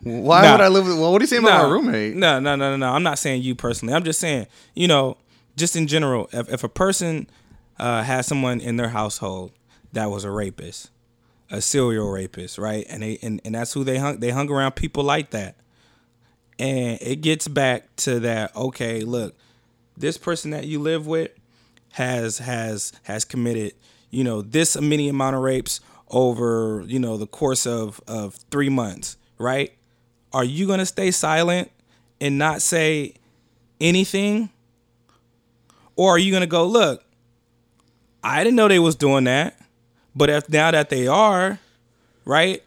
Why 0.04 0.42
Nah. 0.42 0.52
would 0.52 0.60
I 0.60 0.68
live 0.68 0.84
with? 0.86 0.98
Well, 0.98 1.12
what 1.12 1.20
are 1.20 1.24
you 1.24 1.28
saying 1.28 1.44
about 1.44 1.68
my 1.68 1.72
roommate? 1.72 2.16
No, 2.16 2.40
no, 2.40 2.56
no, 2.56 2.70
no, 2.72 2.76
no. 2.76 2.92
I'm 2.92 3.04
not 3.04 3.18
saying 3.20 3.42
you 3.42 3.54
personally. 3.54 3.94
I'm 3.94 4.02
just 4.02 4.18
saying, 4.18 4.48
you 4.74 4.88
know, 4.88 5.16
just 5.56 5.76
in 5.76 5.86
general, 5.86 6.28
if, 6.32 6.52
if 6.52 6.64
a 6.64 6.68
person 6.68 7.28
uh, 7.78 8.02
has 8.02 8.26
someone 8.26 8.60
in 8.60 8.76
their 8.76 8.88
household 8.88 9.52
that 9.92 10.10
was 10.10 10.24
a 10.24 10.30
rapist, 10.30 10.90
a 11.52 11.60
serial 11.60 12.10
rapist, 12.10 12.58
right, 12.58 12.84
and 12.88 13.04
they 13.04 13.18
and, 13.22 13.40
and 13.44 13.54
that's 13.54 13.72
who 13.74 13.84
they 13.84 13.98
hung 13.98 14.18
they 14.18 14.30
hung 14.30 14.50
around 14.50 14.72
people 14.72 15.04
like 15.04 15.30
that, 15.30 15.54
and 16.58 16.98
it 17.00 17.16
gets 17.16 17.48
back 17.48 17.94
to 17.96 18.20
that. 18.20 18.54
Okay, 18.56 19.00
look, 19.00 19.34
this 19.96 20.16
person 20.18 20.50
that 20.52 20.66
you 20.66 20.78
live 20.78 21.06
with 21.06 21.30
has 21.92 22.38
has 22.38 22.92
has 23.04 23.24
committed, 23.24 23.74
you 24.10 24.24
know, 24.24 24.42
this 24.42 24.80
many 24.80 25.08
amount 25.08 25.36
of 25.36 25.42
rapes 25.42 25.80
over, 26.10 26.84
you 26.86 26.98
know, 26.98 27.16
the 27.16 27.26
course 27.26 27.66
of 27.66 28.00
of 28.06 28.34
three 28.50 28.68
months, 28.68 29.16
right? 29.38 29.72
Are 30.32 30.44
you 30.44 30.66
gonna 30.66 30.86
stay 30.86 31.10
silent 31.10 31.70
and 32.20 32.38
not 32.38 32.62
say 32.62 33.14
anything? 33.80 34.50
Or 35.96 36.12
are 36.12 36.18
you 36.18 36.32
gonna 36.32 36.46
go, 36.46 36.66
look, 36.66 37.04
I 38.24 38.44
didn't 38.44 38.56
know 38.56 38.68
they 38.68 38.78
was 38.78 38.96
doing 38.96 39.24
that, 39.24 39.58
but 40.14 40.30
if 40.30 40.48
now 40.48 40.70
that 40.70 40.88
they 40.88 41.06
are, 41.06 41.58
right? 42.24 42.62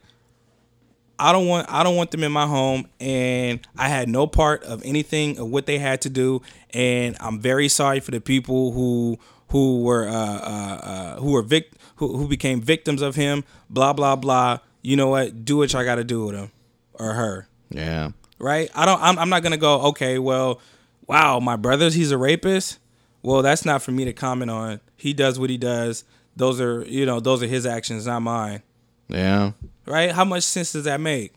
I 1.19 1.31
don't 1.31 1.47
want 1.47 1.71
I 1.71 1.83
don't 1.83 1.95
want 1.95 2.11
them 2.11 2.23
in 2.23 2.31
my 2.31 2.45
home 2.47 2.87
and 2.99 3.59
I 3.77 3.87
had 3.89 4.09
no 4.09 4.27
part 4.27 4.63
of 4.63 4.81
anything 4.83 5.37
of 5.39 5.49
what 5.49 5.65
they 5.65 5.77
had 5.79 6.01
to 6.01 6.09
do 6.09 6.41
and 6.73 7.15
I'm 7.19 7.39
very 7.39 7.69
sorry 7.69 7.99
for 7.99 8.11
the 8.11 8.19
people 8.21 8.71
who 8.71 9.17
who 9.49 9.81
were 9.83 10.07
uh, 10.07 10.11
uh, 10.13 10.79
uh, 10.83 11.15
who 11.21 11.31
were 11.31 11.41
vic- 11.41 11.71
who, 11.97 12.17
who 12.17 12.27
became 12.27 12.61
victims 12.61 13.01
of 13.01 13.15
him 13.15 13.43
blah 13.69 13.93
blah 13.93 14.15
blah 14.15 14.59
you 14.81 14.95
know 14.95 15.07
what 15.07 15.45
do 15.45 15.57
what 15.57 15.73
I 15.73 15.83
got 15.83 15.95
to 15.95 16.03
do 16.03 16.25
with 16.25 16.35
him 16.35 16.51
or 16.93 17.13
her 17.13 17.47
Yeah. 17.69 18.09
right? 18.39 18.69
I 18.75 18.85
don't. 18.85 19.01
I'm, 19.01 19.17
I'm 19.19 19.29
not 19.29 19.41
gonna 19.43 19.57
go. 19.57 19.81
Okay, 19.89 20.19
well, 20.19 20.59
wow, 21.07 21.39
my 21.39 21.55
brother's 21.55 21.93
he's 21.93 22.11
a 22.11 22.17
rapist. 22.17 22.79
Well, 23.23 23.41
that's 23.41 23.65
not 23.65 23.81
for 23.81 23.91
me 23.91 24.05
to 24.05 24.13
comment 24.13 24.51
on. 24.51 24.79
He 24.97 25.13
does 25.13 25.39
what 25.39 25.49
he 25.49 25.57
does. 25.57 26.03
Those 26.35 26.61
are 26.61 26.83
you 26.85 27.05
know 27.05 27.19
those 27.19 27.41
are 27.41 27.47
his 27.47 27.65
actions, 27.65 28.05
not 28.05 28.21
mine. 28.21 28.61
Yeah. 29.07 29.51
Right? 29.85 30.11
How 30.11 30.25
much 30.25 30.43
sense 30.43 30.71
does 30.73 30.85
that 30.85 30.99
make? 30.99 31.33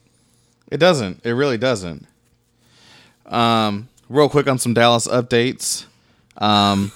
It 0.71 0.79
doesn't. 0.79 1.21
It 1.25 1.33
really 1.33 1.59
doesn't. 1.59 2.07
Um, 3.27 3.89
real 4.09 4.29
quick 4.29 4.47
on 4.49 4.59
some 4.59 4.75
Dallas 4.75 5.07
updates. 5.07 5.85
Um, 6.39 6.93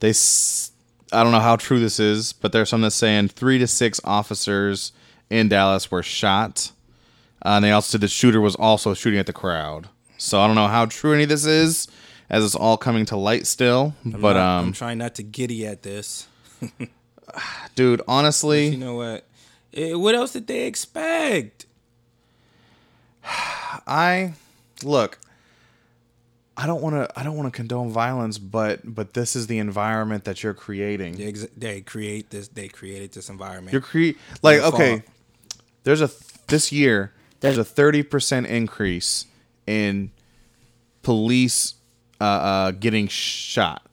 they, 0.00 0.10
s- 0.10 0.70
I 1.12 1.22
don't 1.22 1.32
know 1.32 1.40
how 1.40 1.56
true 1.56 1.80
this 1.80 1.98
is, 2.00 2.32
but 2.32 2.52
there's 2.52 2.68
some 2.68 2.80
that's 2.82 2.94
saying 2.94 3.28
three 3.28 3.58
to 3.58 3.66
six 3.66 4.00
officers 4.04 4.92
in 5.30 5.48
Dallas 5.48 5.90
were 5.90 6.02
shot. 6.02 6.70
Uh, 7.44 7.50
and 7.56 7.64
they 7.64 7.70
also 7.70 7.92
said 7.92 8.00
the 8.00 8.08
shooter 8.08 8.40
was 8.40 8.54
also 8.56 8.94
shooting 8.94 9.18
at 9.18 9.26
the 9.26 9.32
crowd. 9.32 9.88
So 10.16 10.40
I 10.40 10.46
don't 10.46 10.56
know 10.56 10.66
how 10.68 10.86
true 10.86 11.12
any 11.12 11.24
of 11.24 11.28
this 11.28 11.44
is, 11.46 11.86
as 12.30 12.44
it's 12.44 12.54
all 12.54 12.76
coming 12.76 13.04
to 13.06 13.16
light 13.16 13.46
still. 13.46 13.94
but 14.04 14.34
Not- 14.34 14.36
I'm 14.36 14.64
um, 14.68 14.72
trying 14.72 14.98
not 14.98 15.14
to 15.16 15.22
giddy 15.22 15.66
at 15.66 15.82
this. 15.82 16.26
dude, 17.74 18.02
Honestly, 18.08 18.68
You 18.68 18.78
know 18.78 18.94
what? 18.94 19.24
Eh, 19.74 19.94
what 19.94 20.14
else 20.14 20.32
did 20.32 20.46
they 20.46 20.66
expect? 20.66 21.66
I 23.24 24.34
look. 24.82 25.18
I 26.56 26.66
don't 26.66 26.82
want 26.82 26.96
to. 26.96 27.18
I 27.18 27.22
don't 27.22 27.36
want 27.36 27.52
to 27.52 27.56
condone 27.56 27.90
violence, 27.90 28.36
but 28.36 28.80
but 28.84 29.14
this 29.14 29.36
is 29.36 29.46
the 29.46 29.58
environment 29.58 30.24
that 30.24 30.42
you're 30.42 30.54
creating. 30.54 31.14
They, 31.16 31.26
ex- 31.28 31.46
they 31.56 31.80
create 31.82 32.30
this. 32.30 32.48
They 32.48 32.66
created 32.66 33.12
this 33.12 33.28
environment. 33.28 33.72
You're 33.72 33.80
cre 33.80 34.18
like 34.42 34.56
Your 34.56 34.66
okay. 34.66 34.90
fault. 34.98 35.02
There's 35.84 36.00
a 36.00 36.10
this 36.48 36.72
year. 36.72 37.12
There's 37.40 37.58
a 37.58 37.64
thirty 37.64 38.02
percent 38.02 38.48
increase 38.48 39.26
in 39.68 40.10
police 41.02 41.74
uh, 42.20 42.24
uh, 42.24 42.70
getting 42.72 43.06
shot. 43.06 43.86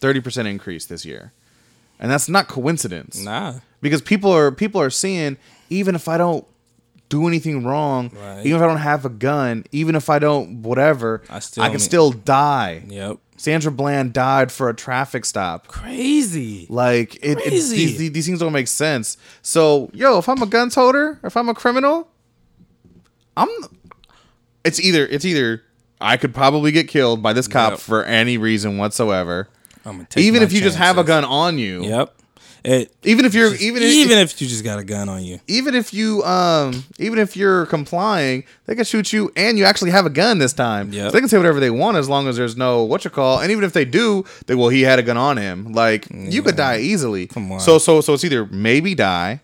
Thirty 0.00 0.20
percent 0.20 0.48
increase 0.48 0.86
this 0.86 1.04
year, 1.04 1.32
and 1.98 2.10
that's 2.10 2.28
not 2.28 2.48
coincidence. 2.48 3.18
nah. 3.22 3.54
because 3.80 4.02
people 4.02 4.30
are 4.32 4.50
people 4.52 4.80
are 4.80 4.90
seeing 4.90 5.36
even 5.70 5.94
if 5.94 6.08
I 6.08 6.16
don't 6.18 6.44
do 7.08 7.26
anything 7.26 7.64
wrong, 7.64 8.10
Right. 8.14 8.44
even 8.44 8.56
if 8.58 8.62
I 8.62 8.66
don't 8.66 8.76
have 8.78 9.04
a 9.04 9.08
gun, 9.08 9.64
even 9.72 9.94
if 9.94 10.10
I 10.10 10.18
don't 10.18 10.62
whatever, 10.62 11.22
I 11.30 11.36
I, 11.36 11.40
can 11.40 11.70
mean- 11.72 11.78
still 11.78 12.10
die. 12.10 12.82
Yep. 12.88 13.18
Sandra 13.38 13.70
Bland 13.70 14.12
died 14.12 14.50
for 14.50 14.68
a 14.68 14.74
traffic 14.74 15.24
stop. 15.24 15.68
Crazy. 15.68 16.66
Like 16.68 17.14
it, 17.16 17.38
it 17.38 17.42
Crazy. 17.44 17.76
these, 17.76 17.98
these 17.98 18.12
these 18.12 18.26
things 18.26 18.40
don't 18.40 18.52
make 18.52 18.66
sense. 18.68 19.16
So 19.42 19.90
yo, 19.94 20.18
if 20.18 20.28
I'm 20.28 20.42
a 20.42 20.46
guns 20.46 20.74
holder, 20.74 21.20
if 21.22 21.36
I'm 21.36 21.48
a 21.48 21.54
criminal, 21.54 22.08
I'm. 23.36 23.48
It's 24.64 24.80
either 24.80 25.06
it's 25.06 25.24
either 25.24 25.62
I 26.00 26.16
could 26.16 26.34
probably 26.34 26.72
get 26.72 26.88
killed 26.88 27.22
by 27.22 27.32
this 27.32 27.46
cop 27.48 27.72
Yep. 27.72 27.80
for 27.80 28.04
any 28.04 28.36
reason 28.38 28.76
whatsoever. 28.76 29.48
I'm 29.88 29.96
gonna 29.96 30.08
take 30.08 30.24
Even 30.24 30.42
if 30.42 30.52
you 30.52 30.60
just 30.60 30.76
have 30.76 30.98
a 30.98 31.04
gun 31.04 31.24
on 31.24 31.58
you. 31.58 31.84
Yep. 31.84 32.14
It, 32.64 32.92
Even 33.04 33.24
if 33.24 33.34
you're 33.34 33.54
even 33.54 33.82
if, 33.82 33.88
even 33.88 34.18
if 34.18 34.42
you 34.42 34.48
just 34.48 34.64
got 34.64 34.80
a 34.80 34.84
gun 34.84 35.08
on 35.08 35.22
you. 35.22 35.38
even 35.46 35.76
if 35.76 35.94
you 35.94 36.24
um 36.24 36.84
even 36.98 37.18
if 37.20 37.36
you're 37.36 37.66
complying, 37.66 38.44
they 38.66 38.74
can 38.74 38.84
shoot 38.84 39.12
you 39.12 39.30
and 39.36 39.56
you 39.56 39.64
actually 39.64 39.92
have 39.92 40.06
a 40.06 40.10
gun 40.10 40.38
this 40.38 40.52
time. 40.52 40.92
Yep. 40.92 41.06
So 41.06 41.10
they 41.12 41.20
can 41.20 41.28
say 41.28 41.36
whatever 41.36 41.60
they 41.60 41.70
want 41.70 41.96
as 41.96 42.08
long 42.08 42.26
as 42.26 42.36
there's 42.36 42.56
no 42.56 42.82
what 42.82 43.04
you 43.04 43.10
call. 43.10 43.38
And 43.40 43.52
even 43.52 43.62
if 43.62 43.72
they 43.72 43.84
do, 43.84 44.24
they 44.46 44.56
well 44.56 44.70
he 44.70 44.82
had 44.82 44.98
a 44.98 45.02
gun 45.04 45.16
on 45.16 45.36
him. 45.36 45.72
Like 45.72 46.08
you 46.10 46.42
could 46.42 46.56
die 46.56 46.80
easily. 46.80 47.28
Come 47.28 47.50
on. 47.52 47.60
So 47.60 47.78
so 47.78 48.00
so 48.00 48.14
it's 48.14 48.24
either 48.24 48.44
maybe 48.46 48.94
die, 48.94 49.40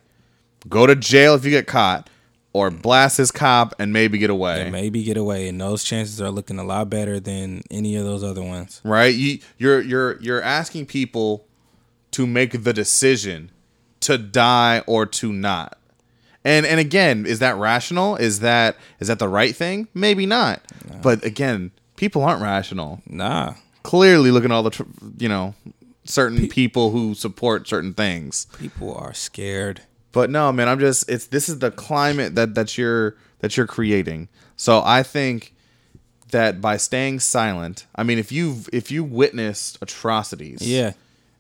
go 0.68 0.86
to 0.86 0.96
jail 0.96 1.34
if 1.34 1.44
you 1.44 1.50
get 1.52 1.68
caught, 1.68 2.10
or 2.54 2.70
blast 2.70 3.18
this 3.18 3.30
cop 3.30 3.74
and 3.78 3.92
maybe 3.92 4.16
get 4.16 4.30
away. 4.30 4.70
maybe 4.70 5.02
get 5.02 5.18
away, 5.18 5.48
and 5.48 5.60
those 5.60 5.84
chances 5.84 6.22
are 6.22 6.30
looking 6.30 6.58
a 6.58 6.64
lot 6.64 6.88
better 6.88 7.20
than 7.20 7.62
any 7.70 7.96
of 7.96 8.04
those 8.04 8.24
other 8.24 8.42
ones. 8.42 8.80
right? 8.84 9.14
You 9.14 9.40
you're 9.58 9.82
you're 9.82 10.18
you're 10.22 10.40
asking 10.42 10.86
people 10.86 11.44
to 12.12 12.26
make 12.26 12.62
the 12.64 12.72
decision 12.72 13.50
to 14.00 14.16
die 14.16 14.82
or 14.86 15.04
to 15.04 15.32
not. 15.32 15.78
And 16.44 16.64
and 16.64 16.78
again, 16.78 17.26
is 17.26 17.40
that 17.40 17.56
rational? 17.56 18.16
Is 18.16 18.40
that 18.40 18.76
is 19.00 19.08
that 19.08 19.18
the 19.18 19.28
right 19.28 19.54
thing? 19.54 19.88
Maybe 19.92 20.24
not. 20.24 20.60
But 21.02 21.24
again, 21.24 21.72
people 21.96 22.22
aren't 22.22 22.40
rational. 22.42 23.02
Nah, 23.06 23.54
Clearly, 23.82 24.30
look 24.30 24.44
at 24.44 24.50
all 24.50 24.62
the 24.62 24.70
tr- 24.70 24.82
you 25.18 25.28
know 25.28 25.54
certain 26.04 26.48
people 26.48 26.90
who 26.90 27.14
support 27.14 27.66
certain 27.66 27.94
things. 27.94 28.46
people 28.58 28.94
are 28.94 29.12
scared. 29.14 29.80
But 30.14 30.30
no, 30.30 30.50
man, 30.52 30.68
I'm 30.68 30.80
just 30.80 31.10
it's 31.10 31.26
this 31.26 31.48
is 31.50 31.58
the 31.58 31.70
climate 31.70 32.34
that 32.36 32.54
that 32.54 32.78
you're 32.78 33.16
that 33.40 33.56
you're 33.58 33.66
creating. 33.66 34.28
So 34.56 34.80
I 34.84 35.02
think 35.02 35.54
that 36.30 36.60
by 36.60 36.76
staying 36.78 37.20
silent, 37.20 37.84
I 37.94 38.02
mean, 38.04 38.18
if 38.18 38.32
you've 38.32 38.68
if 38.72 38.90
you 38.90 39.04
witnessed 39.04 39.76
atrocities, 39.82 40.62
Yeah. 40.62 40.92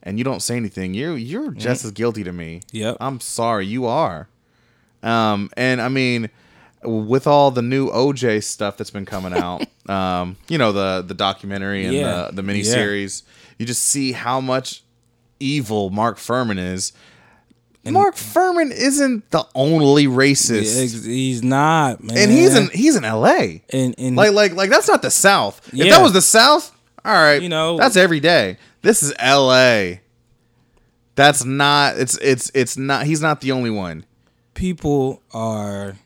and 0.02 0.18
you 0.18 0.24
don't 0.24 0.42
say 0.42 0.56
anything, 0.56 0.92
you're 0.92 1.16
you're 1.16 1.52
just 1.52 1.84
as 1.84 1.92
guilty 1.92 2.24
to 2.24 2.32
me. 2.32 2.60
Yep. 2.72 2.96
I'm 3.00 3.20
sorry, 3.20 3.64
you 3.66 3.86
are. 3.86 4.28
Um, 5.02 5.50
and 5.56 5.80
I 5.80 5.88
mean, 5.88 6.30
with 6.82 7.26
all 7.26 7.50
the 7.50 7.62
new 7.62 7.90
OJ 7.90 8.42
stuff 8.42 8.76
that's 8.76 8.90
been 8.90 9.06
coming 9.06 9.32
out, 9.34 9.64
um, 9.88 10.36
you 10.48 10.58
know 10.58 10.72
the 10.72 11.02
the 11.06 11.14
documentary 11.14 11.84
and 11.86 11.94
Yeah. 11.94 12.28
the 12.30 12.42
the 12.42 12.42
miniseries, 12.42 13.22
you 13.58 13.66
just 13.66 13.84
see 13.84 14.12
how 14.12 14.40
much 14.40 14.82
evil 15.40 15.90
Mark 15.90 16.18
Fuhrman 16.18 16.58
is. 16.58 16.92
Mark 17.92 18.14
Fuhrman 18.16 18.70
isn't 18.72 19.30
the 19.30 19.44
only 19.54 20.06
racist, 20.06 21.04
He's 21.04 21.42
not, 21.42 22.02
man. 22.02 22.16
and 22.16 22.30
he's 22.32 22.54
in 22.56 22.70
he's 22.70 22.96
in 22.96 23.04
L.A. 23.04 23.62
and, 23.70 23.94
and 23.98 24.16
Like 24.16 24.32
like 24.32 24.54
like 24.54 24.70
that's 24.70 24.88
not 24.88 25.02
the 25.02 25.10
South. 25.10 25.60
If 25.68 25.74
Yeah. 25.74 25.96
that 25.96 26.02
was 26.02 26.12
the 26.14 26.22
South, 26.22 26.72
all 27.04 27.12
right, 27.12 27.42
You 27.42 27.48
know- 27.48 27.76
that's 27.76 27.96
every 27.96 28.20
day. 28.20 28.56
This 28.82 29.02
is 29.02 29.12
L.A. 29.18 30.00
That's 31.14 31.44
not. 31.44 31.98
It's 31.98 32.16
it's 32.18 32.50
it's 32.54 32.76
not. 32.76 33.06
He's 33.06 33.20
not 33.20 33.40
the 33.40 33.52
only 33.52 33.70
one. 33.70 34.04
people 34.54 35.20
are 35.32 35.96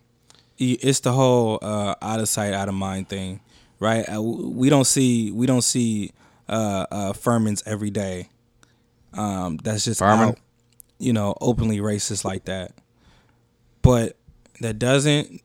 it's 0.58 1.00
the 1.00 1.12
whole 1.12 1.58
uh, 1.62 1.94
out 2.02 2.18
of 2.18 2.28
sight 2.28 2.52
out 2.52 2.68
of 2.68 2.74
mind 2.74 3.08
thing 3.08 3.40
right 3.78 4.04
uh, 4.12 4.20
we 4.20 4.68
don't 4.70 4.86
see 4.86 5.30
we 5.30 5.46
don't 5.46 5.62
see 5.62 6.10
uh, 6.48 6.84
uh, 6.90 7.12
Fuhrmans 7.12 7.62
every 7.66 7.90
day 7.90 8.28
um, 9.14 9.56
that's 9.58 9.84
just 9.84 10.00
Fuhrman? 10.00 10.28
out, 10.30 10.38
you 10.98 11.12
know 11.12 11.36
openly 11.40 11.78
racist 11.78 12.24
like 12.24 12.44
that 12.44 12.72
but 13.82 14.16
that 14.60 14.78
doesn't 14.78 15.40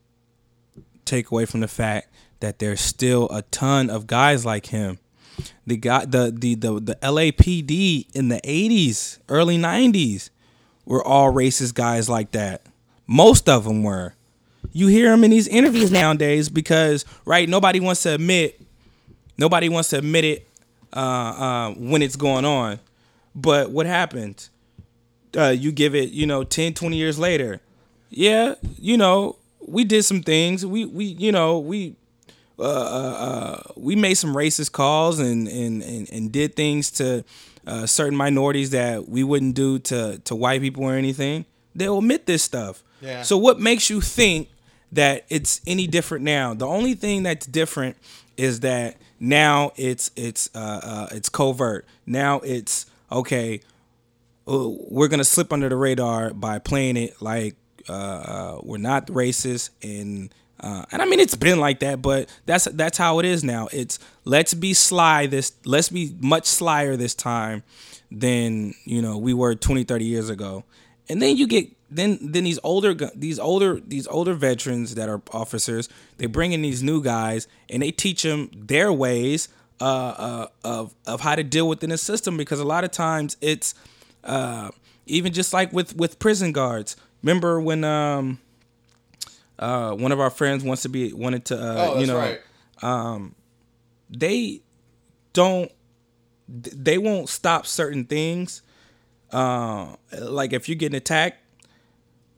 take 1.04 1.30
away 1.30 1.44
from 1.44 1.60
the 1.60 1.68
fact 1.68 2.08
that 2.40 2.58
there's 2.58 2.80
still 2.80 3.28
a 3.30 3.42
ton 3.42 3.88
of 3.90 4.06
guys 4.06 4.44
like 4.44 4.66
him 4.66 4.98
the 5.66 5.76
guy 5.76 6.04
the 6.04 6.34
the 6.36 6.54
the, 6.54 6.80
the 6.80 6.98
LAPD 7.02 8.14
in 8.14 8.28
the 8.28 8.40
80s 8.42 9.18
early 9.28 9.58
90s 9.58 10.30
were 10.84 11.02
all 11.02 11.32
racist 11.32 11.74
guys 11.74 12.08
like 12.08 12.32
that 12.32 12.66
most 13.06 13.48
of 13.48 13.64
them 13.64 13.82
were. 13.82 14.14
You 14.72 14.88
hear 14.88 15.10
them 15.10 15.24
in 15.24 15.30
these 15.30 15.48
interviews 15.48 15.90
nowadays 15.90 16.48
because 16.48 17.04
right, 17.24 17.48
nobody 17.48 17.80
wants 17.80 18.02
to 18.02 18.14
admit, 18.14 18.60
nobody 19.38 19.68
wants 19.68 19.90
to 19.90 19.98
admit 19.98 20.24
it 20.24 20.48
uh, 20.92 20.98
uh, 20.98 21.74
when 21.74 22.02
it's 22.02 22.16
going 22.16 22.44
on. 22.44 22.80
But 23.34 23.70
what 23.70 23.86
happened? 23.86 24.48
Uh, 25.36 25.48
you 25.48 25.72
give 25.72 25.94
it, 25.94 26.10
you 26.10 26.26
know, 26.26 26.44
10, 26.44 26.74
20 26.74 26.96
years 26.96 27.18
later. 27.18 27.60
Yeah, 28.10 28.54
you 28.78 28.96
know, 28.96 29.36
we 29.66 29.84
did 29.84 30.04
some 30.04 30.22
things. 30.22 30.64
We 30.64 30.84
we 30.84 31.04
you 31.04 31.32
know 31.32 31.58
we 31.58 31.96
uh, 32.58 32.62
uh, 32.62 32.66
uh, 32.66 33.62
we 33.76 33.96
made 33.96 34.14
some 34.14 34.34
racist 34.34 34.72
calls 34.72 35.18
and 35.18 35.48
and 35.48 35.82
and, 35.82 36.10
and 36.10 36.32
did 36.32 36.54
things 36.54 36.90
to 36.92 37.24
uh, 37.66 37.86
certain 37.86 38.16
minorities 38.16 38.70
that 38.70 39.08
we 39.08 39.24
wouldn't 39.24 39.54
do 39.54 39.78
to 39.80 40.18
to 40.24 40.34
white 40.34 40.60
people 40.60 40.84
or 40.84 40.94
anything. 40.94 41.44
They'll 41.74 41.98
admit 41.98 42.26
this 42.26 42.42
stuff. 42.42 42.84
Yeah. 43.00 43.22
So 43.22 43.36
what 43.36 43.58
makes 43.58 43.90
you 43.90 44.00
think 44.00 44.48
that 44.92 45.24
it's 45.28 45.60
any 45.66 45.86
different 45.86 46.24
now? 46.24 46.54
The 46.54 46.66
only 46.66 46.94
thing 46.94 47.24
that's 47.24 47.46
different 47.46 47.96
is 48.36 48.60
that 48.60 48.96
now 49.18 49.72
it's 49.76 50.10
it's 50.14 50.50
uh, 50.54 50.80
uh, 50.82 51.08
it's 51.12 51.28
covert. 51.28 51.86
Now 52.06 52.40
it's 52.40 52.86
okay. 53.10 53.60
Uh, 54.48 54.68
We're 54.68 55.08
gonna 55.08 55.24
slip 55.24 55.52
under 55.52 55.68
the 55.68 55.76
radar 55.76 56.32
by 56.34 56.58
playing 56.58 56.96
it 56.96 57.20
like 57.20 57.56
uh, 57.88 57.92
uh, 57.92 58.60
we're 58.62 58.78
not 58.78 59.06
racist 59.08 59.70
and. 59.82 60.32
Uh, 60.60 60.82
and 60.92 61.02
I 61.02 61.04
mean 61.04 61.20
it's 61.20 61.34
been 61.34 61.58
like 61.58 61.80
that, 61.80 62.00
but 62.00 62.30
that's 62.46 62.64
that's 62.64 62.96
how 62.96 63.18
it 63.18 63.26
is 63.26 63.44
now. 63.44 63.68
It's 63.70 63.98
let's 64.24 64.54
be 64.54 64.72
sly 64.72 65.26
this 65.26 65.52
let's 65.64 65.90
be 65.90 66.14
much 66.20 66.46
slyer 66.46 66.96
this 66.96 67.14
time 67.14 67.64
than 68.10 68.72
you 68.84 69.02
know 69.02 69.18
we 69.18 69.34
were 69.34 69.54
20 69.56 69.84
30 69.84 70.04
years 70.04 70.30
ago. 70.30 70.64
And 71.08 71.20
then 71.20 71.36
you 71.36 71.46
get 71.46 71.68
then 71.90 72.18
then 72.20 72.44
these 72.44 72.58
older 72.64 72.94
these 72.94 73.38
older 73.38 73.80
these 73.80 74.06
older 74.06 74.34
veterans 74.34 74.94
that 74.94 75.08
are 75.08 75.20
officers, 75.32 75.88
they 76.18 76.26
bring 76.26 76.52
in 76.52 76.62
these 76.62 76.82
new 76.82 77.02
guys 77.02 77.46
and 77.68 77.82
they 77.82 77.90
teach 77.90 78.22
them 78.22 78.50
their 78.54 78.92
ways 78.92 79.48
uh, 79.80 79.84
uh, 79.84 80.46
of 80.64 80.94
of 81.06 81.20
how 81.20 81.34
to 81.34 81.42
deal 81.44 81.68
within 81.68 81.90
the 81.90 81.98
system 81.98 82.36
because 82.36 82.60
a 82.60 82.64
lot 82.64 82.84
of 82.84 82.90
times 82.90 83.36
it's 83.40 83.74
uh, 84.24 84.70
even 85.06 85.32
just 85.32 85.52
like 85.52 85.72
with 85.72 85.96
with 85.96 86.18
prison 86.18 86.52
guards. 86.52 86.96
Remember 87.22 87.60
when 87.60 87.84
um 87.84 88.38
uh 89.58 89.92
one 89.92 90.12
of 90.12 90.20
our 90.20 90.30
friends 90.30 90.64
wants 90.64 90.82
to 90.82 90.88
be 90.88 91.12
wanted 91.12 91.44
to 91.46 91.56
uh, 91.56 91.98
you 92.00 92.06
know 92.06 92.18
um 92.82 93.34
they 94.10 94.60
don't 95.32 95.70
they 96.48 96.98
won't 96.98 97.28
stop 97.28 97.66
certain 97.66 98.04
things. 98.04 98.62
Uh, 99.30 99.96
like 100.20 100.52
if 100.52 100.68
you're 100.68 100.76
getting 100.76 100.96
attacked 100.96 101.38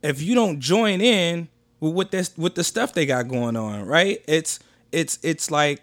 if 0.02 0.22
you 0.22 0.34
don't 0.34 0.60
join 0.60 1.00
in 1.00 1.48
with 1.80 1.92
what 1.92 2.10
this 2.10 2.32
with 2.38 2.54
the 2.54 2.64
stuff 2.64 2.92
they 2.92 3.04
got 3.06 3.28
going 3.28 3.56
on 3.56 3.84
right? 3.84 4.22
It's 4.26 4.60
it's 4.92 5.18
it's 5.22 5.50
like 5.50 5.82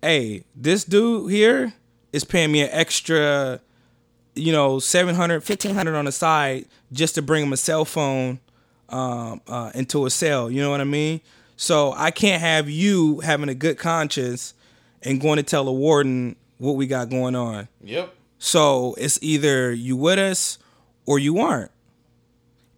hey 0.00 0.44
this 0.56 0.84
dude 0.84 1.30
here 1.30 1.74
is 2.12 2.24
paying 2.24 2.50
me 2.50 2.62
an 2.62 2.70
extra 2.72 3.60
you 4.34 4.52
know 4.52 4.78
700 4.78 5.34
1500 5.46 5.94
on 5.94 6.04
the 6.06 6.12
side 6.12 6.66
just 6.92 7.14
to 7.16 7.22
bring 7.22 7.42
him 7.44 7.52
a 7.52 7.56
cell 7.56 7.84
phone 7.84 8.40
um, 8.88 9.40
uh, 9.48 9.70
into 9.74 10.06
a 10.06 10.10
cell 10.10 10.50
you 10.50 10.60
know 10.60 10.70
what 10.70 10.80
i 10.80 10.84
mean 10.84 11.20
so 11.56 11.92
i 11.96 12.10
can't 12.10 12.40
have 12.40 12.68
you 12.70 13.20
having 13.20 13.48
a 13.48 13.54
good 13.54 13.78
conscience 13.78 14.54
and 15.02 15.20
going 15.20 15.36
to 15.36 15.42
tell 15.42 15.64
the 15.64 15.72
warden 15.72 16.36
what 16.58 16.72
we 16.76 16.86
got 16.86 17.08
going 17.10 17.34
on 17.34 17.68
Yep. 17.82 18.14
so 18.38 18.94
it's 18.98 19.18
either 19.22 19.72
you 19.72 19.96
with 19.96 20.18
us 20.18 20.58
or 21.04 21.18
you 21.18 21.38
aren't. 21.40 21.70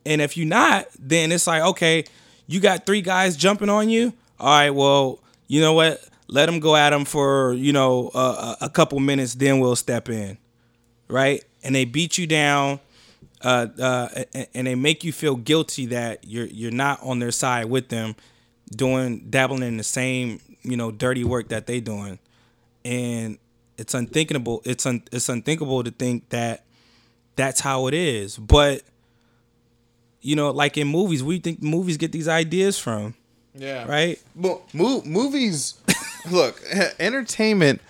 And 0.07 0.21
if 0.23 0.37
you're 0.37 0.47
not, 0.47 0.87
then 0.99 1.31
it's 1.33 1.47
like, 1.47 1.63
okay, 1.63 2.05
you 2.47 2.61
got 2.61 2.87
three 2.87 3.03
guys 3.03 3.37
jumping 3.37 3.69
on 3.69 3.89
you. 3.91 4.13
All 4.41 4.49
right, 4.49 4.71
well, 4.71 5.19
you 5.47 5.61
know 5.61 5.73
what? 5.75 6.07
Let 6.27 6.47
them 6.47 6.59
go 6.61 6.75
at 6.77 6.91
them 6.91 7.05
for, 7.05 7.53
you 7.55 7.73
know, 7.73 8.11
uh, 8.15 8.57
a 8.61 8.65
a 8.67 8.69
couple 8.71 8.99
minutes, 9.01 9.35
then 9.35 9.61
we'll 9.61 9.77
step 9.77 10.09
in. 10.09 10.39
Right? 11.09 11.45
And 11.63 11.75
they 11.75 11.85
beat 11.85 12.19
you 12.19 12.27
down 12.27 12.81
uh, 13.43 13.67
uh, 13.79 14.09
and, 14.35 14.47
and 14.55 14.67
they 14.67 14.75
make 14.75 15.05
you 15.05 15.13
feel 15.13 15.37
guilty 15.37 15.87
that 15.87 16.25
you're 16.27 16.47
you're 16.47 16.71
not 16.71 16.99
on 17.03 17.19
their 17.19 17.31
side 17.31 17.67
with 17.67 17.89
them, 17.89 18.17
doing 18.75 19.27
dabbling 19.29 19.63
in 19.63 19.77
the 19.77 19.85
same 19.85 20.41
you 20.63 20.77
know 20.77 20.91
dirty 20.91 21.25
work 21.25 21.49
that 21.49 21.67
they 21.67 21.79
doing, 21.81 22.19
and 22.87 23.39
it's 23.77 23.93
unthinkable. 23.93 24.63
It's 24.65 24.87
un, 24.87 25.03
it's 25.13 25.29
unthinkable 25.29 25.85
to 25.85 25.91
think 25.91 26.31
that 26.31 26.65
that's 27.37 27.61
how 27.61 27.87
it 27.87 27.93
is. 27.95 28.39
But 28.39 28.83
you 30.23 30.37
know, 30.37 30.51
like 30.51 30.79
in 30.79 30.89
movies, 30.89 31.23
we 31.23 31.39
think 31.39 31.63
movies 31.63 31.99
get 31.99 32.13
these 32.13 32.29
ideas 32.29 32.79
from, 32.79 33.15
Yeah. 33.55 33.85
right? 33.87 34.19
Well, 34.35 34.63
mo- 34.73 35.03
movies. 35.05 35.75
look, 36.31 36.63
entertainment 36.99 37.83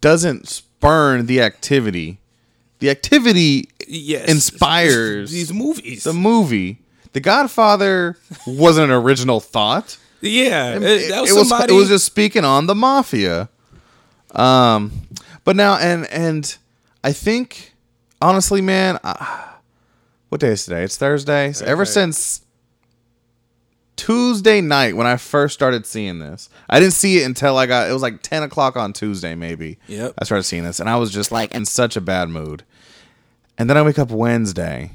doesn't 0.00 0.48
spurn 0.48 1.26
the 1.26 1.42
activity. 1.42 2.18
The 2.82 2.90
activity 2.90 3.68
Yes, 3.86 4.28
inspires 4.28 5.30
these 5.30 5.52
movies. 5.52 6.02
the 6.04 6.12
movie. 6.12 6.78
The 7.12 7.20
Godfather 7.20 8.16
wasn't 8.46 8.90
an 8.90 8.96
original 8.96 9.38
thought. 9.38 9.96
yeah, 10.20 10.74
It, 10.76 10.82
it, 10.82 11.08
that 11.10 11.20
was 11.20 11.30
it 11.30 11.34
was 11.34 11.52
it 11.70 11.72
was 11.72 11.88
just 11.88 12.04
speaking 12.04 12.44
on 12.44 12.66
the 12.66 12.74
mafia. 12.74 13.48
Um, 14.32 14.92
but 15.44 15.54
now 15.56 15.76
and 15.76 16.06
and 16.10 16.56
I 17.04 17.12
think 17.12 17.74
honestly, 18.20 18.60
man, 18.60 18.98
uh, 19.04 19.44
what 20.30 20.40
day 20.40 20.48
is 20.48 20.64
today? 20.64 20.82
It's 20.84 20.96
Thursday. 20.96 21.52
So 21.52 21.64
ever 21.66 21.84
since 21.84 22.40
Tuesday 23.96 24.60
night 24.60 24.96
when 24.96 25.06
I 25.06 25.16
first 25.18 25.54
started 25.54 25.86
seeing 25.86 26.18
this, 26.18 26.48
I 26.68 26.80
didn't 26.80 26.94
see 26.94 27.18
it 27.18 27.26
until 27.26 27.56
I 27.58 27.66
got. 27.66 27.88
It 27.88 27.92
was 27.92 28.02
like 28.02 28.22
ten 28.22 28.42
o'clock 28.42 28.76
on 28.76 28.92
Tuesday, 28.92 29.34
maybe. 29.34 29.78
Yep. 29.86 30.14
I 30.18 30.24
started 30.24 30.44
seeing 30.44 30.64
this, 30.64 30.80
and 30.80 30.88
I 30.88 30.96
was 30.96 31.12
just 31.12 31.30
like 31.30 31.54
in 31.54 31.64
such 31.66 31.96
a 31.96 32.00
bad 32.00 32.28
mood. 32.28 32.64
And 33.62 33.70
then 33.70 33.76
I 33.76 33.82
wake 33.82 34.00
up 34.00 34.10
Wednesday, 34.10 34.90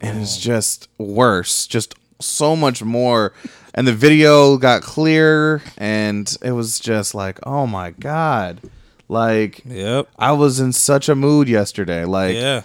and 0.00 0.20
it's 0.20 0.38
just 0.38 0.88
worse, 0.98 1.68
just 1.68 1.94
so 2.20 2.56
much 2.56 2.82
more. 2.82 3.32
And 3.74 3.86
the 3.86 3.92
video 3.92 4.56
got 4.56 4.82
clear, 4.82 5.62
and 5.78 6.36
it 6.42 6.50
was 6.50 6.80
just 6.80 7.14
like, 7.14 7.38
oh 7.44 7.64
my 7.64 7.92
god, 7.92 8.60
like 9.06 9.62
yep. 9.64 10.08
I 10.18 10.32
was 10.32 10.58
in 10.58 10.72
such 10.72 11.08
a 11.08 11.14
mood 11.14 11.48
yesterday, 11.48 12.04
like, 12.04 12.34
Yeah, 12.34 12.62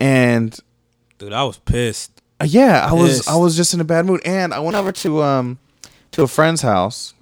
and 0.00 0.58
dude, 1.18 1.32
I 1.32 1.44
was 1.44 1.58
pissed. 1.58 2.20
uh, 2.40 2.44
yeah, 2.44 2.84
I 2.90 2.92
was 2.92 3.28
I 3.28 3.36
was 3.36 3.54
just 3.54 3.72
in 3.72 3.80
a 3.80 3.84
bad 3.84 4.04
mood, 4.04 4.20
and 4.24 4.52
I 4.52 4.58
went 4.58 4.76
over 4.76 4.90
to 4.90 5.22
um 5.22 5.60
to 6.10 6.24
a 6.24 6.26
friend's 6.26 6.62
house, 6.62 7.14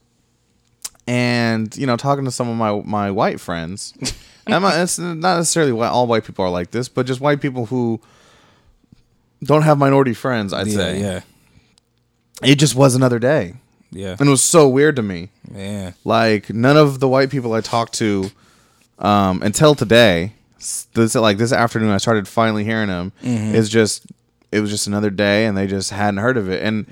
and 1.07 1.77
you 1.77 1.87
know 1.87 1.99
talking 1.99 2.25
to 2.25 2.31
some 2.31 2.49
of 2.49 2.57
my 2.57 2.81
my 2.87 3.11
white 3.11 3.39
friends. 3.39 3.93
not, 4.49 4.79
it's 4.79 4.99
not 4.99 5.37
necessarily 5.37 5.73
why 5.73 5.89
all 5.89 6.07
white 6.07 6.25
people 6.25 6.45
are 6.45 6.51
like 6.51 6.71
this, 6.71 6.89
but 6.89 7.07
just 7.07 7.21
white 7.21 7.41
people 7.41 7.67
who 7.67 8.01
don't 9.43 9.63
have 9.63 9.79
minority 9.79 10.15
friends. 10.15 10.53
I'd 10.53 10.67
yeah, 10.67 10.75
say 10.75 11.01
yeah. 11.01 11.21
it 12.43 12.57
just 12.57 12.75
was 12.75 12.95
another 12.95 13.19
day. 13.19 13.55
Yeah. 13.91 14.17
and 14.19 14.29
it 14.29 14.31
was 14.31 14.43
so 14.43 14.69
weird 14.69 14.97
to 14.97 15.03
me. 15.03 15.31
Yeah. 15.51 15.93
Like 16.05 16.51
none 16.51 16.77
of 16.77 17.01
the 17.01 17.09
white 17.09 17.31
people 17.31 17.55
I 17.55 17.61
talked 17.61 17.95
to 17.95 18.31
um, 18.99 19.43
until 19.43 19.75
today, 19.75 20.35
this 20.59 21.15
like 21.15 21.39
this 21.39 21.53
afternoon, 21.53 21.91
I 21.91 21.99
started 21.99 22.27
finally 22.27 22.65
hearing 22.65 22.89
them. 22.89 23.13
It's 23.23 23.69
just 23.69 24.07
it 24.51 24.61
was 24.61 24.71
just 24.71 24.87
another 24.87 25.11
day, 25.11 25.47
and 25.47 25.57
they 25.57 25.67
just 25.67 25.91
hadn't 25.91 26.19
heard 26.19 26.37
of 26.37 26.51
it, 26.51 26.63
and 26.63 26.87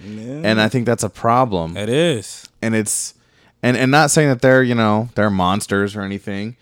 and 0.45 0.61
I 0.61 0.69
think 0.69 0.87
that's 0.87 1.03
a 1.03 1.09
problem. 1.09 1.77
It 1.77 1.89
is. 1.89 2.47
And 2.63 2.75
it's 2.75 3.15
and 3.63 3.77
and 3.77 3.91
not 3.91 4.11
saying 4.11 4.29
that 4.29 4.43
they're 4.43 4.63
you 4.63 4.75
know 4.75 5.09
they're 5.15 5.31
monsters 5.31 5.97
or 5.97 6.03
anything. 6.03 6.57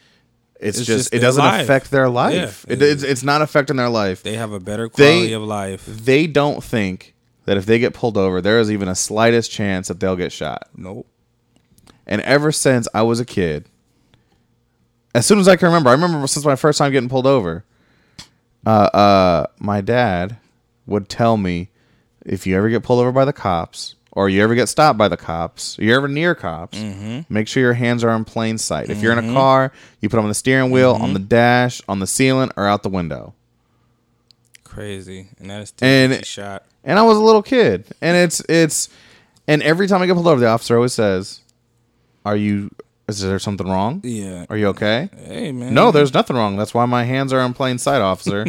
It's, 0.61 0.78
It's 0.78 0.86
just, 0.86 0.98
just 1.11 1.14
it 1.14 1.18
doesn't 1.18 1.42
life. 1.44 1.62
affect 1.64 1.90
their 1.90 2.09
life. 2.09 2.64
Yeah. 2.68 2.74
It, 2.74 2.82
it's 2.82 3.02
it's 3.02 3.22
not 3.22 3.42
affecting 3.42 3.76
their 3.76 3.88
life. 3.88 4.22
They 4.22 4.36
have 4.36 4.52
a 4.52 4.61
better 4.61 4.88
They- 4.88 5.12
quality 5.16 5.32
of 5.32 5.42
life. 5.42 5.84
They 5.86 6.26
don't 6.26 6.62
think 6.62 7.14
that 7.44 7.57
if 7.57 7.66
they 7.66 7.78
get 7.78 7.92
pulled 7.92 8.16
over, 8.16 8.40
there 8.40 8.59
is 8.61 8.70
even 8.70 8.88
a 8.88 8.94
slightest 8.94 9.50
chance 9.50 9.88
that 9.88 10.00
they'll 10.00 10.16
get 10.16 10.32
shot. 10.32 10.68
Nope. 10.76 11.07
And 12.07 12.22
ever 12.22 12.52
since 12.52 12.86
I 12.94 13.02
was 13.02 13.20
a 13.20 13.24
kid, 13.24 13.68
as 15.14 15.26
soon 15.26 15.38
as 15.38 15.48
I 15.48 15.57
can 15.57 15.66
remember, 15.66 15.90
I 15.90 15.92
remember 15.92 16.26
since 16.26 16.44
my 16.46 16.57
first 16.57 16.78
time 16.78 16.92
getting 16.92 17.09
pulled 17.09 17.26
over, 17.26 17.64
uh, 18.66 18.68
uh, 18.70 19.46
my 19.59 19.80
dad 19.80 20.36
would 20.86 21.09
tell 21.09 21.36
me 21.36 21.70
if 22.24 22.46
you 22.46 22.57
ever 22.57 22.68
get 22.70 22.82
pulled 22.82 23.00
over 23.00 23.12
by 23.12 23.24
the 23.24 23.32
cops 23.32 23.94
or 24.14 24.28
you 24.28 24.42
ever 24.42 24.54
get 24.54 24.68
stopped 24.68 24.96
by 24.96 25.08
the 25.08 25.16
cops, 25.16 25.78
or 25.78 25.84
you're 25.84 25.96
ever 25.96 26.08
near 26.08 26.34
cops, 26.34 26.78
mm-hmm. 26.78 27.20
make 27.32 27.48
sure 27.48 27.62
your 27.62 27.72
hands 27.74 28.04
are 28.04 28.14
in 28.14 28.24
plain 28.24 28.58
sight. 28.58 28.88
If 28.88 29.02
you're 29.02 29.12
in 29.12 29.18
a 29.18 29.22
mm-hmm. 29.22 29.34
car, 29.34 29.72
you 30.00 30.08
put 30.08 30.16
them 30.16 30.24
on 30.24 30.30
the 30.30 30.34
steering 30.34 30.70
wheel, 30.70 30.92
on 30.92 31.12
the 31.12 31.18
mm-hmm. 31.18 31.28
dash, 31.28 31.82
on 31.88 31.98
the 31.98 32.06
ceiling, 32.06 32.50
or 32.56 32.66
out 32.66 32.82
the 32.82 32.88
window. 32.88 33.34
Crazy. 34.62 35.28
And 35.38 35.50
that 35.50 35.62
is 35.62 35.72
and 35.82 36.24
shot. 36.24 36.64
And 36.84 36.98
I 36.98 37.02
was 37.02 37.16
a 37.16 37.22
little 37.22 37.42
kid, 37.42 37.86
and 38.00 38.16
it's 38.16 38.40
it's, 38.48 38.88
and 39.48 39.62
every 39.62 39.88
time 39.88 40.02
I 40.02 40.06
get 40.06 40.14
pulled 40.14 40.28
over, 40.28 40.40
the 40.40 40.48
officer 40.48 40.76
always 40.76 40.92
says, 40.92 41.40
"Are 42.24 42.36
you? 42.36 42.70
Is 43.08 43.20
there 43.20 43.38
something 43.38 43.66
wrong? 43.66 44.00
Yeah. 44.04 44.46
Are 44.48 44.56
you 44.56 44.68
okay?" 44.68 45.10
Hey 45.16 45.50
man. 45.52 45.74
No, 45.74 45.90
there's 45.90 46.12
nothing 46.12 46.36
wrong. 46.36 46.56
That's 46.56 46.74
why 46.74 46.86
my 46.86 47.04
hands 47.04 47.32
are 47.32 47.40
in 47.40 47.54
plain 47.54 47.78
sight, 47.78 48.00
officer. 48.00 48.46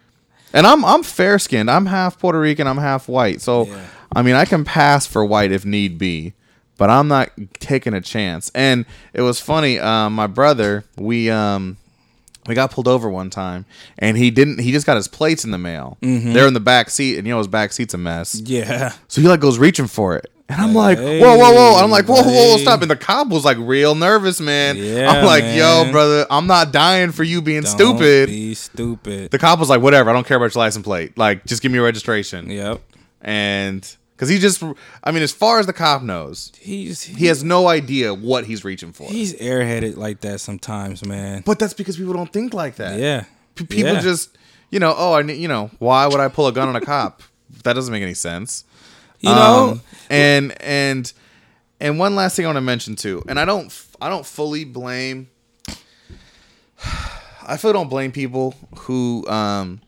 and 0.52 0.66
I'm 0.66 0.84
I'm 0.84 1.02
fair 1.02 1.38
skinned. 1.38 1.70
I'm 1.70 1.86
half 1.86 2.18
Puerto 2.18 2.38
Rican. 2.38 2.66
I'm 2.66 2.78
half 2.78 3.08
white. 3.08 3.40
So 3.40 3.66
Yeah. 3.66 3.86
I 4.14 4.22
mean, 4.22 4.34
I 4.34 4.44
can 4.44 4.64
pass 4.64 5.06
for 5.06 5.24
white 5.24 5.52
if 5.52 5.64
need 5.64 5.98
be, 5.98 6.34
but 6.78 6.90
I'm 6.90 7.08
not 7.08 7.30
taking 7.60 7.94
a 7.94 8.00
chance. 8.00 8.50
And 8.54 8.84
it 9.12 9.22
was 9.22 9.40
funny. 9.40 9.78
Um, 9.78 10.14
my 10.14 10.26
brother, 10.26 10.84
we 10.96 11.30
um, 11.30 11.76
we 12.46 12.54
got 12.54 12.70
pulled 12.70 12.88
over 12.88 13.08
one 13.08 13.30
time, 13.30 13.64
and 13.98 14.16
he 14.16 14.30
didn't. 14.30 14.58
He 14.60 14.72
just 14.72 14.86
got 14.86 14.96
his 14.96 15.08
plates 15.08 15.44
in 15.44 15.50
the 15.50 15.58
mail. 15.58 15.96
They're 16.00 16.46
in 16.48 16.54
the 16.54 16.60
back 16.60 16.90
seat, 16.90 17.18
and 17.18 17.26
you 17.26 17.32
know 17.32 17.38
his 17.38 17.48
back 17.48 17.72
seat's 17.72 17.94
a 17.94 17.98
mess. 17.98 18.34
Yeah. 18.40 18.92
So 19.08 19.20
he 19.20 19.28
like 19.28 19.40
goes 19.40 19.58
reaching 19.58 19.86
for 19.86 20.16
it. 20.16 20.26
And 20.48 20.60
I'm 20.60 20.74
like, 20.74 20.98
Hey, 20.98 21.18
whoa, 21.18 21.34
whoa, 21.38 21.52
whoa. 21.52 21.74
And 21.76 21.84
I'm 21.84 21.90
like, 21.90 22.06
whoa, 22.06 22.22
whoa, 22.22 22.30
whoa, 22.50 22.56
stop. 22.58 22.82
And 22.82 22.90
the 22.90 22.96
cop 22.96 23.28
was 23.28 23.42
like 23.42 23.56
real 23.58 23.94
nervous, 23.94 24.38
man. 24.38 24.76
Yeah, 24.76 25.10
I'm 25.10 25.24
like, 25.24 25.44
yo, 25.44 25.90
brother, 25.90 26.26
I'm 26.28 26.46
not 26.46 26.72
dying 26.72 27.10
for 27.10 27.22
you 27.22 27.40
being 27.40 27.62
Don't 27.62 27.70
stupid. 27.70 28.26
Be 28.28 28.52
stupid. 28.52 29.30
The 29.30 29.38
cop 29.38 29.58
was 29.60 29.70
like, 29.70 29.80
whatever, 29.80 30.10
I 30.10 30.12
don't 30.12 30.26
care 30.26 30.36
about 30.36 30.54
your 30.54 30.62
license 30.62 30.84
plate. 30.84 31.16
Like, 31.16 31.46
just 31.46 31.62
give 31.62 31.72
me 31.72 31.76
your 31.76 31.86
registration. 31.86 32.50
yep. 32.50 32.82
And 33.22 33.96
because 34.22 34.30
he 34.30 34.38
just, 34.38 34.62
I 35.02 35.10
mean, 35.10 35.24
as 35.24 35.32
far 35.32 35.58
as 35.58 35.66
the 35.66 35.72
cop 35.72 36.00
knows, 36.00 36.52
He's 36.60 37.02
he 37.02 37.26
has 37.26 37.42
no 37.42 37.66
idea 37.66 38.14
what 38.14 38.44
he's 38.44 38.62
reaching 38.64 38.92
for. 38.92 39.08
he's 39.10 39.34
airheaded 39.34 39.96
like 39.96 40.20
that 40.20 40.40
sometimes, 40.40 41.04
man. 41.04 41.42
but 41.44 41.58
that's 41.58 41.74
because 41.74 41.96
people 41.96 42.12
don't 42.12 42.32
think 42.32 42.54
like 42.54 42.76
that. 42.76 43.00
Yeah. 43.00 43.24
P- 43.56 43.66
people 43.66 43.94
Yeah. 43.94 44.00
just, 44.00 44.38
you 44.70 44.78
know, 44.78 44.94
oh, 44.96 45.14
I 45.14 45.22
need, 45.22 45.38
you 45.38 45.48
know, 45.48 45.72
why 45.80 46.06
would 46.06 46.20
I 46.20 46.28
pull 46.28 46.46
a 46.46 46.52
gun 46.52 46.68
on 46.68 46.76
a 46.76 46.80
cop? 46.80 47.20
That 47.64 47.72
doesn't 47.72 47.90
make 47.92 48.02
any 48.04 48.14
sense. 48.14 48.62
You 49.18 49.30
know, 49.30 49.70
Um, 49.72 49.82
and 50.08 50.62
and 50.62 51.12
and 51.80 51.98
one 51.98 52.14
last 52.14 52.36
thing 52.36 52.44
I 52.46 52.48
want 52.48 52.58
to 52.58 52.60
mention 52.62 52.94
too, 52.94 53.24
and 53.28 53.40
I 53.40 53.44
don't 53.44 53.72
I 54.00 54.08
don't 54.08 54.24
fully 54.24 54.64
blame. 54.64 55.28
I 57.46 57.56
fully 57.56 57.72
don't 57.74 57.88
blame 57.90 58.12
people 58.12 58.54
who 58.82 59.26
um 59.28 59.80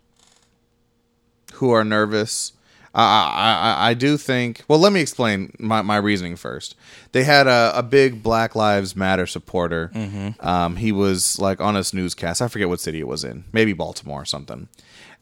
who 1.54 1.70
are 1.70 1.84
nervous. 1.84 2.52
I, 2.94 3.02
I, 3.02 3.84
I- 3.84 3.90
I 3.90 3.94
do 3.94 4.16
think. 4.16 4.62
Well, 4.68 4.78
let 4.78 4.92
me 4.92 5.00
explain 5.00 5.52
my, 5.58 5.82
my 5.82 5.96
reasoning 5.96 6.36
first. 6.36 6.74
They 7.12 7.24
had 7.24 7.46
a, 7.46 7.72
a 7.74 7.82
big 7.82 8.22
Black 8.22 8.54
Lives 8.54 8.94
Matter 8.96 9.26
supporter. 9.26 9.90
Um, 10.40 10.76
he 10.76 10.92
was 10.92 11.38
like 11.38 11.60
on 11.60 11.76
a 11.76 11.82
newscast. 11.92 12.40
I 12.40 12.48
forget 12.48 12.68
what 12.68 12.80
city 12.80 13.00
it 13.00 13.08
was 13.08 13.24
in, 13.24 13.44
maybe 13.52 13.72
Baltimore 13.72 14.22
or 14.22 14.24
something. 14.24 14.68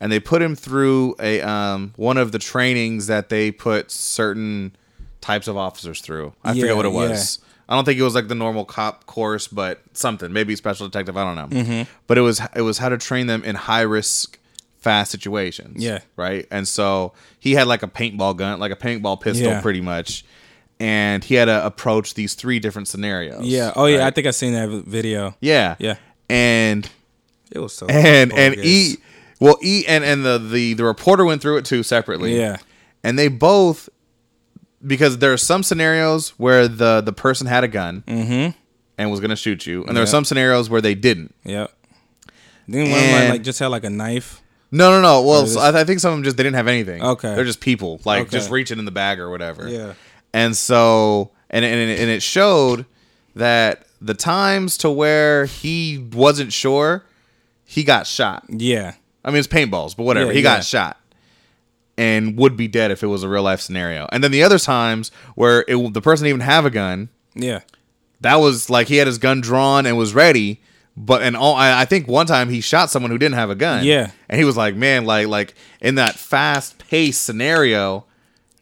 And 0.01 0.11
they 0.13 0.21
put 0.21 0.43
him 0.43 0.55
through 0.57 1.15
a 1.21 1.41
um, 1.43 1.93
one 1.97 2.17
of 2.17 2.33
the 2.33 2.39
trainings 2.39 3.07
that 3.07 3.29
they 3.29 3.51
put 3.53 3.91
certain 3.91 4.75
types 5.21 5.47
of 5.49 5.57
officers 5.57 6.01
through. 6.01 6.33
I 6.45 6.53
Yeah, 6.53 6.63
forget 6.63 6.77
what 6.77 6.87
it 6.87 6.93
yeah. 6.93 7.09
was. 7.11 7.39
I 7.69 7.75
don't 7.77 7.85
think 7.85 7.99
it 7.99 8.03
was 8.03 8.15
like 8.15 8.29
the 8.29 8.35
normal 8.35 8.65
cop 8.65 9.07
course, 9.07 9.47
but 9.49 9.81
something, 9.95 10.33
maybe 10.33 10.57
special 10.57 10.89
detective. 10.89 11.17
I 11.17 11.25
don't 11.25 11.53
know. 11.53 11.87
But 12.07 12.19
it 12.19 12.23
was 12.23 12.41
it 12.57 12.63
was 12.63 12.79
how 12.79 12.89
to 12.89 12.99
train 12.99 13.29
them 13.29 13.45
in 13.45 13.55
high 13.55 13.83
risk, 13.83 14.39
fast 14.83 15.11
situations. 15.11 15.83
Yeah. 15.83 16.01
right. 16.17 16.47
And 16.51 16.67
so 16.69 17.13
he 17.39 17.53
had 17.53 17.67
like 17.67 17.83
a 17.83 17.89
paintball 17.89 18.37
gun, 18.37 18.59
like 18.61 18.73
a 18.73 18.77
paintball 18.77 19.21
pistol, 19.21 19.49
Yeah. 19.49 19.61
pretty 19.61 19.81
much. 19.81 20.25
And 20.81 21.23
he 21.23 21.37
had 21.37 21.45
to 21.47 21.65
approach 21.65 22.15
these 22.15 22.35
three 22.35 22.59
different 22.59 22.89
scenarios. 22.89 23.47
yeah. 23.47 23.73
Oh 23.77 23.87
yeah, 23.87 24.07
I 24.07 24.11
think 24.11 24.27
I've 24.27 24.35
seen 24.35 24.53
that 24.55 24.69
video. 24.85 25.37
yeah, 25.41 25.77
Yeah. 25.79 25.97
And 26.29 26.89
It 27.51 27.59
was 27.61 27.73
so 27.73 27.87
and 27.87 28.33
and. 28.33 28.57
E, 28.57 28.97
well 29.41 29.59
E 29.63 29.85
and 29.87 30.03
and 30.05 30.25
the 30.25 30.39
the 30.39 30.75
the 30.75 30.85
reporter 30.85 31.25
went 31.25 31.41
through 31.43 31.59
it 31.59 31.65
too 31.65 31.83
separately. 31.83 32.37
Yeah. 32.37 32.57
and 33.05 33.19
they 33.19 33.29
both 33.29 33.89
because 34.85 35.19
there 35.19 35.33
are 35.33 35.37
some 35.39 35.63
scenarios 35.63 36.31
where 36.39 36.67
the 36.67 37.01
the 37.01 37.13
person 37.13 37.47
had 37.47 37.63
a 37.63 37.69
gun 37.69 38.03
and 38.99 39.11
was 39.11 39.21
going 39.21 39.31
to 39.31 39.37
shoot 39.37 39.65
you, 39.67 39.85
and 39.85 39.97
there 39.97 40.03
are 40.03 40.07
Mm-hmm. 40.07 40.11
Some 40.11 40.25
scenarios 40.25 40.69
where 40.69 40.81
they 40.81 40.95
didn't. 40.97 41.35
Yep. 41.45 41.71
Then 42.69 42.91
one 42.91 43.29
like 43.31 43.43
just 43.43 43.59
had 43.61 43.69
like 43.69 43.85
a 43.85 43.91
knife. 43.91 44.42
No, 44.73 44.91
no, 44.91 45.01
no. 45.03 45.23
Well, 45.23 45.43
this- 45.43 45.57
I, 45.57 45.81
I 45.81 45.85
think 45.85 46.01
some 46.01 46.13
of 46.13 46.17
them 46.17 46.25
just 46.25 46.37
they 46.37 46.43
didn't 46.43 46.57
have 46.57 46.67
anything. 46.69 47.03
Okay. 47.03 47.35
they're 47.35 47.45
just 47.45 47.61
people 47.61 48.01
like 48.05 48.23
Okay. 48.23 48.31
just 48.31 48.51
reaching 48.51 48.79
in 48.79 48.85
the 48.87 48.91
bag 48.91 49.21
or 49.21 49.31
whatever. 49.31 49.69
Yeah. 49.69 49.93
and 50.33 50.57
so 50.57 51.31
and 51.51 51.65
and 51.65 51.91
it- 51.91 52.01
and 52.01 52.11
it 52.11 52.23
showed 52.23 52.87
that 53.37 53.87
the 54.01 54.15
times 54.15 54.77
to 54.79 54.91
where 54.91 55.45
he 55.45 55.99
wasn't 56.13 56.53
sure, 56.53 57.05
he 57.65 57.85
got 57.85 58.07
shot. 58.07 58.45
Yeah. 58.49 58.95
I 59.25 59.31
mean, 59.31 59.39
it's 59.39 59.47
paintballs, 59.49 59.97
but 59.97 60.03
whatever. 60.05 60.27
Yeah, 60.33 60.33
he 60.33 60.39
yeah. 60.41 60.57
got 60.57 60.65
shot 60.65 60.99
and 61.97 62.37
would 62.37 62.57
be 62.57 62.67
dead 62.69 62.91
if 62.91 63.03
it 63.03 63.07
was 63.07 63.23
a 63.23 63.29
real 63.29 63.43
life 63.43 63.61
scenario. 63.61 64.09
And 64.11 64.25
then 64.25 64.31
the 64.33 64.43
other 64.43 64.59
times 64.59 65.11
where 65.35 65.65
it, 65.69 65.93
the 65.95 66.01
person 66.01 66.25
didn't 66.25 66.37
even 66.37 66.47
have 66.47 66.65
a 66.67 66.71
gun, 66.71 67.11
Yeah. 67.35 67.61
that 68.23 68.37
was 68.37 68.69
like 68.71 68.89
he 68.89 68.97
had 68.97 69.07
his 69.07 69.19
gun 69.19 69.41
drawn 69.41 69.87
and 69.87 69.97
was 69.97 70.15
ready. 70.15 70.61
But 70.97 71.23
and 71.23 71.37
all, 71.37 71.55
I, 71.55 71.83
I 71.83 71.85
think 71.87 72.07
one 72.07 72.27
time 72.27 72.51
he 72.51 72.61
shot 72.61 72.91
someone 72.91 73.11
who 73.11 73.17
didn't 73.19 73.37
have 73.37 73.49
a 73.51 73.55
gun. 73.55 73.85
Yeah. 73.85 74.11
and 74.29 74.39
he 74.39 74.45
was 74.45 74.57
like, 74.57 74.75
man, 74.75 75.05
like 75.07 75.27
like 75.27 75.55
in 75.81 75.95
that 75.95 76.17
fast 76.17 76.79
paced 76.89 77.23
scenario, 77.23 78.05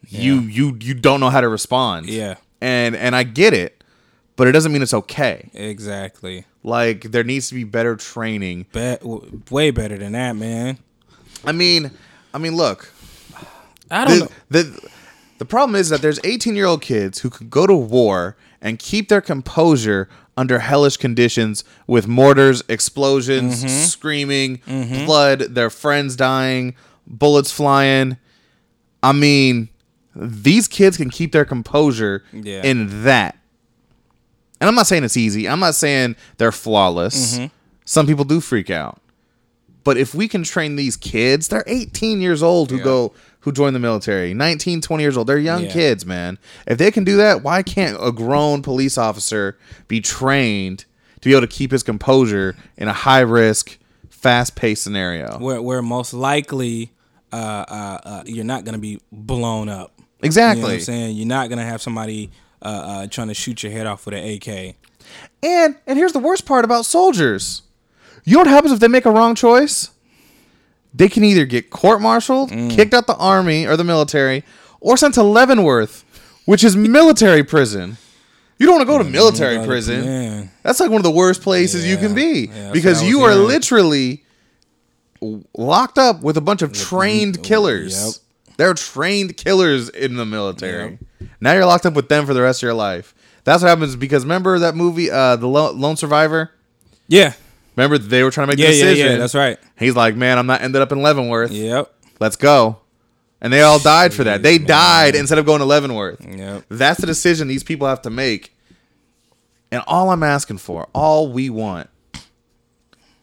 you 0.07 0.41
you 0.41 0.76
you 0.81 0.95
don't 0.95 1.18
know 1.20 1.31
how 1.31 1.41
to 1.41 1.49
respond. 1.49 2.07
Yeah. 2.07 2.37
and 2.61 2.95
and 2.95 3.16
I 3.16 3.24
get 3.24 3.53
it, 3.53 3.83
but 4.37 4.47
it 4.47 4.53
doesn't 4.53 4.70
mean 4.72 4.83
it's 4.83 4.95
okay. 4.95 5.51
Exactly. 5.55 6.45
Like 6.62 7.03
there 7.11 7.24
needs 7.24 7.49
to 7.49 7.55
be 7.55 7.64
better 7.64 7.97
training 7.97 8.66
Bet 8.72 9.01
w- 9.01 9.43
way 9.51 9.70
better 9.72 9.97
than 9.99 10.12
that, 10.12 10.37
man. 10.37 10.78
I 11.45 11.53
mean, 11.53 11.91
I 12.35 12.39
mean, 12.39 12.55
look, 12.55 12.93
I 13.91 14.05
don't 14.05 14.18
know. 14.20 14.28
the, 14.51 14.62
the 14.62 14.89
the 15.39 15.45
problem 15.47 15.74
is 15.74 15.89
that 15.89 16.01
there's 16.03 16.20
18 16.22 16.55
year 16.55 16.66
old 16.66 16.83
kids 16.83 17.20
who 17.20 17.31
could 17.31 17.51
go 17.51 17.66
to 17.66 17.74
war 17.74 18.37
and 18.61 18.78
keep 18.78 19.09
their 19.09 19.22
composure 19.22 20.07
under 20.37 20.59
hellish 20.61 20.97
conditions 20.97 21.64
with 21.87 22.07
mortars, 22.09 22.62
explosions, 22.68 23.64
Mm-hmm. 23.64 23.85
screaming, 23.85 24.61
blood, 25.07 25.41
their 25.41 25.70
friends 25.70 26.16
dying, 26.16 26.74
bullets 27.07 27.51
flying. 27.53 28.16
I 29.03 29.12
mean, 29.12 29.68
these 30.14 30.68
kids 30.68 30.97
can 30.97 31.11
keep 31.11 31.33
their 31.33 31.45
composure 31.45 32.22
Yeah. 32.33 32.62
in 32.62 33.05
that. 33.05 33.37
And 34.61 34.68
I'm 34.68 34.74
not 34.74 34.87
saying 34.87 35.05
it's 35.05 35.16
easy. 35.16 35.49
I'm 35.49 35.61
not 35.61 35.74
saying 35.74 36.16
they're 36.37 36.53
flawless. 36.53 37.37
Mm-hmm. 37.39 37.47
Some 37.85 38.07
people 38.07 38.24
do 38.24 38.41
freak 38.41 38.70
out. 38.70 39.01
But 39.85 39.97
if 39.97 40.14
we 40.14 40.28
can 40.28 40.43
train 40.43 40.76
these 40.76 40.97
kids, 40.97 41.49
they're 41.49 41.64
18 41.66 42.20
years 42.20 42.43
old 42.43 42.70
who 42.70 42.78
Yeah. 42.78 42.85
go 42.85 43.12
who 43.41 43.53
join 43.53 43.72
the 43.72 43.78
military, 43.78 44.35
19, 44.35 44.83
20 44.83 45.03
years 45.03 45.16
old. 45.16 45.26
They're 45.26 45.39
young 45.39 45.64
Yeah. 45.64 45.72
kids, 45.72 46.05
man. 46.05 46.37
If 46.66 46.76
they 46.76 46.91
can 46.91 47.05
do 47.05 47.16
that, 47.16 47.43
why 47.43 47.62
can't 47.62 47.97
a 47.99 48.12
grown 48.12 48.61
police 48.61 48.99
officer 48.99 49.57
be 49.89 50.03
trained 50.03 50.85
to 51.22 51.28
be 51.28 51.33
able 51.33 51.41
to 51.41 51.47
keep 51.47 51.70
his 51.72 51.83
composure 51.83 52.55
in 52.76 52.87
a 52.89 52.93
high 52.93 53.20
risk, 53.20 53.78
fast 54.11 54.57
paced 54.57 54.83
scenario? 54.83 55.39
where 55.39 55.62
where 55.62 55.81
most 55.83 56.12
likely 56.12 56.93
uh, 57.33 57.37
uh, 57.37 57.99
uh, 58.05 58.22
you're 58.26 58.45
not 58.45 58.64
gonna 58.64 58.76
be 58.76 59.01
blown 59.12 59.68
up. 59.70 59.93
You 59.99 60.03
know 60.03 60.26
Exactly. 60.26 60.62
what 60.64 60.72
I'm 60.72 60.81
saying? 60.81 61.16
You're 61.16 61.26
not 61.28 61.49
gonna 61.49 61.64
have 61.64 61.81
somebody 61.81 62.31
uh, 62.62 62.66
uh, 62.66 63.07
trying 63.07 63.28
to 63.28 63.35
shoot 63.35 63.62
your 63.62 63.72
head 63.72 63.87
off 63.87 64.05
with 64.05 64.14
an 64.14 64.22
AK. 64.22 64.74
And 65.43 65.76
and 65.87 65.97
here's 65.99 66.12
the 66.12 66.18
worst 66.18 66.45
part 66.45 66.66
about 66.66 66.85
soldiers. 66.85 67.62
You 68.25 68.35
know 68.35 68.41
what 68.41 68.47
happens 68.49 68.73
if 68.73 68.81
they 68.81 68.89
make 68.89 69.07
a 69.07 69.11
wrong 69.11 69.35
choice? 69.35 69.91
They 70.95 71.09
can 71.09 71.23
either 71.25 71.45
get 71.47 71.71
court-martialed, 71.71 72.51
Mm. 72.51 72.71
kicked 72.71 72.95
out 72.95 73.07
the 73.07 73.14
army 73.16 73.66
or 73.66 73.77
the 73.77 73.85
military, 73.85 74.45
or 74.81 74.97
sent 74.97 75.14
to 75.14 75.23
Leavenworth, 75.23 76.05
which 76.47 76.64
is 76.64 76.75
military 76.77 77.45
prison. 77.45 77.97
You 78.59 78.66
don't 78.66 78.77
want 78.77 78.87
to 78.89 78.93
go 78.93 78.99
to 78.99 79.05
military 79.05 79.64
prison. 79.64 80.51
That's 80.62 80.81
like 80.81 80.91
one 80.91 80.99
of 80.99 81.05
the 81.05 81.11
worst 81.11 81.43
places 81.43 81.87
you 81.87 81.97
can 81.97 82.14
be 82.14 82.51
Yeah, 82.55 82.73
because 82.73 83.03
you 83.03 83.23
are 83.23 83.31
hearing. 83.33 83.47
literally 83.49 84.25
locked 85.57 85.99
up 85.99 86.23
with 86.23 86.37
a 86.37 86.41
bunch 86.41 86.62
of 86.62 86.73
trained 86.73 87.43
killers. 87.43 88.21
They're 88.57 88.75
trained 88.75 89.37
killers 89.37 89.89
in 89.89 90.16
the 90.16 90.27
military. 90.27 90.99
Now 91.41 91.53
you're 91.53 91.64
locked 91.66 91.87
up 91.87 91.95
with 91.95 92.09
them 92.09 92.27
for 92.27 92.35
the 92.35 92.43
rest 92.43 92.59
of 92.62 92.66
your 92.66 92.75
life. 92.75 93.14
That's 93.45 93.62
what 93.62 93.68
happens 93.68 93.97
because 93.97 94.25
remember 94.25 94.59
that 94.59 94.75
movie, 94.77 95.11
uh, 95.11 95.37
The 95.37 95.47
Lone 95.47 95.97
Survivor? 95.97 96.51
Yeah. 97.09 97.33
Remember 97.77 97.99
they 97.99 98.23
were 98.23 98.31
trying 98.31 98.49
to 98.49 98.53
make 98.53 98.59
Yeah, 98.59 98.71
the 98.71 98.77
yeah, 98.77 98.85
decision. 98.85 99.12
yeah. 99.12 99.18
That's 99.18 99.35
right. 99.35 99.59
He's 99.79 99.97
like, 99.97 100.16
man, 100.16 100.39
I'm 100.39 100.47
not 100.47 100.62
ended 100.62 100.83
up 100.83 100.93
in 100.93 101.03
Leavenworth. 101.03 101.51
Yep. 101.53 101.93
Let's 102.18 102.37
go. 102.37 102.79
And 103.41 103.53
they 103.53 103.62
all 103.62 103.79
died 103.79 104.12
for 104.12 104.25
that. 104.25 104.43
They 104.43 104.59
died 104.59 105.14
instead 105.14 105.39
of 105.39 105.47
going 105.47 105.61
to 105.61 105.64
Leavenworth. 105.64 106.21
Yep. 106.27 106.64
That's 106.68 107.01
the 107.01 107.07
decision 107.07 107.49
these 107.49 107.62
people 107.64 107.87
have 107.87 108.03
to 108.03 108.11
make. 108.11 108.55
And 109.73 109.83
all 109.87 110.11
I'm 110.11 110.23
asking 110.23 110.59
for, 110.59 110.89
all 110.93 111.33
we 111.33 111.49
want, 111.49 111.89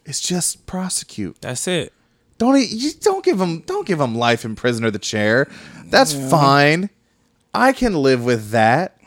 is 0.05 0.19
just 0.21 0.65
prosecute. 0.65 1.39
That's 1.41 1.67
it. 1.67 1.93
Don't 2.37 2.59
you 2.59 2.91
don't 3.01 3.25
give 3.25 3.37
them 3.39 3.61
don't 3.61 3.85
give 3.85 3.97
them 3.97 4.15
life 4.15 4.45
in 4.45 4.55
prison 4.55 4.85
or 4.85 4.91
the 4.91 4.99
chair. 4.99 5.49
That's 5.85 6.13
fine. 6.29 6.89
I 7.53 7.73
can 7.73 7.95
live 7.95 8.23
with 8.23 8.51
that. 8.51 8.97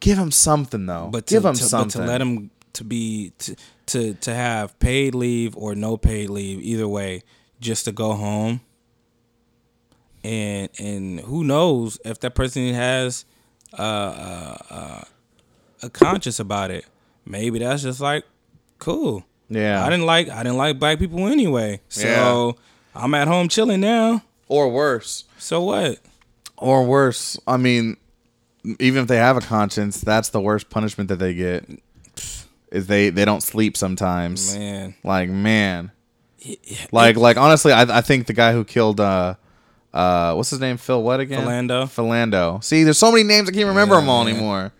Give 0.00 0.18
them 0.18 0.30
something 0.30 0.86
though. 0.86 1.08
But 1.10 1.26
to, 1.26 1.34
give 1.34 1.42
them 1.42 1.54
to, 1.54 1.62
but 1.62 1.68
something. 1.68 2.02
to 2.02 2.06
let 2.06 2.18
them 2.18 2.50
to 2.74 2.84
be 2.84 3.32
to, 3.38 3.56
to 3.86 4.14
to 4.14 4.34
have 4.34 4.78
paid 4.78 5.14
leave 5.14 5.56
or 5.56 5.74
no 5.74 5.96
paid 5.96 6.30
leave, 6.30 6.60
either 6.62 6.88
way, 6.88 7.22
just 7.60 7.84
to 7.86 7.92
go 7.92 8.12
home. 8.12 8.60
And 10.22 10.68
and 10.78 11.20
who 11.20 11.44
knows 11.44 11.98
if 12.04 12.20
that 12.20 12.34
person 12.34 12.72
has 12.74 13.24
uh, 13.78 13.82
uh, 13.82 14.56
uh, 14.70 15.02
a 15.82 15.90
conscience 15.90 16.40
about 16.40 16.70
it? 16.70 16.86
Maybe 17.26 17.58
that's 17.58 17.82
just 17.82 18.00
like 18.00 18.24
cool. 18.78 19.24
yeah. 19.48 19.84
I 19.84 19.90
didn't 19.90 20.06
like 20.06 20.28
I 20.28 20.42
didn't 20.42 20.58
like 20.58 20.78
black 20.78 20.98
people 20.98 21.26
anyway, 21.26 21.80
so 21.88 22.56
I'm 22.94 23.12
at 23.14 23.28
home 23.28 23.48
chilling 23.48 23.80
now. 23.80 24.22
or 24.48 24.70
worse. 24.70 25.24
So 25.38 25.62
what? 25.62 25.98
Or 26.56 26.84
worse. 26.84 27.38
I 27.46 27.56
mean, 27.56 27.96
even 28.78 29.02
if 29.02 29.08
they 29.08 29.16
have 29.16 29.36
a 29.36 29.40
conscience, 29.40 30.00
that's 30.00 30.30
the 30.30 30.40
worst 30.40 30.70
punishment 30.70 31.08
that 31.08 31.16
they 31.16 31.34
get. 31.34 31.68
Is 32.74 32.86
they 32.88 33.08
they 33.10 33.24
don't 33.24 33.42
sleep 33.42 33.76
sometimes. 33.76 34.54
Man, 34.54 34.94
Like 35.04 35.28
man, 35.30 35.92
like 36.92 37.16
like 37.16 37.36
honestly, 37.36 37.72
I 37.72 37.98
I 37.98 38.00
think 38.00 38.26
the 38.26 38.32
guy 38.32 38.52
who 38.52 38.64
killed 38.64 39.00
uh 39.00 39.34
uh 39.92 40.34
what's 40.34 40.50
his 40.50 40.58
name 40.60 40.76
Phil 40.76 41.02
what 41.02 41.20
again 41.20 41.46
Philando. 41.46 41.84
Philando. 41.84 42.64
See, 42.64 42.82
there's 42.82 42.98
so 42.98 43.10
many 43.12 43.22
names 43.24 43.48
I 43.48 43.52
can't 43.52 43.68
remember 43.68 43.94
them 43.96 44.08
all 44.08 44.24
Yeah. 44.26 44.34
anymore. 44.34 44.72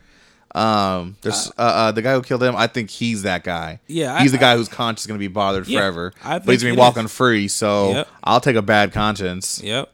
Um, 0.57 1.17
there's 1.23 1.51
uh, 1.59 1.61
uh 1.61 1.93
the 1.93 2.03
guy 2.03 2.15
who 2.15 2.23
killed 2.23 2.43
him. 2.43 2.55
I 2.57 2.67
think 2.69 2.91
he's 2.91 3.23
that 3.23 3.43
guy. 3.45 3.81
Yeah, 3.87 4.21
he's 4.21 4.33
I- 4.33 4.37
the 4.37 4.41
guy 4.41 4.57
whose 4.57 4.69
conscience 4.69 5.01
is 5.03 5.07
gonna 5.07 5.19
be 5.19 5.29
bothered 5.29 5.67
Yeah, 5.69 5.81
forever. 5.81 6.13
I 6.23 6.39
but 6.39 6.53
he's 6.53 6.63
gonna 6.63 6.75
be 6.75 6.79
walking 6.81 7.09
free. 7.09 7.49
So 7.49 7.91
Yep. 7.93 8.09
I'll 8.25 8.41
take 8.41 8.57
a 8.57 8.63
bad 8.63 8.93
conscience. 8.93 9.61
Yep. 9.63 9.89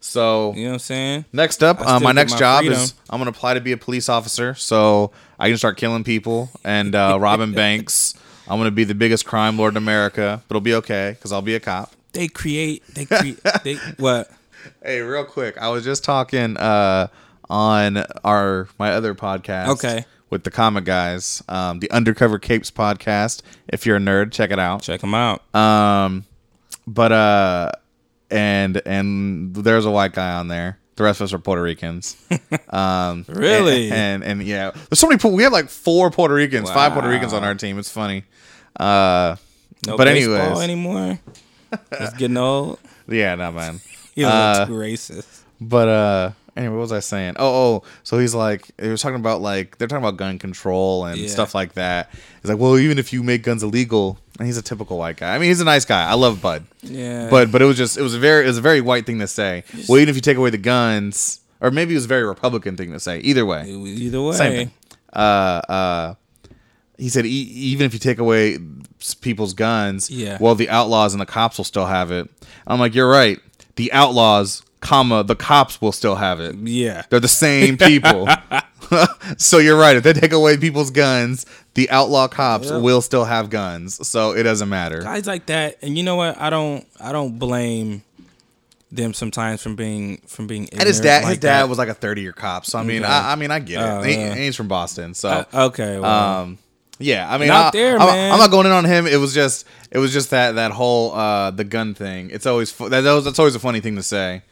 So 0.00 0.52
You 0.54 0.62
know 0.64 0.68
what 0.70 0.72
I'm 0.74 0.78
saying? 0.80 1.24
Next 1.32 1.62
up, 1.64 1.80
uh, 1.80 1.98
my 2.00 2.12
next 2.12 2.32
my 2.34 2.38
job 2.38 2.60
freedom. 2.60 2.78
is 2.80 2.94
I'm 3.10 3.18
gonna 3.18 3.30
apply 3.30 3.54
to 3.54 3.60
be 3.60 3.72
a 3.72 3.76
police 3.76 4.08
officer, 4.08 4.54
so 4.54 5.10
I 5.38 5.48
can 5.48 5.58
start 5.58 5.76
killing 5.76 6.04
people 6.04 6.50
and 6.64 6.94
uh, 6.94 7.18
robbing 7.20 7.52
banks. 7.54 8.14
I'm 8.48 8.58
gonna 8.58 8.70
be 8.70 8.84
the 8.84 8.94
biggest 8.94 9.26
crime 9.26 9.58
lord 9.58 9.72
in 9.74 9.76
America, 9.76 10.42
but 10.48 10.52
it'll 10.54 10.60
be 10.64 10.74
okay 10.76 11.10
because 11.16 11.32
I'll 11.32 11.42
be 11.42 11.54
a 11.56 11.60
cop. 11.60 11.92
They 12.12 12.28
create. 12.28 12.82
They 12.94 13.04
create. 13.04 13.38
they 13.64 13.74
what? 13.98 14.30
Hey, 14.82 15.00
real 15.00 15.24
quick, 15.24 15.58
I 15.58 15.68
was 15.68 15.84
just 15.84 16.02
talking 16.04 16.56
uh, 16.56 17.08
on 17.50 18.04
our 18.24 18.68
my 18.78 18.92
other 18.92 19.14
podcast, 19.14 19.68
Okay. 19.68 20.04
with 20.30 20.44
the 20.44 20.50
comic 20.50 20.84
guys, 20.84 21.42
um, 21.48 21.80
the 21.80 21.90
Undercover 21.90 22.38
Capes 22.38 22.70
podcast. 22.70 23.42
If 23.68 23.84
you're 23.84 23.96
a 23.96 24.00
nerd, 24.00 24.32
check 24.32 24.50
it 24.50 24.58
out. 24.58 24.82
Check 24.82 25.00
them 25.02 25.14
out. 25.14 25.42
Um, 25.54 26.24
but 26.86 27.12
uh, 27.12 27.72
and 28.30 28.80
and 28.86 29.54
there's 29.54 29.84
a 29.86 29.90
white 29.90 30.12
guy 30.14 30.32
on 30.34 30.48
there. 30.48 30.78
The 30.96 31.04
rest 31.04 31.20
of 31.20 31.24
us 31.26 31.32
are 31.32 31.38
Puerto 31.38 31.62
Ricans. 31.62 32.16
Um, 32.70 33.24
Really? 33.28 33.90
And, 33.90 34.22
and 34.24 34.40
and 34.40 34.42
yeah, 34.42 34.70
there's 34.72 34.98
so 34.98 35.08
many. 35.08 35.20
We 35.30 35.42
have 35.44 35.52
like 35.52 35.68
four 35.68 36.10
Puerto 36.10 36.34
Ricans, 36.34 36.70
five 36.70 36.92
Puerto 36.92 37.08
Ricans 37.08 37.32
on 37.32 37.44
our 37.44 37.54
team. 37.54 37.78
It's 37.78 37.90
funny. 37.90 38.24
Uh, 38.78 39.36
No 39.86 39.96
but 39.96 40.08
anyways, 40.08 40.60
anymore. 40.60 41.18
It's 41.92 42.14
getting 42.14 42.36
old. 42.36 42.78
yeah, 43.08 43.34
no 43.34 43.52
man. 43.52 43.80
You're 44.14 44.28
Uh, 44.30 44.66
racist. 44.68 45.42
But 45.60 45.88
uh, 45.88 46.30
anyway, 46.56 46.74
what 46.74 46.80
was 46.82 46.92
I 46.92 47.00
saying? 47.00 47.34
Oh, 47.38 47.46
oh, 47.76 47.82
so 48.02 48.18
he's 48.18 48.34
like, 48.34 48.70
he 48.80 48.88
was 48.88 49.02
talking 49.02 49.16
about 49.16 49.40
like 49.40 49.78
they're 49.78 49.88
talking 49.88 50.02
about 50.04 50.16
gun 50.16 50.38
control 50.38 51.04
and 51.04 51.18
Yeah. 51.18 51.28
stuff 51.28 51.54
like 51.54 51.74
that. 51.74 52.10
He's 52.42 52.50
like, 52.50 52.58
well, 52.58 52.78
even 52.78 52.98
if 52.98 53.12
you 53.12 53.22
make 53.22 53.42
guns 53.42 53.62
illegal, 53.62 54.18
and 54.38 54.46
he's 54.46 54.56
a 54.58 54.62
typical 54.62 54.98
white 54.98 55.16
guy. 55.16 55.34
I 55.34 55.38
mean, 55.38 55.48
he's 55.48 55.60
a 55.62 55.64
nice 55.64 55.84
guy. 55.86 56.08
I 56.08 56.14
love 56.14 56.42
Bud. 56.42 56.64
Yeah. 56.82 57.28
But 57.30 57.50
but 57.50 57.62
it 57.62 57.64
was 57.64 57.76
just 57.76 57.96
it 57.96 58.02
was 58.02 58.14
a 58.14 58.18
very 58.18 58.44
it 58.44 58.48
was 58.48 58.58
a 58.58 58.62
very 58.62 58.80
white 58.80 59.06
thing 59.06 59.18
to 59.20 59.26
say. 59.28 59.64
Well, 59.88 59.98
even 59.98 60.08
if 60.10 60.14
you 60.16 60.20
take 60.20 60.36
away 60.36 60.50
the 60.50 60.58
guns, 60.58 61.40
or 61.60 61.70
maybe 61.70 61.92
it 61.94 61.96
was 61.96 62.04
a 62.04 62.08
very 62.08 62.24
Republican 62.24 62.76
thing 62.76 62.92
to 62.92 63.00
say. 63.00 63.18
Either 63.20 63.46
way, 63.46 63.68
either 63.70 64.20
way, 64.22 64.34
same 64.36 64.52
thing. 64.52 64.70
Uh, 65.12 65.62
uh, 65.68 66.14
he 66.98 67.08
said 67.08 67.24
e- 67.26 67.28
even 67.28 67.86
if 67.86 67.92
you 67.94 67.98
take 67.98 68.18
away 68.18 68.58
people's 69.20 69.54
guns, 69.54 70.10
Yeah. 70.10 70.36
well, 70.40 70.54
the 70.54 70.68
outlaws 70.68 71.14
and 71.14 71.20
the 71.20 71.26
cops 71.26 71.56
will 71.58 71.64
still 71.64 71.86
have 71.86 72.10
it. 72.10 72.28
I'm 72.66 72.78
like, 72.78 72.94
you're 72.94 73.08
right. 73.08 73.38
The 73.76 73.92
outlaws, 73.92 74.62
comma, 74.86 75.24
the 75.24 75.36
cops 75.36 75.80
will 75.80 75.92
still 75.92 76.14
have 76.16 76.40
it. 76.40 76.54
Yeah. 76.56 77.02
They're 77.10 77.20
the 77.20 77.28
same 77.28 77.76
people. 77.76 78.28
so 79.38 79.58
you're 79.58 79.76
right. 79.78 79.96
If 79.96 80.04
they 80.04 80.12
take 80.12 80.32
away 80.32 80.56
people's 80.56 80.90
guns, 80.90 81.44
the 81.74 81.90
outlaw 81.90 82.28
cops 82.28 82.70
Yep. 82.70 82.82
will 82.82 83.00
still 83.02 83.24
have 83.24 83.50
guns. 83.50 84.06
So 84.06 84.32
it 84.32 84.44
doesn't 84.44 84.68
matter. 84.68 85.00
Guys 85.02 85.26
like 85.26 85.46
that, 85.46 85.78
and 85.82 85.96
you 85.98 86.04
know 86.04 86.14
what? 86.16 86.40
I 86.40 86.50
don't. 86.50 86.86
I 87.00 87.10
don't 87.12 87.38
blame 87.38 88.02
them 88.92 89.12
sometimes 89.12 89.60
from 89.62 89.74
being 89.74 90.18
from 90.28 90.46
being. 90.46 90.68
And 90.72 90.84
his 90.84 91.00
dad, 91.00 91.24
his 91.24 91.38
dad 91.38 91.62
that. 91.62 91.68
was 91.68 91.78
like 91.78 91.88
a 91.88 91.94
30 91.94 92.22
year 92.22 92.32
cop. 92.32 92.64
So 92.64 92.78
I 92.78 92.84
mean, 92.84 93.02
Okay. 93.02 93.12
I, 93.12 93.32
I 93.32 93.34
mean, 93.34 93.50
I 93.50 93.58
get 93.58 93.80
it. 93.82 93.84
Oh, 93.84 94.02
He- 94.02 94.14
yeah. 94.14 94.34
he's 94.36 94.54
from 94.54 94.68
Boston. 94.68 95.14
So 95.14 95.28
Uh, 95.52 95.66
okay. 95.66 95.98
Well, 95.98 96.04
um, 96.40 96.58
yeah, 96.98 97.28
I 97.28 97.36
mean, 97.38 97.48
Not 97.48 97.74
I, 97.74 97.78
there, 97.78 97.98
I'm, 97.98 98.06
man. 98.06 98.32
I'm 98.32 98.38
not 98.38 98.50
going 98.52 98.66
in 98.66 98.72
on 98.72 98.84
him. 98.84 99.06
It 99.06 99.16
was 99.16 99.34
just, 99.34 99.66
it 99.90 99.98
was 99.98 100.12
just 100.12 100.30
that 100.30 100.52
that 100.54 100.70
whole 100.70 101.12
uh, 101.12 101.50
the 101.50 101.64
gun 101.64 101.92
thing. 101.94 102.30
It's 102.30 102.46
always 102.46 102.70
fu- 102.70 102.88
that, 102.88 103.00
that 103.00 103.12
was, 103.12 103.24
that's 103.24 103.38
always 103.40 103.56
a 103.56 103.58
funny 103.58 103.80
thing 103.80 103.96
to 103.96 104.02
say. 104.04 104.42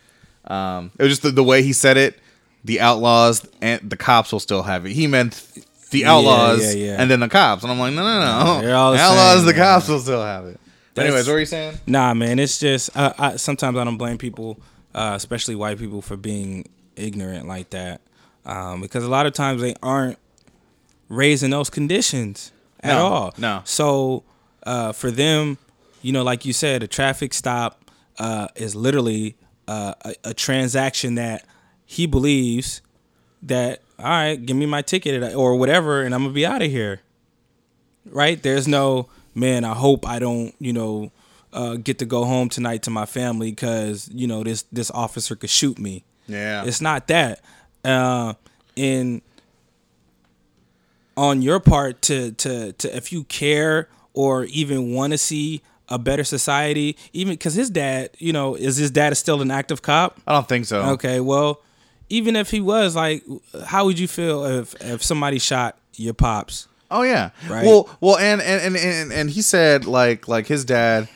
Um, 0.46 0.90
it 0.98 1.02
was 1.02 1.12
just 1.12 1.22
the, 1.22 1.30
the 1.30 1.44
way 1.44 1.62
he 1.62 1.72
said 1.72 1.96
it. 1.96 2.18
The 2.64 2.80
outlaws 2.80 3.46
and 3.60 3.80
the 3.88 3.96
cops 3.96 4.32
will 4.32 4.40
still 4.40 4.62
have 4.62 4.86
it. 4.86 4.92
He 4.92 5.06
meant 5.06 5.46
the 5.90 6.06
outlaws 6.06 6.74
yeah, 6.74 6.86
yeah. 6.92 6.96
and 7.00 7.10
then 7.10 7.20
the 7.20 7.28
cops. 7.28 7.62
And 7.62 7.70
I'm 7.70 7.78
like, 7.78 7.92
no, 7.92 8.02
no, 8.02 8.20
no. 8.20 8.60
They're 8.62 8.74
all 8.74 8.92
the 8.92 8.98
outlaws, 8.98 9.38
same, 9.38 9.46
the 9.46 9.54
cops 9.54 9.88
will 9.88 9.98
still 10.00 10.22
have 10.22 10.46
it. 10.46 10.58
But 10.94 11.02
That's- 11.02 11.08
anyways, 11.10 11.26
what 11.26 11.32
were 11.34 11.40
you 11.40 11.46
saying? 11.46 11.78
Nah, 11.86 12.14
man, 12.14 12.38
it's 12.38 12.58
just 12.58 12.96
uh, 12.96 13.12
I, 13.18 13.36
sometimes 13.36 13.76
I 13.76 13.84
don't 13.84 13.96
blame 13.98 14.16
people, 14.16 14.58
uh, 14.94 15.12
especially 15.14 15.54
white 15.56 15.78
people, 15.78 16.00
for 16.02 16.16
being 16.16 16.68
ignorant 16.96 17.46
like 17.48 17.70
that, 17.70 18.00
um, 18.46 18.80
because 18.80 19.04
a 19.04 19.08
lot 19.10 19.26
of 19.26 19.32
times 19.34 19.60
they 19.60 19.74
aren't 19.82 20.18
raised 21.08 21.42
in 21.42 21.50
those 21.50 21.68
conditions 21.70 22.50
at 22.80 22.94
No, 22.94 23.06
all. 23.06 23.34
no. 23.36 23.60
So 23.64 24.22
uh, 24.64 24.92
for 24.92 25.10
them, 25.10 25.58
you 26.00 26.12
know, 26.12 26.22
like 26.22 26.44
you 26.44 26.52
said, 26.52 26.82
a 26.82 26.86
traffic 26.88 27.34
stop 27.34 27.90
uh, 28.18 28.48
is 28.56 28.74
literally 28.74 29.36
uh, 29.68 29.94
a, 30.02 30.14
a 30.24 30.34
transaction 30.34 31.14
that 31.16 31.44
he 31.86 32.06
believes 32.06 32.80
that 33.42 33.80
all 33.98 34.06
right, 34.06 34.44
give 34.44 34.56
me 34.56 34.66
my 34.66 34.82
ticket 34.82 35.34
or 35.34 35.56
whatever, 35.56 36.02
and 36.02 36.14
I'm 36.14 36.22
gonna 36.22 36.34
be 36.34 36.46
out 36.46 36.62
of 36.62 36.70
here 36.70 37.00
right? 38.06 38.42
There's 38.42 38.68
no 38.68 39.08
man. 39.34 39.64
I 39.64 39.74
hope 39.74 40.06
I 40.06 40.18
don't, 40.18 40.54
you 40.58 40.72
know, 40.72 41.12
uh, 41.52 41.76
get 41.76 41.98
to 42.00 42.04
go 42.04 42.24
home 42.24 42.48
tonight 42.48 42.82
to 42.82 42.90
my 42.90 43.06
family 43.06 43.50
because 43.50 44.10
you 44.12 44.26
know 44.26 44.42
this 44.42 44.62
this 44.72 44.90
officer 44.90 45.36
could 45.36 45.50
shoot 45.50 45.78
me. 45.78 46.04
Yeah. 46.26 46.64
It's 46.64 46.80
not 46.80 47.08
that. 47.08 47.40
Uh, 47.84 48.34
and 48.76 49.22
on 51.16 51.42
your 51.42 51.60
part, 51.60 52.02
to 52.02 52.32
to 52.32 52.72
to 52.72 52.96
if 52.96 53.12
you 53.12 53.24
care 53.24 53.88
or 54.14 54.44
even 54.44 54.92
want 54.92 55.12
to 55.12 55.18
see 55.18 55.62
a 55.88 55.98
better 55.98 56.24
society, 56.24 56.96
even 57.12 57.34
because 57.34 57.54
his 57.54 57.70
dad, 57.70 58.10
you 58.18 58.32
know, 58.32 58.54
is 58.54 58.76
his 58.76 58.90
dad 58.90 59.16
still 59.16 59.42
an 59.42 59.50
active 59.50 59.82
cop? 59.82 60.18
I 60.26 60.32
don't 60.32 60.48
think 60.48 60.66
so. 60.66 60.80
Okay, 60.92 61.20
well, 61.20 61.60
even 62.08 62.36
if 62.36 62.50
he 62.50 62.60
was, 62.60 62.94
like, 62.96 63.22
how 63.66 63.84
would 63.84 63.98
you 63.98 64.08
feel 64.08 64.44
if 64.44 64.74
if 64.80 65.02
somebody 65.02 65.38
shot 65.38 65.76
your 65.96 66.14
pops? 66.14 66.68
Oh 66.90 67.02
yeah. 67.02 67.30
Right. 67.48 67.64
Well, 67.66 67.88
well, 68.00 68.16
and 68.18 68.40
and 68.40 68.62
and 68.62 68.76
and, 68.76 69.12
and 69.12 69.30
he 69.30 69.42
said 69.42 69.84
like 69.86 70.28
like 70.28 70.46
his 70.46 70.64
dad, 70.64 71.08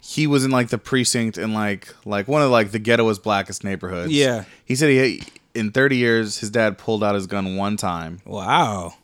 he 0.00 0.26
was 0.26 0.44
in 0.44 0.50
like 0.50 0.68
the 0.68 0.78
precinct 0.78 1.38
in 1.38 1.52
like 1.54 1.94
like 2.04 2.26
one 2.26 2.42
of 2.42 2.50
like 2.50 2.72
the 2.72 2.80
ghettoest 2.80 3.22
blackest 3.22 3.62
neighborhoods. 3.62 4.10
Yeah. 4.12 4.44
He 4.64 4.74
said 4.74 4.88
he 4.90 5.22
in 5.54 5.72
30 5.72 5.96
years 5.96 6.38
his 6.38 6.50
dad 6.50 6.78
pulled 6.78 7.02
out 7.04 7.14
his 7.14 7.26
gun 7.26 7.56
one 7.56 7.76
time 7.76 8.20
Wow. 8.24 8.94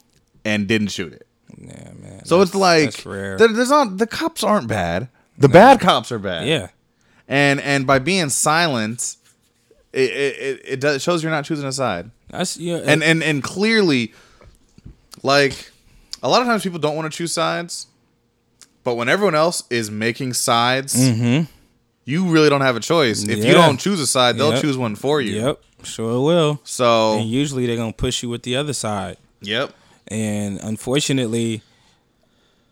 and 0.45 0.67
didn't 0.69 0.89
shoot 0.89 1.13
it. 1.13 1.26
Yeah, 1.59 1.91
man. 2.01 2.25
So 2.25 2.41
it's 2.43 2.55
like 2.55 2.85
that's 2.93 3.07
rare. 3.07 3.37
there- 3.39 3.49
there's 3.49 3.71
not 3.71 3.97
the 3.99 4.07
cops 4.07 4.43
aren't 4.45 4.69
bad. 4.69 5.09
The 5.39 5.49
bad 5.49 5.81
cops 5.81 6.11
are 6.13 6.19
bad. 6.19 6.47
yeah. 6.47 6.69
And 7.29 7.61
and 7.61 7.87
by 7.87 7.99
being 7.99 8.29
silent, 8.31 9.17
it 9.93 10.11
it, 10.11 10.37
it, 10.41 10.61
it 10.65 10.81
does, 10.81 11.03
shows 11.03 11.23
you're 11.23 11.33
not 11.33 11.45
choosing 11.45 11.67
a 11.67 11.73
side. 11.73 12.11
That's 12.31 12.57
yeah. 12.57 12.81
and 12.85 13.03
and 13.03 13.23
and 13.23 13.43
clearly 13.43 14.13
like 15.23 15.71
a 16.23 16.29
lot 16.29 16.41
of 16.41 16.47
times 16.47 16.63
people 16.63 16.79
don't 16.79 16.97
want 16.97 17.11
to 17.11 17.17
choose 17.17 17.33
sides 17.33 17.87
but 18.85 18.95
when 18.95 19.09
everyone 19.09 19.35
else 19.35 19.63
is 19.71 19.91
making 19.91 20.33
sides 20.35 20.95
you 22.05 22.27
really 22.29 22.49
don't 22.49 22.61
have 22.61 22.77
a 22.77 22.81
choice 22.81 23.23
if 23.23 23.29
Mm-hmm. 23.31 23.43
Yeah. 23.43 23.49
you 23.49 23.55
don't 23.55 23.79
choose 23.79 24.01
a 24.01 24.07
side 24.07 24.37
they'll 24.37 24.53
Yep. 24.53 24.61
choose 24.63 24.77
one 24.79 24.95
for 24.97 25.21
you 25.21 25.41
Yep, 25.41 25.61
sure 25.85 26.21
will. 26.25 26.61
so 26.65 27.19
And 27.19 27.29
usually 27.29 27.67
they're 27.67 27.77
gonna 27.77 27.93
push 27.93 28.23
you 28.23 28.29
with 28.29 28.43
the 28.43 28.57
other 28.57 28.73
side. 28.73 29.17
yep 29.41 29.73
and 30.09 30.59
unfortunately, 30.61 31.63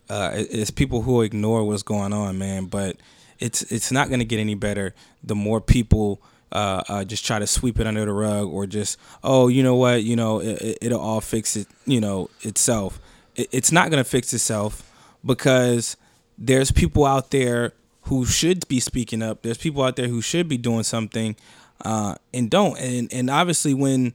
uh, 0.09 0.31
it's 0.33 0.71
people 0.71 1.01
who 1.01 1.21
ignore 1.21 1.63
what's 1.63 1.83
going 1.83 2.13
on, 2.13 2.37
man. 2.37 2.65
But 2.65 2.97
it's 3.39 3.61
it's 3.71 3.91
not 3.91 4.07
going 4.07 4.19
to 4.19 4.25
get 4.25 4.39
any 4.39 4.55
better 4.55 4.93
the 5.23 5.35
more 5.35 5.59
people 5.59 6.21
uh, 6.51 6.83
uh, 6.87 7.03
just 7.03 7.25
try 7.25 7.39
to 7.39 7.47
sweep 7.47 7.79
it 7.79 7.87
under 7.87 8.05
the 8.05 8.13
rug 8.13 8.47
or 8.47 8.65
just 8.65 8.97
oh 9.23 9.47
you 9.47 9.61
know 9.61 9.75
what 9.75 10.03
you 10.03 10.15
know 10.15 10.39
it, 10.39 10.77
it'll 10.81 11.01
all 11.01 11.21
fix 11.21 11.55
it 11.55 11.67
you 11.85 11.99
know 11.99 12.29
itself. 12.41 12.99
It, 13.35 13.49
it's 13.51 13.71
not 13.71 13.89
going 13.89 14.03
to 14.03 14.09
fix 14.09 14.33
itself 14.33 14.89
because 15.25 15.97
there's 16.37 16.71
people 16.71 17.05
out 17.05 17.31
there 17.31 17.73
who 18.03 18.25
should 18.25 18.67
be 18.67 18.79
speaking 18.79 19.23
up. 19.23 19.41
There's 19.41 19.57
people 19.57 19.81
out 19.83 19.95
there 19.95 20.07
who 20.07 20.21
should 20.21 20.47
be 20.47 20.57
doing 20.57 20.83
something 20.83 21.35
uh, 21.83 22.15
and 22.33 22.49
don't. 22.49 22.77
And 22.79 23.11
and 23.11 23.29
obviously 23.29 23.73
when 23.73 24.13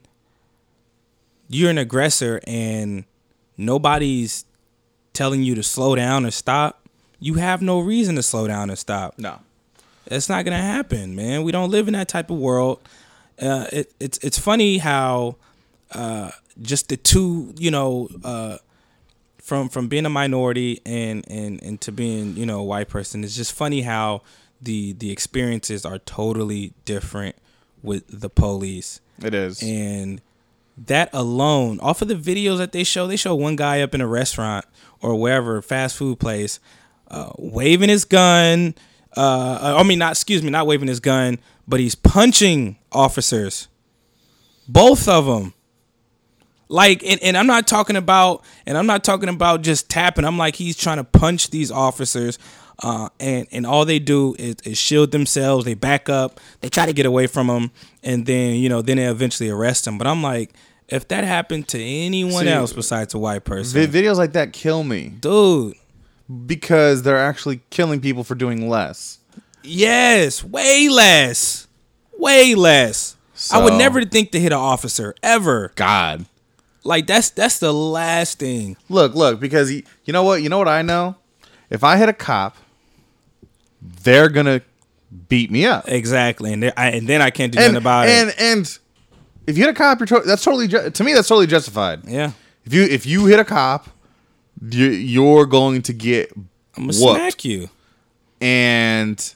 you're 1.49 1.69
an 1.69 1.77
aggressor 1.77 2.39
and 2.47 3.03
nobody's 3.57 4.45
telling 5.13 5.43
you 5.43 5.55
to 5.55 5.63
slow 5.63 5.95
down 5.95 6.25
or 6.25 6.31
stop, 6.31 6.87
you 7.19 7.35
have 7.35 7.61
no 7.61 7.79
reason 7.79 8.15
to 8.15 8.23
slow 8.23 8.47
down 8.47 8.71
or 8.71 8.75
stop. 8.75 9.17
no 9.17 9.39
It's 10.07 10.29
not 10.29 10.45
gonna 10.45 10.57
happen, 10.57 11.15
man. 11.15 11.43
We 11.43 11.51
don't 11.51 11.69
live 11.69 11.87
in 11.87 11.93
that 11.93 12.07
type 12.07 12.29
of 12.29 12.37
world. 12.37 12.79
Uh, 13.41 13.65
it, 13.71 13.93
it's 13.99 14.17
it's 14.19 14.39
funny 14.39 14.77
how 14.77 15.35
uh, 15.91 16.31
just 16.61 16.89
the 16.89 16.97
two, 16.97 17.53
you 17.57 17.71
know, 17.71 18.07
uh, 18.23 18.57
from 19.37 19.69
from 19.69 19.87
being 19.87 20.05
a 20.05 20.09
minority 20.09 20.81
and 20.85 21.25
and 21.29 21.61
and 21.61 21.81
to 21.81 21.91
being 21.91 22.35
you 22.37 22.45
know 22.45 22.59
a 22.59 22.63
white 22.63 22.89
person, 22.89 23.23
it's 23.23 23.35
just 23.35 23.53
funny 23.53 23.81
how 23.81 24.21
the 24.61 24.93
the 24.93 25.11
experiences 25.11 25.85
are 25.85 25.97
totally 25.99 26.73
different 26.85 27.35
with 27.81 28.03
the 28.07 28.29
police 28.29 29.01
it 29.23 29.33
is 29.33 29.61
and 29.63 30.21
that 30.77 31.09
alone 31.13 31.79
off 31.81 32.01
of 32.01 32.07
the 32.07 32.15
videos 32.15 32.57
that 32.57 32.71
they 32.71 32.83
show 32.83 33.07
they 33.07 33.15
show 33.15 33.35
one 33.35 33.55
guy 33.55 33.81
up 33.81 33.93
in 33.93 34.01
a 34.01 34.07
restaurant 34.07 34.65
or 35.01 35.15
wherever 35.19 35.61
fast 35.61 35.97
food 35.97 36.19
place 36.19 36.59
uh, 37.09 37.31
waving 37.37 37.89
his 37.89 38.05
gun 38.05 38.73
uh, 39.17 39.75
i 39.77 39.83
mean 39.83 39.99
not 39.99 40.13
excuse 40.13 40.41
me 40.41 40.49
not 40.49 40.65
waving 40.65 40.87
his 40.87 40.99
gun 40.99 41.37
but 41.71 41.79
he's 41.79 41.95
punching 41.95 42.77
officers. 42.91 43.69
Both 44.67 45.07
of 45.07 45.25
them 45.25 45.53
like 46.67 47.03
and, 47.03 47.21
and 47.21 47.37
i'm 47.37 47.47
not 47.47 47.67
talking 47.67 47.97
about 47.97 48.45
and 48.65 48.77
i'm 48.77 48.85
not 48.85 49.03
talking 49.03 49.27
about 49.27 49.61
just 49.61 49.89
tapping. 49.89 50.23
I'm 50.23 50.37
like 50.37 50.55
he's 50.55 50.77
trying 50.77 50.97
to 50.97 51.03
punch 51.03 51.49
these 51.49 51.69
officers 51.71 52.39
uh, 52.83 53.09
and 53.19 53.47
and 53.51 53.65
all 53.65 53.85
they 53.85 53.99
do 53.99 54.35
is, 54.39 54.55
is 54.63 54.77
shield 54.77 55.11
themselves 55.11 55.65
they 55.65 55.73
back 55.73 56.09
up 56.09 56.39
they 56.61 56.69
try 56.69 56.85
to 56.85 56.93
get 56.93 57.05
away 57.05 57.27
from 57.27 57.47
him 57.49 57.71
and 58.03 58.25
then 58.25 58.55
you 58.55 58.67
know 58.69 58.81
then 58.81 58.97
they 58.97 59.05
eventually 59.05 59.49
arrest 59.49 59.85
him 59.85 59.97
but 59.97 60.07
i'm 60.07 60.21
like 60.23 60.51
if 60.87 61.07
that 61.07 61.23
happened 61.23 61.67
to 61.69 61.81
anyone 61.81 62.43
See, 62.43 62.49
else 62.51 62.73
besides 62.73 63.13
a 63.13 63.17
white 63.19 63.45
person 63.45 63.79
Vi- 63.89 64.01
videos 64.01 64.17
like 64.17 64.33
that 64.33 64.51
kill 64.51 64.83
me. 64.83 65.07
Dude. 65.21 65.75
Because 66.45 67.03
they're 67.03 67.17
actually 67.17 67.61
killing 67.69 68.01
people 68.01 68.23
for 68.25 68.35
doing 68.35 68.67
less. 68.69 69.19
Yes 69.63 70.43
way 70.43 70.89
less. 70.89 71.67
Way 72.17 72.55
less. 72.55 73.15
I 73.51 73.63
would 73.63 73.73
never 73.73 74.03
think 74.05 74.31
to 74.31 74.39
hit 74.39 74.51
an 74.51 74.59
officer 74.59 75.15
ever. 75.23 75.71
God. 75.75 76.25
Like 76.83 77.07
that's 77.07 77.29
that's 77.29 77.59
the 77.59 77.73
last 77.73 78.39
thing. 78.39 78.75
Look 78.89 79.13
look 79.15 79.39
because 79.39 79.69
y- 79.71 79.83
you 80.05 80.13
know 80.13 80.23
what 80.23 80.41
you 80.41 80.49
know 80.49 80.57
what 80.57 80.67
i 80.67 80.81
know? 80.81 81.15
If 81.69 81.83
i 81.85 81.95
hit 81.97 82.09
a 82.09 82.13
cop 82.13 82.57
they're 83.81 84.29
gonna 84.29 84.61
beat 85.27 85.51
me 85.51 85.65
up 85.65 85.87
exactly 85.89 86.53
and, 86.53 86.63
then 86.63 86.73
I, 86.77 86.89
and 86.91 87.07
then 87.07 87.21
i 87.21 87.29
can't 87.31 87.51
do 87.51 87.59
and, 87.59 87.73
nothing 87.73 87.83
about 87.83 88.07
and 88.07 88.29
it 88.29 88.35
and 88.39 88.57
and 88.59 88.79
if 89.47 89.57
you 89.57 89.65
hit 89.65 89.71
a 89.71 89.73
cop, 89.73 89.99
you're 89.99 90.05
to- 90.07 90.21
that's 90.25 90.43
totally 90.43 90.67
ju- 90.67 90.89
to 90.91 91.03
me 91.03 91.13
that's 91.13 91.27
totally 91.27 91.47
justified. 91.47 92.07
yeah 92.07 92.31
If 92.63 92.73
you 92.73 92.83
if 92.83 93.05
you 93.07 93.25
hit 93.25 93.39
a 93.39 93.43
cop, 93.43 93.89
you, 94.61 94.85
you're 94.85 95.47
going 95.47 95.81
to 95.81 95.93
get 95.93 96.31
i'm 96.35 96.47
gonna 96.87 96.87
whooped, 96.99 97.19
smack 97.19 97.43
you 97.43 97.67
and 98.39 99.33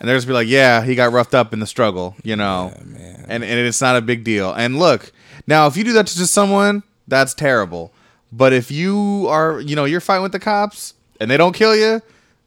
and 0.00 0.08
they're 0.08 0.16
just 0.16 0.26
be 0.28 0.32
like, 0.32 0.46
yeah, 0.48 0.82
he 0.84 0.94
got 0.94 1.12
roughed 1.12 1.34
up 1.34 1.52
in 1.52 1.58
the 1.60 1.66
struggle, 1.66 2.14
you 2.22 2.36
know, 2.36 2.72
man. 2.84 3.24
and 3.28 3.42
and 3.42 3.58
it's 3.66 3.80
not 3.80 3.96
a 3.96 4.00
big 4.00 4.22
deal. 4.22 4.52
And 4.52 4.78
look, 4.78 5.12
now 5.46 5.66
if 5.66 5.76
you 5.76 5.82
do 5.84 5.92
that 5.94 6.06
to 6.06 6.16
just 6.16 6.32
someone, 6.32 6.82
that's 7.08 7.34
terrible. 7.34 7.92
But 8.30 8.52
if 8.52 8.70
you 8.70 9.26
are, 9.28 9.60
you 9.60 9.74
know, 9.74 9.86
you're 9.86 10.00
fighting 10.00 10.22
with 10.22 10.32
the 10.32 10.38
cops 10.38 10.94
and 11.20 11.30
they 11.30 11.36
don't 11.36 11.54
kill 11.54 11.74
you, 11.74 12.00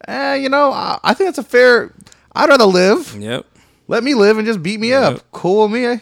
eh, 0.08 0.36
you 0.36 0.50
know, 0.50 0.72
I, 0.72 1.00
I 1.04 1.14
think 1.14 1.28
that's 1.30 1.38
a 1.38 1.44
fair. 1.44 1.94
I'd 2.34 2.50
rather 2.50 2.66
live. 2.66 3.16
yep 3.20 3.46
Let 3.88 4.04
me 4.04 4.14
live 4.14 4.38
and 4.38 4.48
just 4.48 4.64
beat 4.64 4.80
me 4.80 4.90
Yep. 4.90 5.16
up. 5.16 5.32
Cool 5.32 5.68
with 5.68 5.72
me. 5.72 6.02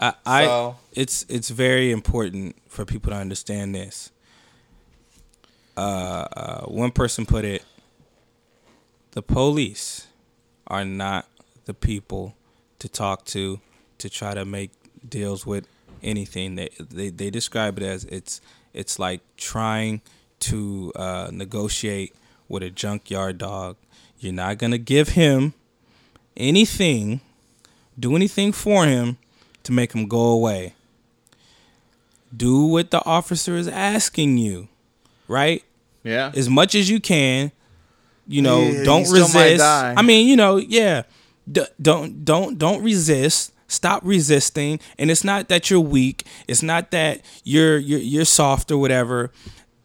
I, 0.00 0.14
I 0.26 0.44
So- 0.44 0.76
it's 0.92 1.24
it's 1.28 1.50
very 1.50 1.90
important 1.90 2.56
for 2.68 2.84
people 2.84 3.10
to 3.10 3.16
understand 3.18 3.74
this. 3.74 4.10
Uh, 5.76 5.80
uh, 6.36 6.60
one 6.66 6.90
person 6.92 7.26
put 7.26 7.44
it: 7.44 7.64
the 9.12 9.22
police 9.22 10.06
are 10.68 10.84
not 10.84 11.26
the 11.64 11.74
people 11.74 12.34
to 12.78 12.88
talk 12.88 13.24
to 13.26 13.60
to 13.98 14.08
try 14.08 14.34
to 14.34 14.44
make 14.44 14.70
deals 15.08 15.44
with 15.44 15.66
anything. 16.02 16.54
They 16.54 16.70
they 16.78 17.10
they 17.10 17.30
describe 17.30 17.76
it 17.78 17.82
as 17.84 18.04
it's 18.04 18.40
it's 18.72 18.98
like 19.00 19.20
trying 19.36 20.00
to 20.40 20.92
uh, 20.94 21.30
negotiate 21.32 22.14
with 22.54 22.62
a 22.62 22.70
junkyard 22.70 23.38
dog. 23.38 23.76
You're 24.18 24.32
not 24.32 24.58
gonna 24.58 24.78
give 24.78 25.10
him 25.10 25.52
anything, 26.36 27.20
do 27.98 28.16
anything 28.16 28.52
for 28.52 28.86
him 28.86 29.18
to 29.64 29.72
make 29.72 29.92
him 29.92 30.06
go 30.08 30.20
away. 30.28 30.74
Do 32.34 32.64
what 32.64 32.90
the 32.90 33.04
officer 33.04 33.56
is 33.56 33.68
asking 33.68 34.38
you, 34.38 34.68
right? 35.28 35.62
Yeah. 36.02 36.32
As 36.34 36.48
much 36.48 36.74
as 36.74 36.90
you 36.90 37.00
can. 37.00 37.52
You 38.26 38.40
know, 38.40 38.62
Yeah, 38.62 38.84
don't 38.84 39.10
resist. 39.10 39.62
I 39.62 40.00
mean, 40.02 40.26
you 40.26 40.36
know, 40.36 40.56
yeah. 40.56 41.02
D- 41.50 41.66
don't 41.80 42.24
don't 42.24 42.58
don't 42.58 42.82
resist. 42.82 43.52
Stop 43.68 44.00
resisting. 44.04 44.80
And 44.98 45.10
it's 45.10 45.24
not 45.24 45.48
that 45.48 45.68
you're 45.68 45.80
weak. 45.80 46.24
It's 46.48 46.62
not 46.62 46.90
that 46.92 47.20
you're 47.44 47.76
you're 47.76 47.98
you're 48.00 48.24
soft 48.24 48.70
or 48.70 48.78
whatever. 48.78 49.30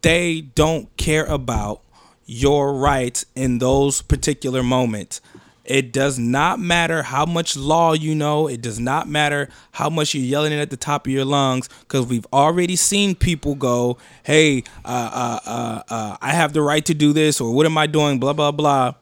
They 0.02 0.40
don't 0.40 0.94
care 0.96 1.26
about 1.26 1.82
your 2.30 2.72
rights 2.72 3.26
in 3.34 3.58
those 3.58 4.02
particular 4.02 4.62
moments. 4.62 5.20
It 5.64 5.92
does 5.92 6.16
not 6.16 6.60
matter 6.60 7.02
how 7.02 7.26
much 7.26 7.56
law 7.56 7.92
you 7.92 8.14
know. 8.14 8.46
It 8.46 8.60
does 8.60 8.78
not 8.78 9.08
matter 9.08 9.48
how 9.72 9.90
much 9.90 10.14
you're 10.14 10.24
yelling 10.24 10.52
it 10.52 10.60
at 10.60 10.70
the 10.70 10.76
top 10.76 11.06
of 11.06 11.12
your 11.12 11.24
lungs 11.24 11.68
because 11.80 12.06
we've 12.06 12.26
already 12.32 12.76
seen 12.76 13.16
people 13.16 13.56
go, 13.56 13.98
hey, 14.22 14.62
uh, 14.84 15.10
uh, 15.12 15.40
uh, 15.44 15.82
uh, 15.92 16.16
I 16.20 16.30
have 16.30 16.52
the 16.52 16.62
right 16.62 16.84
to 16.86 16.94
do 16.94 17.12
this, 17.12 17.40
or 17.40 17.52
what 17.52 17.66
am 17.66 17.76
I 17.76 17.88
doing, 17.88 18.20
blah, 18.20 18.32
blah, 18.32 18.52
blah. 18.52 18.94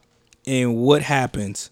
And 0.46 0.76
what 0.76 1.02
happens? 1.02 1.70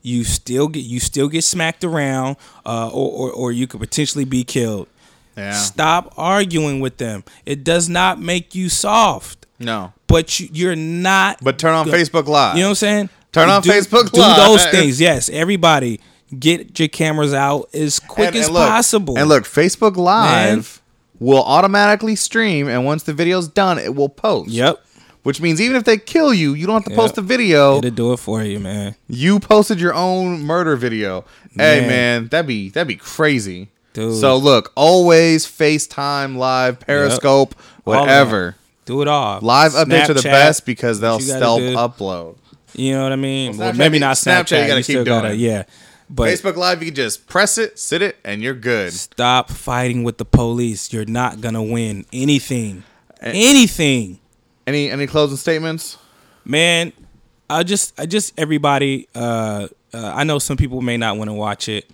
You 0.00 0.24
still 0.24 0.68
get 0.68 0.84
you 0.84 1.00
still 1.00 1.28
get 1.28 1.44
smacked 1.44 1.84
around, 1.84 2.36
uh, 2.64 2.88
or, 2.88 3.10
or 3.10 3.32
or 3.32 3.52
you 3.52 3.66
could 3.66 3.80
potentially 3.80 4.24
be 4.24 4.42
killed. 4.42 4.88
Yeah. 5.36 5.52
Stop 5.52 6.14
arguing 6.16 6.80
with 6.80 6.96
them. 6.96 7.24
It 7.44 7.62
does 7.62 7.88
not 7.88 8.20
make 8.20 8.54
you 8.54 8.68
soft, 8.68 9.37
No. 9.58 9.92
but 10.06 10.38
you, 10.40 10.48
you're 10.52 10.76
not. 10.76 11.38
But 11.42 11.58
turn 11.58 11.74
on 11.74 11.86
Go- 11.86 11.92
Facebook 11.92 12.26
Live. 12.26 12.56
You 12.56 12.62
know 12.62 12.68
what 12.68 12.70
I'm 12.70 12.74
saying? 12.76 13.08
Turn 13.32 13.48
on 13.50 13.62
do, 13.62 13.70
Facebook 13.70 14.10
Do 14.12 14.20
Live. 14.20 14.36
those 14.36 14.66
things. 14.66 15.00
Yes, 15.00 15.28
everybody 15.28 16.00
get 16.38 16.78
your 16.78 16.88
cameras 16.88 17.32
out 17.34 17.68
as 17.74 17.98
quick 18.00 18.28
And- 18.28 18.36
as 18.36 18.46
and 18.46 18.54
look- 18.54 18.68
possible. 18.68 19.18
And 19.18 19.28
look, 19.28 19.44
Facebook 19.44 19.96
Live 19.96 20.80
Man. 21.20 21.28
will 21.28 21.42
automatically 21.42 22.16
stream, 22.16 22.68
and 22.68 22.84
once 22.84 23.02
the 23.02 23.12
video's 23.12 23.48
done, 23.48 23.78
it 23.78 23.94
will 23.94 24.08
post. 24.08 24.50
Yep. 24.50 24.84
Which 25.24 25.40
means 25.42 25.60
even 25.60 25.76
if 25.76 25.84
they 25.84 25.98
kill 25.98 26.32
you, 26.32 26.54
you 26.54 26.66
don't 26.66 26.76
have 26.76 26.84
to 26.84 26.90
Yep. 26.90 26.98
post 26.98 27.14
the 27.16 27.22
video. 27.22 27.78
It'll 27.78 27.90
do 27.90 28.12
it 28.12 28.18
for 28.18 28.42
you, 28.42 28.58
man. 28.60 28.94
You 29.08 29.40
posted 29.40 29.78
your 29.80 29.92
own 29.92 30.42
murder 30.42 30.76
video. 30.76 31.24
Hey 31.56 31.80
Man. 31.80 31.88
man, 31.88 32.28
that'd 32.28 32.46
be 32.46 32.70
that'd 32.70 32.86
be 32.88 32.94
crazy. 32.94 33.68
Dude. 33.94 34.20
So 34.20 34.36
look, 34.36 34.70
always 34.76 35.44
FaceTime, 35.44 36.36
live, 36.36 36.78
Periscope, 36.80 37.54
of 37.58 37.84
whatever. 37.84 38.54
Do 38.88 39.02
it 39.02 39.08
all. 39.08 39.38
Live 39.40 39.72
updates 39.72 40.08
are 40.08 40.14
the 40.14 40.22
best 40.22 40.64
because 40.64 40.98
they'll 40.98 41.14
what 41.14 41.22
stealth 41.22 41.60
do. 41.60 41.74
upload. 41.76 42.36
You 42.74 42.92
know 42.92 43.02
what 43.02 43.12
I 43.12 43.16
mean? 43.16 43.56
Well, 43.56 43.68
Well, 43.68 43.76
maybe 43.76 43.98
not 43.98 44.16
Snapchat, 44.16 44.44
Snapchat. 44.46 44.62
you 44.62 44.66
gotta 44.68 44.82
still 44.82 45.00
keep 45.02 45.06
gotta, 45.06 45.28
doing. 45.28 45.40
yeah. 45.40 45.64
But 46.10 46.28
Facebook 46.28 46.56
Live, 46.56 46.82
you 46.82 46.86
can 46.86 46.94
just 46.94 47.26
press 47.26 47.58
it, 47.58 47.78
sit 47.78 48.00
it, 48.02 48.16
and 48.24 48.42
you're 48.42 48.54
good. 48.54 48.92
stop 48.94 49.50
fighting 49.50 50.04
with 50.04 50.16
the 50.18 50.24
police. 50.24 50.92
You're 50.92 51.04
not 51.04 51.40
gonna 51.40 51.62
win 51.62 52.06
anything. 52.12 52.82
Anything. 53.20 54.18
Any 54.66 54.90
any 54.90 55.06
closing 55.06 55.36
statements? 55.36 55.98
man 56.44 56.94
i 57.50 57.62
just 57.62 57.98
i 58.00 58.06
just 58.06 58.32
everybody 58.38 59.06
uh, 59.14 59.68
uh 59.92 60.12
i 60.14 60.24
know 60.24 60.38
some 60.38 60.56
people 60.56 60.80
may 60.80 60.96
not 60.96 61.18
want 61.18 61.28
to 61.28 61.34
watch 61.34 61.68
it 61.68 61.90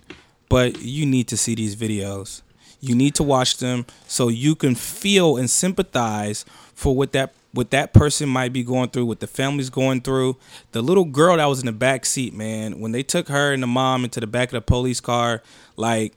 but 0.47 0.81
you 0.81 1.05
need 1.05 1.27
to 1.27 1.35
see 1.37 1.55
these 1.55 1.75
videos. 1.75 2.41
You 2.79 2.95
need 2.95 3.15
to 3.15 3.23
watch 3.23 3.57
them 3.57 3.85
so 4.07 4.27
you 4.27 4.55
can 4.55 4.75
feel 4.75 5.37
and 5.37 5.49
sympathize 5.49 6.45
for 6.75 6.95
what 6.95 7.13
that 7.13 7.33
what 7.53 7.71
that 7.71 7.93
person 7.93 8.27
might 8.27 8.51
be 8.51 8.63
going 8.63 8.89
through, 8.89 9.05
what 9.05 9.21
the 9.21 9.27
family's 9.27 9.69
going 9.69 10.01
through. 10.01 10.35
The 10.73 10.81
little 10.81 11.05
girl 11.05 11.37
that 11.37 11.45
was 11.45 11.61
in 11.61 11.65
the 11.65 11.71
back 11.71 12.05
seat, 12.05 12.33
man, 12.33 12.81
when 12.81 12.91
they 12.91 13.01
took 13.01 13.29
her 13.29 13.53
and 13.53 13.63
the 13.63 13.67
mom 13.67 14.03
into 14.03 14.19
the 14.19 14.27
back 14.27 14.49
of 14.49 14.53
the 14.53 14.61
police 14.61 14.99
car, 14.99 15.41
like 15.77 16.13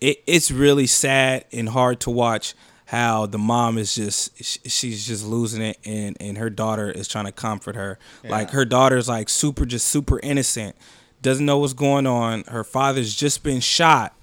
it, 0.00 0.22
it's 0.26 0.50
really 0.50 0.86
sad 0.86 1.44
and 1.52 1.68
hard 1.68 2.00
to 2.00 2.10
watch 2.10 2.54
how 2.86 3.24
the 3.24 3.38
mom 3.38 3.78
is 3.78 3.94
just 3.94 4.68
she's 4.68 5.06
just 5.06 5.24
losing 5.24 5.62
it 5.62 5.78
and 5.84 6.14
and 6.20 6.36
her 6.36 6.50
daughter 6.50 6.90
is 6.90 7.08
trying 7.08 7.24
to 7.24 7.32
comfort 7.32 7.74
her 7.74 7.98
yeah. 8.22 8.30
like 8.30 8.50
her 8.50 8.66
daughter's 8.66 9.08
like 9.08 9.30
super 9.30 9.64
just 9.64 9.86
super 9.86 10.20
innocent 10.22 10.76
doesn't 11.22 11.46
know 11.46 11.56
what's 11.56 11.72
going 11.72 12.06
on 12.06 12.44
her 12.48 12.62
father's 12.62 13.14
just 13.16 13.42
been 13.42 13.60
shot 13.60 14.14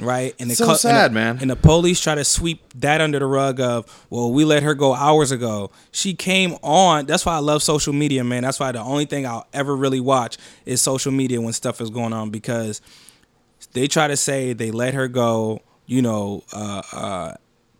right? 0.00 0.34
And 0.38 0.50
the 0.50 0.54
so 0.54 0.74
sad, 0.74 1.06
and 1.06 1.14
the, 1.14 1.20
man. 1.20 1.38
And 1.40 1.50
the 1.50 1.56
police 1.56 2.00
try 2.00 2.14
to 2.14 2.24
sweep 2.24 2.62
that 2.76 3.00
under 3.00 3.18
the 3.18 3.26
rug 3.26 3.60
of, 3.60 4.06
well, 4.10 4.32
we 4.32 4.44
let 4.44 4.62
her 4.62 4.74
go 4.74 4.94
hours 4.94 5.32
ago. 5.32 5.70
She 5.92 6.14
came 6.14 6.54
on. 6.62 7.06
That's 7.06 7.24
why 7.26 7.34
I 7.34 7.38
love 7.38 7.62
social 7.62 7.92
media, 7.92 8.24
man. 8.24 8.42
That's 8.42 8.60
why 8.60 8.72
the 8.72 8.80
only 8.80 9.04
thing 9.04 9.26
I'll 9.26 9.46
ever 9.52 9.74
really 9.74 10.00
watch 10.00 10.38
is 10.64 10.80
social 10.80 11.12
media 11.12 11.40
when 11.40 11.52
stuff 11.52 11.80
is 11.80 11.90
going 11.90 12.12
on 12.12 12.30
because 12.30 12.80
they 13.72 13.86
try 13.86 14.08
to 14.08 14.16
say 14.16 14.52
they 14.52 14.70
let 14.70 14.94
her 14.94 15.08
go, 15.08 15.60
you 15.86 16.02
know, 16.02 16.44
uh, 16.52 16.82
uh, 16.92 17.34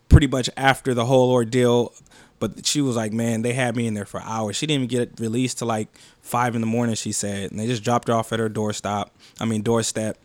pretty 0.09 0.27
much 0.27 0.51
after 0.57 0.95
the 0.95 1.05
whole 1.05 1.31
ordeal. 1.31 1.93
But 2.39 2.65
she 2.65 2.81
was 2.81 2.97
like, 2.97 3.13
man, 3.13 3.43
they 3.43 3.53
had 3.53 3.77
me 3.77 3.87
in 3.87 3.93
there 3.93 4.07
for 4.07 4.23
hours. 4.23 4.57
She 4.57 4.67
didn't 4.67 4.85
even 4.85 4.89
get 4.89 5.21
released 5.21 5.59
to 5.59 5.67
like 5.67 5.89
five 6.23 6.55
in 6.55 6.63
the 6.63 6.67
morning. 6.67 6.95
She 6.95 7.13
said, 7.13 7.51
and 7.51 7.61
they 7.61 7.67
just 7.67 7.85
dropped 7.85 8.09
her 8.09 8.15
off 8.15 8.33
at 8.33 8.39
her 8.39 8.49
doorstop. 8.49 9.11
I 9.39 9.45
mean, 9.45 9.61
doorstep 9.61 10.17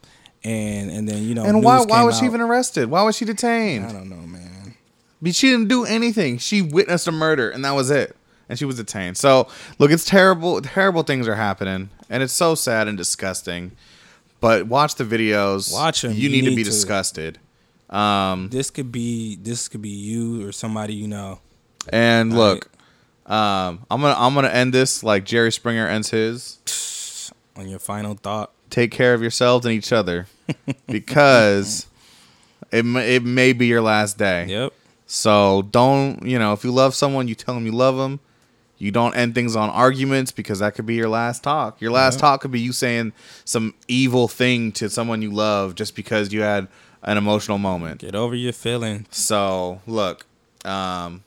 and 0.46 0.92
and 0.92 1.10
then 1.10 1.24
you 1.24 1.34
know. 1.34 1.44
And 1.44 1.64
why 1.64 1.82
why 1.82 2.04
was 2.04 2.16
out. 2.16 2.20
she 2.20 2.26
even 2.26 2.40
arrested? 2.40 2.90
Why 2.90 3.02
was 3.02 3.18
she 3.18 3.26
detained? 3.26 3.86
I 3.86 3.92
don't 3.92 4.10
know, 4.10 4.16
man. 4.16 4.76
But 5.22 5.36
she 5.36 5.50
didn't 5.50 5.68
do 5.68 5.86
anything. 5.86 6.38
She 6.38 6.62
witnessed 6.62 7.08
a 7.08 7.12
murder, 7.12 7.50
and 7.50 7.66
that 7.66 7.72
was 7.72 7.90
it. 7.90 8.16
And 8.48 8.60
she 8.60 8.66
was 8.66 8.78
detained. 8.78 9.18
So 9.18 9.48
look, 9.80 9.90
it's 9.90 10.06
terrible. 10.06 10.62
Terrible 10.62 11.02
things 11.02 11.28
are 11.28 11.36
happening, 11.36 11.90
and 12.10 12.22
it's 12.22 12.34
so 12.34 12.54
sad 12.54 12.88
and 12.88 12.96
disgusting. 12.96 13.72
But 14.40 14.68
watch 14.68 14.96
the 14.96 15.04
videos. 15.04 15.74
Watch 15.74 16.04
them. 16.04 16.12
You, 16.12 16.18
you 16.18 16.30
need, 16.30 16.44
need, 16.44 16.50
to 16.52 16.56
be 16.56 16.64
to. 16.64 16.70
disgusted. 16.70 17.40
Um, 17.90 18.50
this 18.50 18.70
could 18.70 18.92
be 18.92 19.38
this 19.38 19.68
could 19.68 19.82
be 19.82 19.90
you 19.90 20.48
or 20.48 20.52
somebody 20.52 20.94
you 20.94 21.08
know. 21.08 21.40
And 21.90 22.36
look, 22.36 22.70
um, 23.26 23.84
I'm 23.90 24.02
gonna 24.02 24.16
I'm 24.16 24.36
gonna 24.36 24.50
end 24.50 24.76
this 24.76 25.04
like 25.04 25.26
Jerry 25.26 25.52
Springer 25.52 25.88
ends 25.88 26.12
his. 26.12 27.32
On 27.58 27.68
your 27.68 27.80
final 27.80 28.16
thought 28.16 28.52
take 28.70 28.92
care 28.92 29.14
of 29.14 29.22
yourselves 29.22 29.66
and 29.66 29.74
each 29.74 29.94
other 29.94 30.28
because 30.88 31.88
it 32.72 32.86
it 32.86 33.24
may 33.24 33.54
be 33.54 33.68
your 33.68 33.82
last 33.82 34.18
day. 34.18 34.46
Yep. 34.48 34.74
So 35.08 35.64
don't 35.72 36.26
you 36.26 36.40
know 36.40 36.54
if 36.54 36.64
you 36.64 36.72
love 36.72 36.96
someone, 36.96 37.28
you 37.28 37.36
tell 37.36 37.56
them 37.56 37.66
you 37.66 37.72
love 37.72 37.98
them. 37.98 38.20
You 38.78 38.92
don't 38.92 39.16
end 39.16 39.36
things 39.36 39.56
on 39.56 39.70
arguments 39.70 40.32
because 40.32 40.60
that 40.60 40.76
could 40.76 40.86
be 40.86 40.96
your 40.96 41.08
last 41.08 41.44
talk. 41.44 41.80
Your 41.80 41.92
last 41.92 42.16
yep. 42.16 42.22
talk 42.22 42.42
could 42.42 42.52
be 42.52 42.60
you 42.60 42.74
saying 42.74 43.14
some 43.46 43.74
evil 43.88 44.28
thing 44.28 44.74
to 44.74 44.90
someone 44.90 45.22
you 45.22 45.32
love 45.32 45.76
just 45.76 45.96
because 45.96 46.34
you 46.34 46.42
had 46.42 46.68
an 47.04 47.18
emotional 47.18 47.58
moment. 47.58 48.02
Get 48.02 48.16
over 48.16 48.36
your 48.36 48.52
feelings. 48.52 49.08
So 49.12 49.82
look, 49.88 50.26
um, 50.66 51.24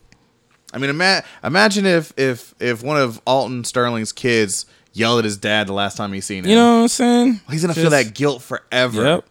I 0.72 0.78
mean, 0.78 0.90
ima- 0.90 1.24
imagine 1.42 1.86
if 1.86 2.12
if 2.18 2.54
if 2.60 2.82
one 2.82 3.00
of 3.00 3.20
Alton 3.26 3.64
Sterling's 3.64 4.12
kids 4.12 4.66
yelled 4.92 5.20
at 5.20 5.24
his 5.24 5.36
dad 5.36 5.66
the 5.66 5.72
last 5.72 5.96
time 5.96 6.12
he 6.12 6.20
seen 6.20 6.44
him. 6.44 6.50
You 6.50 6.56
know 6.56 6.76
what 6.76 6.82
I'm 6.82 6.88
saying? 6.88 7.40
He's 7.50 7.62
gonna 7.62 7.74
Just, 7.74 7.84
feel 7.84 7.90
that 7.90 8.14
guilt 8.14 8.42
forever. 8.42 9.02
Yep. 9.02 9.24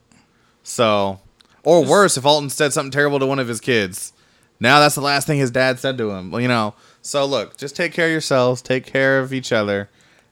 So, 0.64 1.20
or 1.64 1.82
Just, 1.82 1.92
worse, 1.92 2.18
if 2.18 2.26
Alton 2.26 2.50
said 2.50 2.74
something 2.74 2.92
terrible 2.92 3.20
to 3.20 3.26
one 3.26 3.40
of 3.40 3.48
his 3.48 3.60
kids, 3.60 4.14
now 4.60 4.80
that's 4.80 4.96
the 4.96 5.02
last 5.02 5.28
thing 5.28 5.40
his 5.40 5.52
dad 5.52 5.80
said 5.80 5.98
to 5.98 6.12
him. 6.12 6.32
Well, 6.32 6.42
you 6.42 6.48
know. 6.48 6.74
So 7.02 7.26
look, 7.26 7.56
just 7.56 7.76
take 7.76 7.94
care 7.94 8.08
of 8.08 8.12
yourselves, 8.12 8.62
take 8.62 8.86
care 8.86 9.20
of 9.20 9.32
each 9.32 9.54
other, 9.54 9.90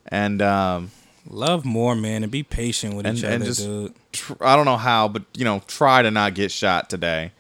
and 0.08 0.42
um, 0.42 0.92
love 1.30 1.64
more, 1.64 1.96
man, 1.96 2.24
and 2.24 2.32
be 2.32 2.44
patient 2.44 2.96
with 2.96 3.06
and, 3.06 3.18
each 3.18 3.24
other, 3.24 3.46
just, 3.46 3.62
dude. 3.62 3.94
Tr- 4.12 4.34
I 4.42 4.56
don't 4.58 4.66
know 4.66 4.78
how, 4.78 5.08
but 5.08 5.24
you 5.38 5.46
know, 5.46 5.62
try 5.68 6.02
to 6.02 6.12
not 6.12 6.34
get 6.34 6.52
shot 6.52 6.90
today. 6.90 7.32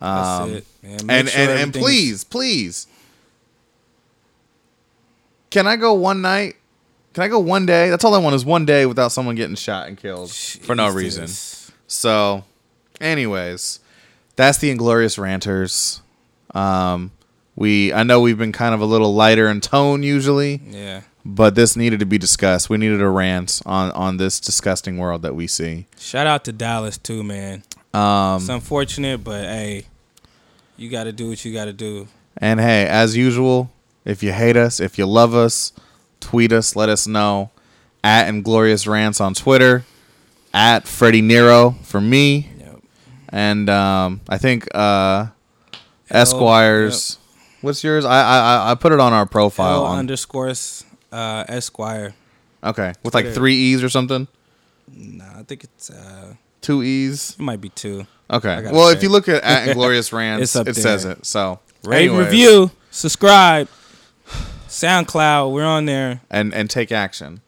Um, 0.00 0.54
that's 0.54 0.66
it, 0.82 1.04
man. 1.04 1.20
and 1.20 1.28
sure 1.28 1.40
and, 1.40 1.50
and 1.60 1.72
please, 1.72 2.24
please, 2.24 2.88
can 5.50 5.66
I 5.66 5.76
go 5.76 5.92
one 5.92 6.20
night 6.22 6.56
can 7.12 7.24
I 7.24 7.28
go 7.28 7.38
one 7.40 7.66
day? 7.66 7.90
That's 7.90 8.04
all 8.04 8.14
I 8.14 8.18
want 8.18 8.34
is 8.34 8.44
one 8.44 8.64
day 8.64 8.86
without 8.86 9.12
someone 9.12 9.34
getting 9.34 9.56
shot 9.56 9.88
and 9.88 9.96
killed 9.96 10.28
Jesus. 10.28 10.64
for 10.64 10.74
no 10.74 10.90
reason. 10.90 11.26
So, 11.86 12.44
anyways, 13.00 13.80
that's 14.36 14.58
the 14.58 14.70
Inglorious 14.70 15.18
Ranters. 15.18 16.02
Um, 16.54 17.10
we 17.56 17.92
I 17.92 18.02
know 18.04 18.20
we've 18.20 18.38
been 18.38 18.52
kind 18.52 18.74
of 18.74 18.80
a 18.80 18.84
little 18.86 19.14
lighter 19.14 19.48
in 19.48 19.60
tone 19.60 20.02
usually. 20.02 20.60
Yeah. 20.66 21.02
But 21.24 21.54
this 21.54 21.76
needed 21.76 22.00
to 22.00 22.06
be 22.06 22.16
discussed. 22.16 22.70
We 22.70 22.78
needed 22.78 23.00
a 23.00 23.08
rant 23.08 23.60
on 23.66 23.90
on 23.92 24.16
this 24.16 24.40
disgusting 24.40 24.96
world 24.96 25.22
that 25.22 25.34
we 25.34 25.46
see. 25.46 25.86
Shout 25.98 26.26
out 26.26 26.44
to 26.44 26.52
Dallas 26.52 26.96
too, 26.96 27.22
man. 27.22 27.62
Um, 27.92 28.36
it's 28.36 28.48
unfortunate, 28.48 29.22
but 29.22 29.44
hey, 29.44 29.84
you 30.76 30.88
got 30.88 31.04
to 31.04 31.12
do 31.12 31.28
what 31.28 31.44
you 31.44 31.52
got 31.52 31.66
to 31.66 31.72
do. 31.72 32.08
And 32.36 32.60
hey, 32.60 32.86
as 32.86 33.16
usual, 33.16 33.70
if 34.04 34.22
you 34.22 34.32
hate 34.32 34.56
us, 34.56 34.80
if 34.80 34.96
you 34.96 35.06
love 35.06 35.34
us, 35.34 35.72
tweet 36.20 36.52
us, 36.52 36.76
let 36.76 36.88
us 36.88 37.06
know. 37.06 37.50
At 38.02 38.28
Inglorious 38.28 38.86
Rants 38.86 39.20
on 39.20 39.34
Twitter. 39.34 39.84
At 40.54 40.88
Freddie 40.88 41.22
Nero 41.22 41.72
for 41.82 42.00
me. 42.00 42.50
Yep. 42.58 42.82
And 43.28 43.70
um, 43.70 44.20
I 44.28 44.38
think 44.38 44.66
uh, 44.74 45.26
Esquires. 46.10 47.18
Yep. 47.18 47.62
What's 47.62 47.84
yours? 47.84 48.04
I, 48.04 48.20
I 48.22 48.70
I 48.70 48.74
put 48.74 48.92
it 48.92 49.00
on 49.00 49.12
our 49.12 49.26
profile. 49.26 49.74
L 49.74 49.84
on 49.84 49.98
underscores 49.98 50.84
uh, 51.12 51.44
Esquire. 51.48 52.14
Okay, 52.62 52.92
with 53.02 53.12
Twitter. 53.12 53.28
like 53.28 53.34
three 53.34 53.54
e's 53.54 53.82
or 53.82 53.88
something. 53.88 54.28
Nah, 54.92 55.40
I 55.40 55.42
think 55.42 55.64
it's 55.64 55.90
uh, 55.90 56.34
two 56.60 56.82
e's. 56.82 57.36
It 57.38 57.42
might 57.42 57.60
be 57.60 57.68
two. 57.68 58.06
Okay. 58.30 58.62
Well, 58.70 58.88
check. 58.88 58.96
if 58.96 59.02
you 59.02 59.08
look 59.08 59.28
at, 59.28 59.42
at 59.42 59.68
Inglorious 59.68 60.12
Rants, 60.12 60.54
it 60.56 60.64
there. 60.64 60.74
says 60.74 61.04
it. 61.04 61.24
So 61.26 61.60
rate, 61.84 62.08
review, 62.08 62.70
subscribe. 62.90 63.68
SoundCloud, 64.80 65.52
we're 65.52 65.66
on 65.66 65.84
there. 65.84 66.22
And 66.30 66.54
and 66.54 66.70
take 66.70 66.90
action. 66.90 67.42